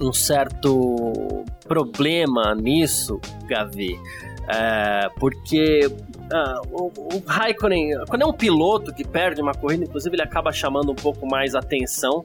um 0.04 0.14
certo 0.14 1.46
problema 1.68 2.54
nisso, 2.56 3.20
Gavi. 3.48 4.00
É, 4.48 5.10
porque 5.20 5.88
uh, 5.88 6.68
o, 6.72 6.92
o 7.16 7.24
Raikkonen, 7.26 7.92
quando 8.10 8.24
é 8.24 8.26
um 8.26 8.34
piloto 8.34 8.94
que 8.94 9.08
perde 9.08 9.42
uma 9.42 9.54
corrida, 9.54 9.86
inclusive 9.86 10.16
ele 10.16 10.24
acaba 10.24 10.52
chamando 10.52 10.92
um 10.92 10.96
pouco 10.96 11.26
mais 11.26 11.56
atenção 11.56 12.24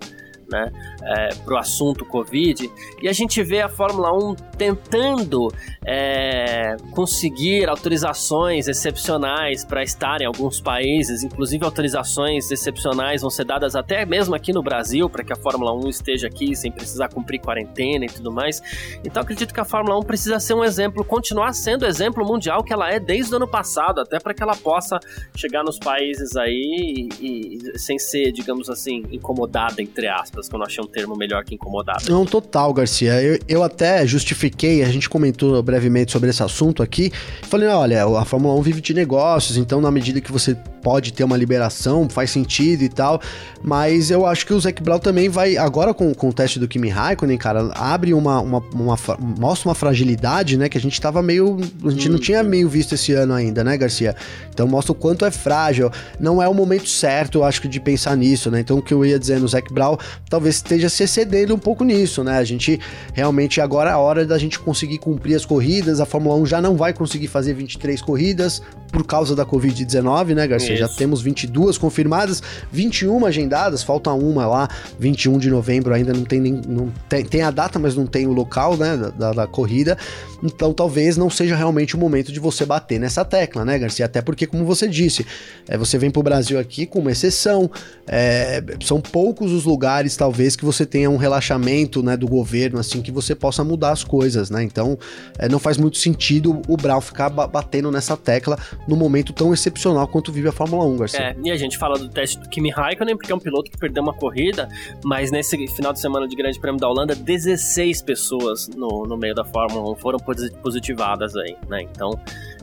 né, 0.50 0.72
é, 1.02 1.34
para 1.34 1.54
o 1.54 1.58
assunto 1.58 2.04
Covid, 2.04 2.70
e 3.02 3.08
a 3.08 3.12
gente 3.12 3.42
vê 3.42 3.60
a 3.60 3.68
Fórmula 3.68 4.12
1 4.12 4.34
tentando 4.56 5.52
é, 5.86 6.76
conseguir 6.92 7.68
autorizações 7.68 8.66
excepcionais 8.66 9.64
para 9.64 9.82
estar 9.82 10.20
em 10.20 10.24
alguns 10.24 10.60
países, 10.60 11.22
inclusive 11.22 11.64
autorizações 11.64 12.50
excepcionais 12.50 13.20
vão 13.20 13.30
ser 13.30 13.44
dadas 13.44 13.76
até 13.76 14.04
mesmo 14.04 14.34
aqui 14.34 14.52
no 14.52 14.62
Brasil, 14.62 15.08
para 15.08 15.22
que 15.22 15.32
a 15.32 15.36
Fórmula 15.36 15.72
1 15.74 15.88
esteja 15.88 16.26
aqui 16.26 16.56
sem 16.56 16.72
precisar 16.72 17.08
cumprir 17.08 17.40
quarentena 17.40 18.06
e 18.06 18.08
tudo 18.08 18.32
mais. 18.32 18.60
Então 19.04 19.22
acredito 19.22 19.52
que 19.52 19.60
a 19.60 19.64
Fórmula 19.64 19.98
1 19.98 20.02
precisa 20.02 20.40
ser 20.40 20.54
um 20.54 20.64
exemplo, 20.64 21.04
continuar 21.04 21.52
sendo 21.52 21.86
exemplo 21.86 22.24
mundial 22.24 22.64
que 22.64 22.72
ela 22.72 22.90
é 22.90 22.98
desde 22.98 23.32
o 23.32 23.36
ano 23.36 23.48
passado, 23.48 24.00
até 24.00 24.18
para 24.18 24.32
que 24.32 24.42
ela 24.42 24.56
possa 24.56 24.98
chegar 25.36 25.62
nos 25.62 25.78
países 25.78 26.36
aí 26.36 27.08
e, 27.20 27.58
e 27.74 27.78
sem 27.78 27.98
ser, 27.98 28.32
digamos 28.32 28.70
assim, 28.70 29.04
incomodada, 29.10 29.82
entre 29.82 30.08
aspas 30.08 30.37
que 30.46 30.54
eu 30.54 30.58
não 30.58 30.66
achei 30.66 30.84
um 30.84 30.86
termo 30.86 31.16
melhor 31.16 31.42
que 31.44 31.54
incomodado. 31.54 32.04
Não, 32.08 32.26
total, 32.26 32.72
Garcia. 32.74 33.22
Eu, 33.22 33.38
eu 33.48 33.62
até 33.62 34.06
justifiquei, 34.06 34.82
a 34.82 34.88
gente 34.90 35.08
comentou 35.08 35.62
brevemente 35.62 36.12
sobre 36.12 36.28
esse 36.28 36.42
assunto 36.42 36.82
aqui. 36.82 37.10
Falei, 37.42 37.68
olha, 37.68 38.04
a 38.04 38.24
Fórmula 38.24 38.54
1 38.56 38.62
vive 38.62 38.80
de 38.80 38.92
negócios, 38.92 39.56
então 39.56 39.80
na 39.80 39.90
medida 39.90 40.20
que 40.20 40.30
você 40.30 40.54
pode 40.82 41.12
ter 41.12 41.24
uma 41.24 41.36
liberação, 41.36 42.08
faz 42.08 42.30
sentido 42.30 42.82
e 42.82 42.88
tal. 42.88 43.20
Mas 43.62 44.10
eu 44.10 44.24
acho 44.24 44.46
que 44.46 44.54
o 44.54 44.60
Zac 44.60 44.82
Brown 44.82 44.98
também 44.98 45.28
vai, 45.28 45.56
agora 45.56 45.92
com, 45.92 46.14
com 46.14 46.28
o 46.28 46.32
teste 46.32 46.58
do 46.58 46.68
Kimi 46.68 46.88
Raikkonen, 46.88 47.36
cara, 47.36 47.70
abre 47.74 48.14
uma, 48.14 48.40
uma, 48.40 48.62
uma, 48.72 48.96
mostra 49.38 49.68
uma 49.68 49.74
fragilidade, 49.74 50.56
né? 50.56 50.68
Que 50.68 50.78
a 50.78 50.80
gente 50.80 51.00
tava 51.00 51.22
meio. 51.22 51.58
A 51.84 51.90
gente 51.90 52.08
não 52.08 52.18
tinha 52.18 52.42
meio 52.42 52.68
visto 52.68 52.94
esse 52.94 53.12
ano 53.12 53.34
ainda, 53.34 53.64
né, 53.64 53.76
Garcia? 53.76 54.14
Então 54.52 54.66
mostra 54.66 54.92
o 54.92 54.94
quanto 54.94 55.24
é 55.24 55.30
frágil. 55.30 55.90
Não 56.18 56.42
é 56.42 56.48
o 56.48 56.54
momento 56.54 56.88
certo, 56.88 57.38
eu 57.38 57.44
acho 57.44 57.60
que, 57.60 57.68
de 57.68 57.80
pensar 57.80 58.16
nisso, 58.16 58.50
né? 58.50 58.60
Então 58.60 58.78
o 58.78 58.82
que 58.82 58.94
eu 58.94 59.04
ia 59.04 59.18
dizer 59.18 59.40
no 59.40 59.48
Zac 59.48 59.72
Brown 59.72 59.96
talvez 60.28 60.56
esteja 60.56 60.88
se 60.88 61.02
excedendo 61.02 61.54
um 61.54 61.58
pouco 61.58 61.84
nisso, 61.84 62.22
né? 62.22 62.38
A 62.38 62.44
gente 62.44 62.78
realmente 63.12 63.60
agora 63.60 63.90
é 63.90 63.92
a 63.92 63.98
hora 63.98 64.26
da 64.26 64.38
gente 64.38 64.58
conseguir 64.58 64.98
cumprir 64.98 65.34
as 65.34 65.44
corridas. 65.44 66.00
A 66.00 66.06
Fórmula 66.06 66.36
1 66.36 66.46
já 66.46 66.60
não 66.60 66.76
vai 66.76 66.92
conseguir 66.92 67.28
fazer 67.28 67.54
23 67.54 68.00
corridas 68.02 68.62
por 68.92 69.04
causa 69.04 69.34
da 69.34 69.44
Covid-19, 69.44 70.34
né, 70.34 70.46
Garcia? 70.46 70.74
Isso. 70.74 70.80
Já 70.80 70.88
temos 70.88 71.20
22 71.20 71.78
confirmadas, 71.78 72.42
21 72.72 73.26
agendadas, 73.26 73.82
falta 73.82 74.10
uma 74.12 74.46
lá, 74.46 74.68
21 74.98 75.38
de 75.38 75.50
novembro 75.50 75.94
ainda 75.94 76.12
não 76.12 76.24
tem 76.24 76.40
nem. 76.40 76.60
Não 76.66 76.92
tem, 77.08 77.24
tem 77.24 77.42
a 77.42 77.50
data, 77.50 77.78
mas 77.78 77.94
não 77.94 78.06
tem 78.06 78.26
o 78.26 78.32
local, 78.32 78.76
né, 78.76 78.96
da, 79.16 79.32
da 79.32 79.46
corrida. 79.46 79.96
Então 80.42 80.72
talvez 80.72 81.16
não 81.16 81.28
seja 81.28 81.56
realmente 81.56 81.96
o 81.96 81.98
momento 81.98 82.32
de 82.32 82.38
você 82.38 82.64
bater 82.64 83.00
nessa 83.00 83.24
tecla, 83.24 83.64
né, 83.64 83.78
Garcia? 83.78 84.06
Até 84.06 84.22
porque, 84.22 84.46
como 84.46 84.64
você 84.64 84.86
disse, 84.88 85.26
é, 85.66 85.76
você 85.76 85.98
vem 85.98 86.10
pro 86.10 86.22
Brasil 86.22 86.58
aqui 86.58 86.86
com 86.86 87.00
uma 87.00 87.12
exceção, 87.12 87.70
é, 88.06 88.62
são 88.84 89.00
poucos 89.00 89.52
os 89.52 89.64
lugares, 89.64 90.16
talvez, 90.18 90.56
que 90.56 90.64
você 90.64 90.84
tenha 90.84 91.08
um 91.08 91.16
relaxamento, 91.16 92.02
né, 92.02 92.16
do 92.16 92.26
governo, 92.26 92.78
assim, 92.78 93.00
que 93.00 93.12
você 93.12 93.34
possa 93.34 93.62
mudar 93.62 93.92
as 93.92 94.02
coisas, 94.02 94.50
né? 94.50 94.62
Então 94.62 94.98
é, 95.38 95.48
não 95.48 95.58
faz 95.58 95.78
muito 95.78 95.96
sentido 95.96 96.60
o 96.66 96.76
Brau 96.76 97.00
ficar 97.00 97.30
batendo 97.30 97.90
nessa 97.90 98.16
tecla 98.16 98.58
num 98.86 98.96
momento 98.96 99.32
tão 99.32 99.54
excepcional 99.54 100.08
quanto 100.08 100.32
vive 100.32 100.48
a 100.48 100.52
Fórmula 100.52 100.84
1, 100.84 100.96
Garcia. 100.96 101.20
É, 101.20 101.36
e 101.44 101.50
a 101.50 101.56
gente 101.56 101.78
fala 101.78 101.98
do 101.98 102.08
teste 102.08 102.38
do 102.38 102.48
Kimi 102.48 102.70
Raikkonen, 102.70 103.16
porque 103.16 103.32
é 103.32 103.34
um 103.34 103.38
piloto 103.38 103.70
que 103.70 103.78
perdeu 103.78 104.02
uma 104.02 104.12
corrida, 104.12 104.68
mas 105.04 105.30
nesse 105.30 105.56
final 105.68 105.92
de 105.92 106.00
semana 106.00 106.26
de 106.26 106.34
Grande 106.34 106.58
Prêmio 106.58 106.80
da 106.80 106.88
Holanda, 106.88 107.14
16 107.14 108.02
pessoas 108.02 108.68
no, 108.68 109.04
no 109.06 109.16
meio 109.16 109.34
da 109.34 109.44
Fórmula 109.44 109.92
1 109.92 109.96
foram 109.96 110.18
positivadas 110.62 111.36
aí, 111.36 111.56
né? 111.68 111.82
Então, 111.82 112.10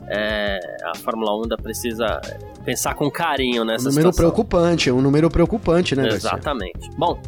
é, 0.08 0.60
a 0.84 0.96
Fórmula 0.96 1.36
1 1.38 1.42
ainda 1.42 1.56
precisa 1.56 2.20
pensar 2.64 2.94
com 2.94 3.08
carinho 3.10 3.64
nessa 3.64 3.88
um 3.88 3.92
número 3.92 4.12
situação. 4.12 4.32
preocupante, 4.32 4.90
um 4.90 5.00
número 5.00 5.30
preocupante, 5.30 5.94
né, 5.94 6.08
Exatamente. 6.08 6.78
Garcia? 6.80 6.98
Bom, 6.98 7.20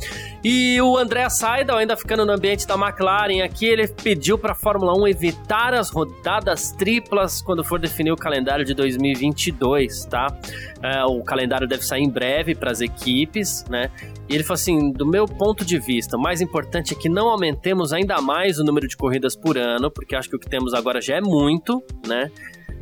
e 0.42 0.80
o 0.80 0.96
André 0.96 1.28
Seidel, 1.30 1.76
ainda 1.76 1.96
ficando 1.96 2.26
no 2.26 2.32
ambiente 2.32 2.66
da 2.66 2.74
McLaren 2.74 3.42
aqui, 3.42 3.66
ele 3.66 3.86
pediu 3.86 4.36
para 4.36 4.52
a 4.52 4.54
Fórmula 4.54 4.94
1 4.98 5.08
evitar 5.08 5.74
as 5.74 5.90
rodadas 5.90 6.72
triplas 6.72 7.40
quando 7.40 7.62
for 7.64 7.78
definir 7.78 8.10
o 8.10 8.16
calendário 8.16 8.64
de 8.64 8.74
2022, 8.74 10.04
tá? 10.06 10.26
É, 10.82 11.04
o 11.04 11.22
calendário 11.22 11.66
deve 11.66 11.84
sair 11.84 12.02
em 12.02 12.08
breve 12.08 12.54
para 12.54 12.70
as 12.70 12.80
equipes, 12.80 13.64
né? 13.68 13.90
E 14.28 14.34
ele 14.34 14.44
falou 14.44 14.54
assim: 14.54 14.92
do 14.92 15.06
meu 15.06 15.26
ponto 15.26 15.64
de 15.64 15.78
vista, 15.78 16.16
o 16.16 16.20
mais 16.20 16.40
importante 16.40 16.94
é 16.94 16.96
que 16.96 17.08
não 17.08 17.28
aumentemos 17.28 17.92
ainda 17.92 18.20
mais 18.20 18.58
o 18.58 18.64
número 18.64 18.86
de 18.86 18.96
corridas 18.96 19.34
por 19.34 19.58
ano, 19.58 19.90
porque 19.90 20.14
acho 20.14 20.28
que 20.28 20.36
o 20.36 20.38
que 20.38 20.48
temos 20.48 20.74
agora 20.74 21.00
já 21.00 21.16
é 21.16 21.20
muito, 21.20 21.82
né? 22.06 22.30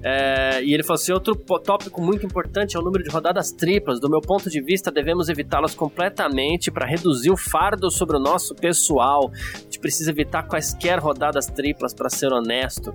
É, 0.08 0.62
e 0.62 0.72
ele 0.72 0.84
falou 0.84 0.94
assim: 0.94 1.10
outro 1.10 1.34
tópico 1.34 2.00
muito 2.00 2.24
importante 2.24 2.76
é 2.76 2.78
o 2.78 2.82
número 2.82 3.02
de 3.02 3.10
rodadas 3.10 3.50
triplas. 3.50 3.98
Do 3.98 4.08
meu 4.08 4.20
ponto 4.20 4.48
de 4.48 4.62
vista, 4.62 4.88
devemos 4.88 5.28
evitá-las 5.28 5.74
completamente 5.74 6.70
para 6.70 6.86
reduzir 6.86 7.32
o 7.32 7.36
fardo 7.36 7.90
sobre 7.90 8.16
o 8.16 8.20
nosso 8.20 8.54
pessoal. 8.54 9.32
A 9.52 9.58
gente 9.58 9.80
precisa 9.80 10.12
evitar 10.12 10.44
quaisquer 10.44 11.00
rodadas 11.00 11.46
triplas, 11.46 11.92
para 11.92 12.08
ser 12.08 12.32
honesto. 12.32 12.92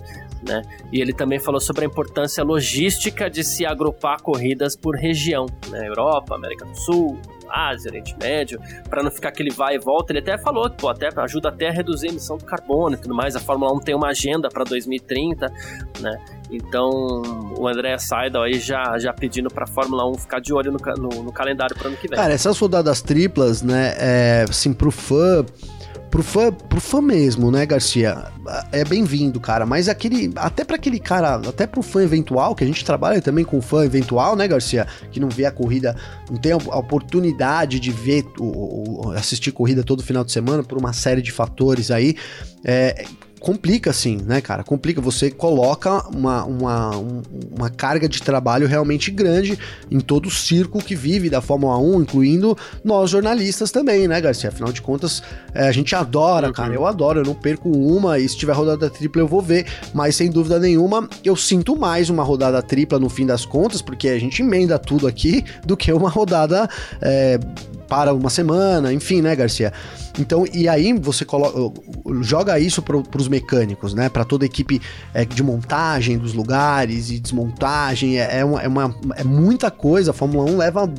Né? 0.47 0.61
E 0.89 1.01
ele 1.01 1.11
também 1.11 1.37
falou 1.37 1.59
sobre 1.59 1.83
a 1.83 1.87
importância 1.87 2.45
logística 2.45 3.29
de 3.29 3.43
se 3.43 3.65
agrupar 3.65 4.21
corridas 4.21 4.77
por 4.77 4.95
região, 4.95 5.47
né? 5.69 5.85
Europa, 5.89 6.33
América 6.33 6.65
do 6.65 6.79
Sul, 6.79 7.19
Ásia, 7.51 7.89
Oriente 7.89 8.15
Médio, 8.19 8.59
para 8.89 9.03
não 9.03 9.11
ficar 9.11 9.29
aquele 9.29 9.51
vai 9.51 9.75
e 9.75 9.79
volta. 9.79 10.11
Ele 10.11 10.19
até 10.19 10.37
falou 10.37 10.69
que 10.69 10.77
pô, 10.77 10.89
até 10.89 11.09
ajuda 11.15 11.49
até 11.49 11.69
a 11.69 11.71
reduzir 11.71 12.07
a 12.07 12.11
emissão 12.11 12.37
do 12.37 12.45
carbono 12.45 12.95
e 12.95 12.97
tudo 12.97 13.13
mais. 13.13 13.35
A 13.35 13.39
Fórmula 13.39 13.73
1 13.73 13.79
tem 13.79 13.95
uma 13.95 14.09
agenda 14.09 14.49
para 14.49 14.63
2030, 14.63 15.47
né? 15.99 16.25
Então, 16.51 16.89
o 17.57 17.67
André 17.67 17.97
Seidel 17.97 18.43
aí 18.43 18.59
já, 18.59 18.97
já 18.99 19.13
pedindo 19.13 19.49
para 19.49 19.63
a 19.63 19.67
Fórmula 19.67 20.09
1 20.09 20.15
ficar 20.15 20.41
de 20.41 20.53
olho 20.53 20.71
no, 20.71 20.79
no, 20.97 21.23
no 21.23 21.31
calendário 21.31 21.75
para 21.75 21.87
ano 21.87 21.97
que 21.97 22.07
vem. 22.07 22.17
Cara, 22.17 22.33
essas 22.33 22.59
rodadas 22.59 23.01
triplas, 23.01 23.61
né, 23.61 23.93
é, 23.97 24.45
assim, 24.49 24.73
pro 24.73 24.91
fã 24.91 25.45
pro 26.11 26.21
fã, 26.21 26.51
pro 26.51 26.81
fã 26.81 27.01
mesmo, 27.01 27.49
né, 27.49 27.65
Garcia? 27.65 28.25
É 28.71 28.83
bem-vindo, 28.83 29.39
cara. 29.39 29.65
Mas 29.65 29.87
aquele. 29.87 30.31
Até 30.35 30.65
para 30.65 30.75
aquele 30.75 30.99
cara, 30.99 31.35
até 31.35 31.65
pro 31.65 31.81
fã 31.81 32.03
eventual, 32.03 32.53
que 32.53 32.63
a 32.63 32.67
gente 32.67 32.83
trabalha 32.83 33.21
também 33.21 33.45
com 33.45 33.61
fã 33.61 33.85
eventual, 33.85 34.35
né, 34.35 34.47
Garcia? 34.47 34.85
Que 35.11 35.19
não 35.19 35.29
vê 35.29 35.45
a 35.45 35.51
corrida, 35.51 35.95
não 36.29 36.37
tem 36.37 36.51
a 36.51 36.57
oportunidade 36.57 37.79
de 37.79 37.91
ver, 37.91 38.25
o, 38.37 39.11
assistir 39.15 39.53
corrida 39.53 39.83
todo 39.83 40.03
final 40.03 40.23
de 40.23 40.33
semana 40.33 40.61
por 40.61 40.77
uma 40.77 40.91
série 40.91 41.21
de 41.21 41.31
fatores 41.31 41.89
aí. 41.89 42.15
É, 42.63 43.05
complica 43.41 43.89
assim, 43.89 44.17
né, 44.23 44.39
cara? 44.39 44.63
Complica. 44.63 45.01
Você 45.01 45.31
coloca 45.31 46.07
uma, 46.09 46.45
uma, 46.45 46.91
uma 47.51 47.69
carga 47.69 48.07
de 48.07 48.21
trabalho 48.21 48.67
realmente 48.67 49.09
grande 49.09 49.57
em 49.89 49.99
todo 49.99 50.27
o 50.27 50.31
circo 50.31 50.81
que 50.81 50.95
vive 50.95 51.29
da 51.29 51.41
Fórmula 51.41 51.77
1, 51.77 52.01
incluindo 52.03 52.55
nós 52.83 53.09
jornalistas 53.09 53.71
também, 53.71 54.07
né, 54.07 54.21
Garcia? 54.21 54.49
Afinal 54.49 54.71
de 54.71 54.81
contas, 54.81 55.23
é, 55.53 55.67
a 55.67 55.71
gente 55.71 55.95
adora, 55.95 56.47
uhum. 56.47 56.53
cara. 56.53 56.73
Eu 56.73 56.85
adoro, 56.85 57.21
eu 57.21 57.25
não 57.25 57.33
perco 57.33 57.69
uma 57.69 58.19
e 58.19 58.29
se 58.29 58.37
tiver 58.37 58.53
rodada 58.53 58.89
tripla 58.89 59.21
eu 59.21 59.27
vou 59.27 59.41
ver, 59.41 59.65
mas 59.91 60.15
sem 60.15 60.29
dúvida 60.29 60.59
nenhuma 60.59 61.09
eu 61.25 61.35
sinto 61.35 61.75
mais 61.75 62.09
uma 62.09 62.23
rodada 62.23 62.61
tripla 62.61 62.99
no 62.99 63.09
fim 63.09 63.25
das 63.25 63.43
contas, 63.43 63.81
porque 63.81 64.07
a 64.09 64.19
gente 64.19 64.43
emenda 64.43 64.77
tudo 64.77 65.07
aqui 65.07 65.43
do 65.65 65.75
que 65.75 65.91
uma 65.91 66.09
rodada. 66.09 66.69
É, 67.01 67.39
para 67.91 68.13
uma 68.13 68.29
semana, 68.29 68.93
enfim, 68.93 69.21
né, 69.21 69.35
Garcia? 69.35 69.73
Então, 70.17 70.45
e 70.53 70.69
aí 70.69 70.93
você 70.93 71.25
coloca, 71.25 71.59
joga 72.21 72.57
isso 72.57 72.81
para 72.81 72.97
os 73.17 73.27
mecânicos, 73.27 73.93
né? 73.93 74.07
Para 74.07 74.23
toda 74.23 74.45
a 74.45 74.47
equipe 74.47 74.81
é, 75.13 75.25
de 75.25 75.43
montagem 75.43 76.17
dos 76.17 76.33
lugares 76.33 77.11
e 77.11 77.19
desmontagem, 77.19 78.17
é, 78.17 78.37
é, 78.39 78.45
uma, 78.45 78.61
é, 78.61 78.67
uma, 78.69 78.95
é 79.17 79.25
muita 79.25 79.69
coisa. 79.69 80.11
A 80.11 80.13
Fórmula 80.13 80.49
1 80.49 80.57
leva 80.57 80.89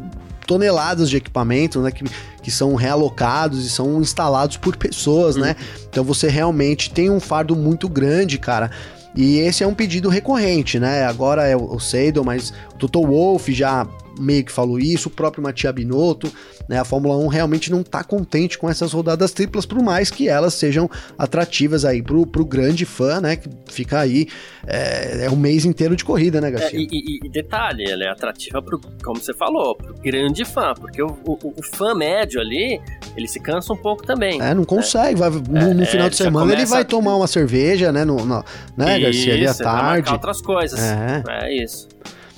toneladas 0.46 1.08
de 1.08 1.16
equipamentos, 1.16 1.82
né, 1.82 1.90
que, 1.90 2.04
que 2.42 2.50
são 2.50 2.74
realocados 2.74 3.64
e 3.64 3.70
são 3.70 3.98
instalados 3.98 4.58
por 4.58 4.76
pessoas, 4.76 5.36
né? 5.36 5.40
uhum. 5.40 5.48
né? 5.48 5.56
Então 5.88 6.04
você 6.04 6.28
realmente 6.28 6.90
tem 6.90 7.08
um 7.08 7.20
fardo 7.20 7.56
muito 7.56 7.88
grande, 7.88 8.36
cara. 8.36 8.70
E 9.16 9.38
esse 9.38 9.64
é 9.64 9.66
um 9.66 9.74
pedido 9.74 10.10
recorrente, 10.10 10.78
né? 10.78 11.06
Agora 11.06 11.46
é 11.46 11.56
o 11.56 11.80
Seidel, 11.80 12.22
mas 12.22 12.52
o 12.74 12.76
Toto 12.76 13.00
Wolff 13.00 13.50
já 13.50 13.86
meio 14.18 14.44
que 14.44 14.52
falou 14.52 14.78
isso, 14.78 15.08
o 15.08 15.12
próprio 15.12 15.42
Matia 15.42 15.72
Binotto, 15.72 16.32
né? 16.68 16.78
A 16.78 16.84
Fórmula 16.84 17.16
1 17.16 17.26
realmente 17.28 17.70
não 17.70 17.80
está 17.80 18.02
contente 18.04 18.58
com 18.58 18.68
essas 18.68 18.92
rodadas 18.92 19.32
triplas, 19.32 19.66
por 19.66 19.82
mais 19.82 20.10
que 20.10 20.28
elas 20.28 20.54
sejam 20.54 20.90
atrativas 21.18 21.84
aí 21.84 22.02
pro, 22.02 22.26
pro 22.26 22.44
grande 22.44 22.84
fã, 22.84 23.20
né? 23.20 23.36
Que 23.36 23.48
fica 23.66 24.00
aí 24.00 24.28
é, 24.66 25.26
é 25.26 25.30
um 25.30 25.36
mês 25.36 25.64
inteiro 25.64 25.96
de 25.96 26.04
corrida, 26.04 26.40
né, 26.40 26.50
Garcia? 26.50 26.78
É, 26.78 26.82
e, 26.82 27.20
e, 27.22 27.28
detalhe, 27.28 27.84
ela 27.90 28.04
é 28.04 28.08
atrativa 28.08 28.62
pro, 28.62 28.80
como 29.02 29.20
você 29.20 29.34
falou, 29.34 29.74
pro 29.76 29.94
grande 29.94 30.44
fã, 30.44 30.74
porque 30.74 31.02
o, 31.02 31.18
o, 31.24 31.54
o, 31.56 31.62
fã 31.62 31.94
médio 31.94 32.40
ali, 32.40 32.80
ele 33.16 33.28
se 33.28 33.40
cansa 33.40 33.72
um 33.72 33.76
pouco 33.76 34.04
também. 34.06 34.40
É, 34.40 34.54
não 34.54 34.64
consegue, 34.64 35.18
vai, 35.18 35.30
no, 35.30 35.74
no 35.74 35.82
é, 35.82 35.86
final 35.86 36.08
de 36.08 36.16
semana 36.16 36.52
ele 36.52 36.66
vai 36.66 36.84
tomar 36.84 37.16
uma 37.16 37.26
cerveja, 37.26 37.92
né, 37.92 38.04
no, 38.04 38.24
no 38.24 38.44
né, 38.76 38.98
isso, 38.98 39.04
Garcia, 39.04 39.34
ali 39.34 39.46
à 39.46 39.54
tarde. 39.54 40.12
outras 40.12 40.40
coisas, 40.40 40.80
é, 40.80 41.22
é 41.28 41.62
isso. 41.62 41.88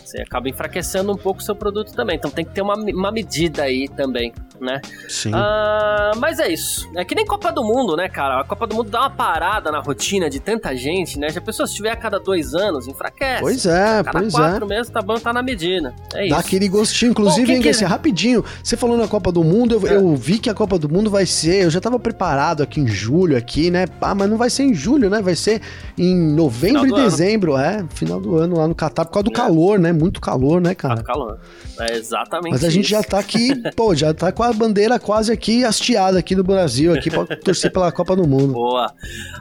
Você 0.05 0.21
acaba 0.21 0.49
enfraquecendo 0.49 1.13
um 1.13 1.17
pouco 1.17 1.41
o 1.41 1.43
seu 1.43 1.57
produto 1.57 1.93
também. 1.93 2.17
Então 2.17 2.31
tem 2.31 2.45
que 2.45 2.53
ter 2.53 2.63
uma, 2.63 2.75
uma 2.75 3.11
medida 3.11 3.63
aí 3.63 3.89
também, 3.89 4.33
né? 4.61 4.81
Sim. 5.09 5.33
Ah, 5.35 6.13
mas 6.17 6.39
é 6.39 6.53
isso. 6.53 6.89
É 6.95 7.05
que 7.05 7.15
nem 7.15 7.27
Copa 7.27 7.51
do 7.51 7.65
Mundo, 7.65 7.97
né, 7.97 8.09
cara? 8.09 8.41
A 8.41 8.45
Copa 8.45 8.67
do 8.67 8.77
Mundo 8.77 8.91
dá 8.91 9.01
uma 9.01 9.11
parada 9.11 9.71
na 9.73 9.81
rotina 9.81 10.31
de 10.31 10.41
tanta 10.41 10.75
gente, 10.77 11.19
né? 11.19 11.29
Já 11.31 11.41
pensou 11.41 11.67
se 11.67 11.75
tiver 11.75 11.91
a 11.91 11.97
cada 11.97 12.21
dois 12.21 12.55
anos, 12.55 12.87
enfraquece. 12.87 13.41
Pois 13.41 13.67
é, 13.67 14.03
cada 14.05 14.21
pois 14.21 14.33
quatro 14.33 14.65
é. 14.65 14.69
meses 14.69 14.91
tá 14.91 15.03
bom, 15.03 15.19
tá 15.19 15.33
na 15.33 15.43
medida. 15.43 15.95
É 16.13 16.19
Dá 16.19 16.25
isso. 16.25 16.35
aquele 16.37 16.69
gostinho. 16.69 17.11
Inclusive, 17.11 17.53
hein, 17.53 17.59
que... 17.59 17.65
Garcia, 17.65 17.89
rapidinho, 17.89 18.45
você 18.63 18.77
falou 18.77 18.97
na 18.97 19.09
Copa 19.09 19.33
do 19.33 19.43
Mundo, 19.43 19.75
eu, 19.75 19.89
é. 19.89 19.97
eu, 19.97 20.15
vi 20.17 20.39
que 20.39 20.49
a 20.49 20.55
Copa 20.55 20.79
do 20.79 20.89
Mundo 20.89 21.11
vai 21.11 21.27
ser, 21.27 21.65
eu 21.65 21.71
já 21.71 21.81
tava 21.81 21.99
preparado 21.99 22.63
aqui 22.63 22.81
em 22.81 22.87
julho, 22.87 23.37
aqui, 23.37 23.71
né? 23.71 23.87
Ah, 24.01 24.15
mas 24.15 24.29
não 24.29 24.37
vai 24.37 24.51
ser 24.51 24.65
em 24.65 24.75
julho, 24.75 25.11
né? 25.11 25.21
Vai 25.21 25.35
ser 25.35 25.61
em 25.99 26.17
novembro 26.17 26.87
e 26.87 26.93
dezembro, 26.93 27.55
ano. 27.55 27.65
é, 27.65 27.85
final 27.95 28.21
do 28.21 28.37
ano 28.37 28.59
lá 28.59 28.69
no 28.69 28.75
Catar, 28.75 29.05
por 29.05 29.13
causa 29.13 29.25
do 29.25 29.33
é. 29.33 29.35
calor, 29.35 29.79
né? 29.79 29.93
muito 30.05 30.21
calor, 30.21 30.61
né, 30.61 30.75
cara? 30.75 30.95
Muito 30.97 31.07
calor. 31.07 31.39
É 31.81 31.97
exatamente 31.97 32.53
Mas 32.53 32.65
a 32.65 32.71
gente 32.71 32.89
já 32.89 33.03
tá 33.03 33.19
aqui, 33.19 33.51
pô, 33.75 33.95
já 33.95 34.13
tá 34.13 34.31
com 34.31 34.44
com 34.45 34.51
a 34.51 34.53
bandeira 34.53 34.99
quase 34.99 35.33
aqui 35.33 35.65
hasteada 35.65 36.19
aqui 36.19 36.35
do 36.35 36.45
Brasil, 36.45 36.93
aqui 36.93 37.11
pra 37.11 37.25
torcer 37.43 37.73
pela 37.73 37.91
Copa 37.91 38.15
do 38.15 38.27
Mundo. 38.27 38.53
Boa. 38.53 38.93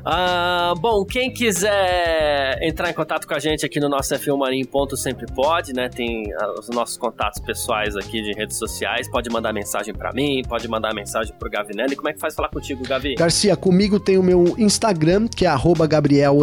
Ah, 0.06 0.74
bom, 0.78 1.04
quem 1.06 1.34
quiser 1.34 2.58
entrar 2.62 2.90
em 2.90 2.94
contato 2.94 3.28
com 3.28 3.34
a 3.34 3.40
gente 3.40 3.66
aqui 3.66 3.80
no 3.80 3.90
nosso 3.90 4.14
F1 4.16 4.38
Marinho 4.38 4.68
ponto 4.68 4.96
sempre 4.96 5.26
pode, 5.34 5.74
né? 5.74 5.90
Tem 5.90 6.32
ah, 6.40 6.54
os 6.58 6.70
nossos 6.70 6.96
contatos 6.96 7.42
pessoais 7.42 7.96
aqui 7.98 8.22
de 8.22 8.32
redes 8.34 8.58
sociais. 8.58 9.10
Pode 9.10 9.30
mandar 9.30 9.52
mensagem 9.52 9.94
para 9.94 10.14
mim, 10.14 10.42
pode 10.48 10.68
mandar 10.68 10.94
mensagem 10.94 11.34
pro 11.38 11.50
Gavinelli. 11.50 11.96
Como 11.96 12.08
é 12.08 12.14
que 12.14 12.20
faz 12.20 12.34
falar 12.34 12.50
contigo, 12.50 12.84
Gavi? 12.88 13.16
Garcia, 13.16 13.56
comigo 13.58 14.00
tem 14.00 14.18
o 14.18 14.24
meu 14.24 14.56
Instagram, 14.58 15.28
que 15.28 15.46
é 15.46 15.50
arroba 15.50 15.86
Gabriel 15.86 16.38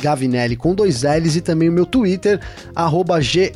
Gavinelli 0.00 0.56
com 0.56 0.74
dois 0.74 1.02
L's 1.02 1.36
e 1.36 1.40
também 1.40 1.68
o 1.68 1.72
meu 1.72 1.86
Twitter, 1.86 2.40
arroba 2.74 3.20
G 3.20 3.52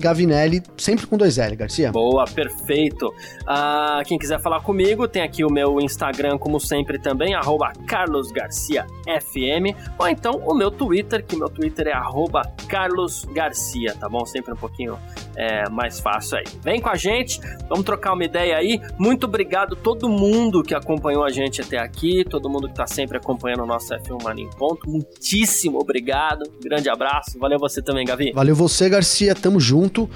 Gavinelli, 0.00 0.62
sempre 0.76 1.06
com 1.06 1.16
dois 1.16 1.38
L, 1.38 1.56
Garcia. 1.56 1.92
Boa, 1.92 2.24
perfeito. 2.26 3.12
Ah, 3.46 3.69
quem 4.06 4.18
quiser 4.18 4.40
falar 4.40 4.60
comigo, 4.60 5.06
tem 5.06 5.22
aqui 5.22 5.44
o 5.44 5.50
meu 5.50 5.80
Instagram, 5.80 6.38
como 6.38 6.58
sempre, 6.60 6.98
também, 6.98 7.34
arroba 7.34 7.72
Carlos 7.86 8.30
Garcia 8.30 8.86
FM, 9.06 9.76
ou 9.98 10.08
então 10.08 10.42
o 10.46 10.54
meu 10.54 10.70
Twitter, 10.70 11.24
que 11.24 11.36
meu 11.36 11.48
Twitter 11.48 11.88
é 11.88 11.92
arroba 11.92 12.42
Carlos 12.68 13.24
Garcia, 13.26 13.94
tá 13.98 14.08
bom? 14.08 14.24
Sempre 14.24 14.52
um 14.52 14.56
pouquinho 14.56 14.98
é, 15.36 15.68
mais 15.68 16.00
fácil 16.00 16.38
aí. 16.38 16.44
Vem 16.62 16.80
com 16.80 16.88
a 16.88 16.96
gente, 16.96 17.40
vamos 17.68 17.84
trocar 17.84 18.12
uma 18.12 18.24
ideia 18.24 18.56
aí. 18.56 18.80
Muito 18.98 19.24
obrigado 19.24 19.76
todo 19.76 20.08
mundo 20.08 20.62
que 20.62 20.74
acompanhou 20.74 21.24
a 21.24 21.30
gente 21.30 21.60
até 21.60 21.78
aqui, 21.78 22.24
todo 22.24 22.48
mundo 22.48 22.68
que 22.68 22.74
tá 22.74 22.86
sempre 22.86 23.18
acompanhando 23.18 23.62
o 23.62 23.66
nosso 23.66 23.94
F1 23.94 24.22
Mania 24.22 24.44
em 24.44 24.50
Ponto. 24.50 24.88
Muitíssimo 24.88 25.78
obrigado, 25.78 26.44
grande 26.62 26.88
abraço. 26.88 27.38
Valeu 27.38 27.58
você 27.58 27.82
também, 27.82 28.04
Gavi. 28.04 28.32
Valeu 28.32 28.54
você, 28.54 28.88
Garcia, 28.88 29.34
tamo 29.34 29.60
junto. 29.60 30.08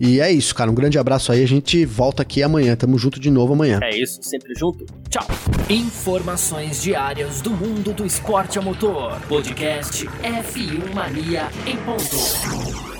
E 0.00 0.18
é 0.18 0.32
isso, 0.32 0.54
cara. 0.54 0.70
Um 0.70 0.74
grande 0.74 0.98
abraço 0.98 1.30
aí. 1.30 1.42
A 1.42 1.46
gente 1.46 1.84
volta 1.84 2.22
aqui 2.22 2.42
amanhã. 2.42 2.74
Tamo 2.74 2.96
junto 2.96 3.20
de 3.20 3.30
novo 3.30 3.52
amanhã. 3.52 3.78
É 3.82 3.94
isso, 3.94 4.18
sempre 4.22 4.54
junto. 4.58 4.86
Tchau. 5.10 5.26
Informações 5.68 6.82
diárias 6.82 7.42
do 7.42 7.50
mundo 7.50 7.92
do 7.92 8.06
esporte 8.06 8.58
a 8.58 8.62
motor. 8.62 9.20
Podcast 9.28 10.06
F1 10.06 10.94
Mania 10.94 11.48
em 11.66 11.76
ponto. 11.76 12.99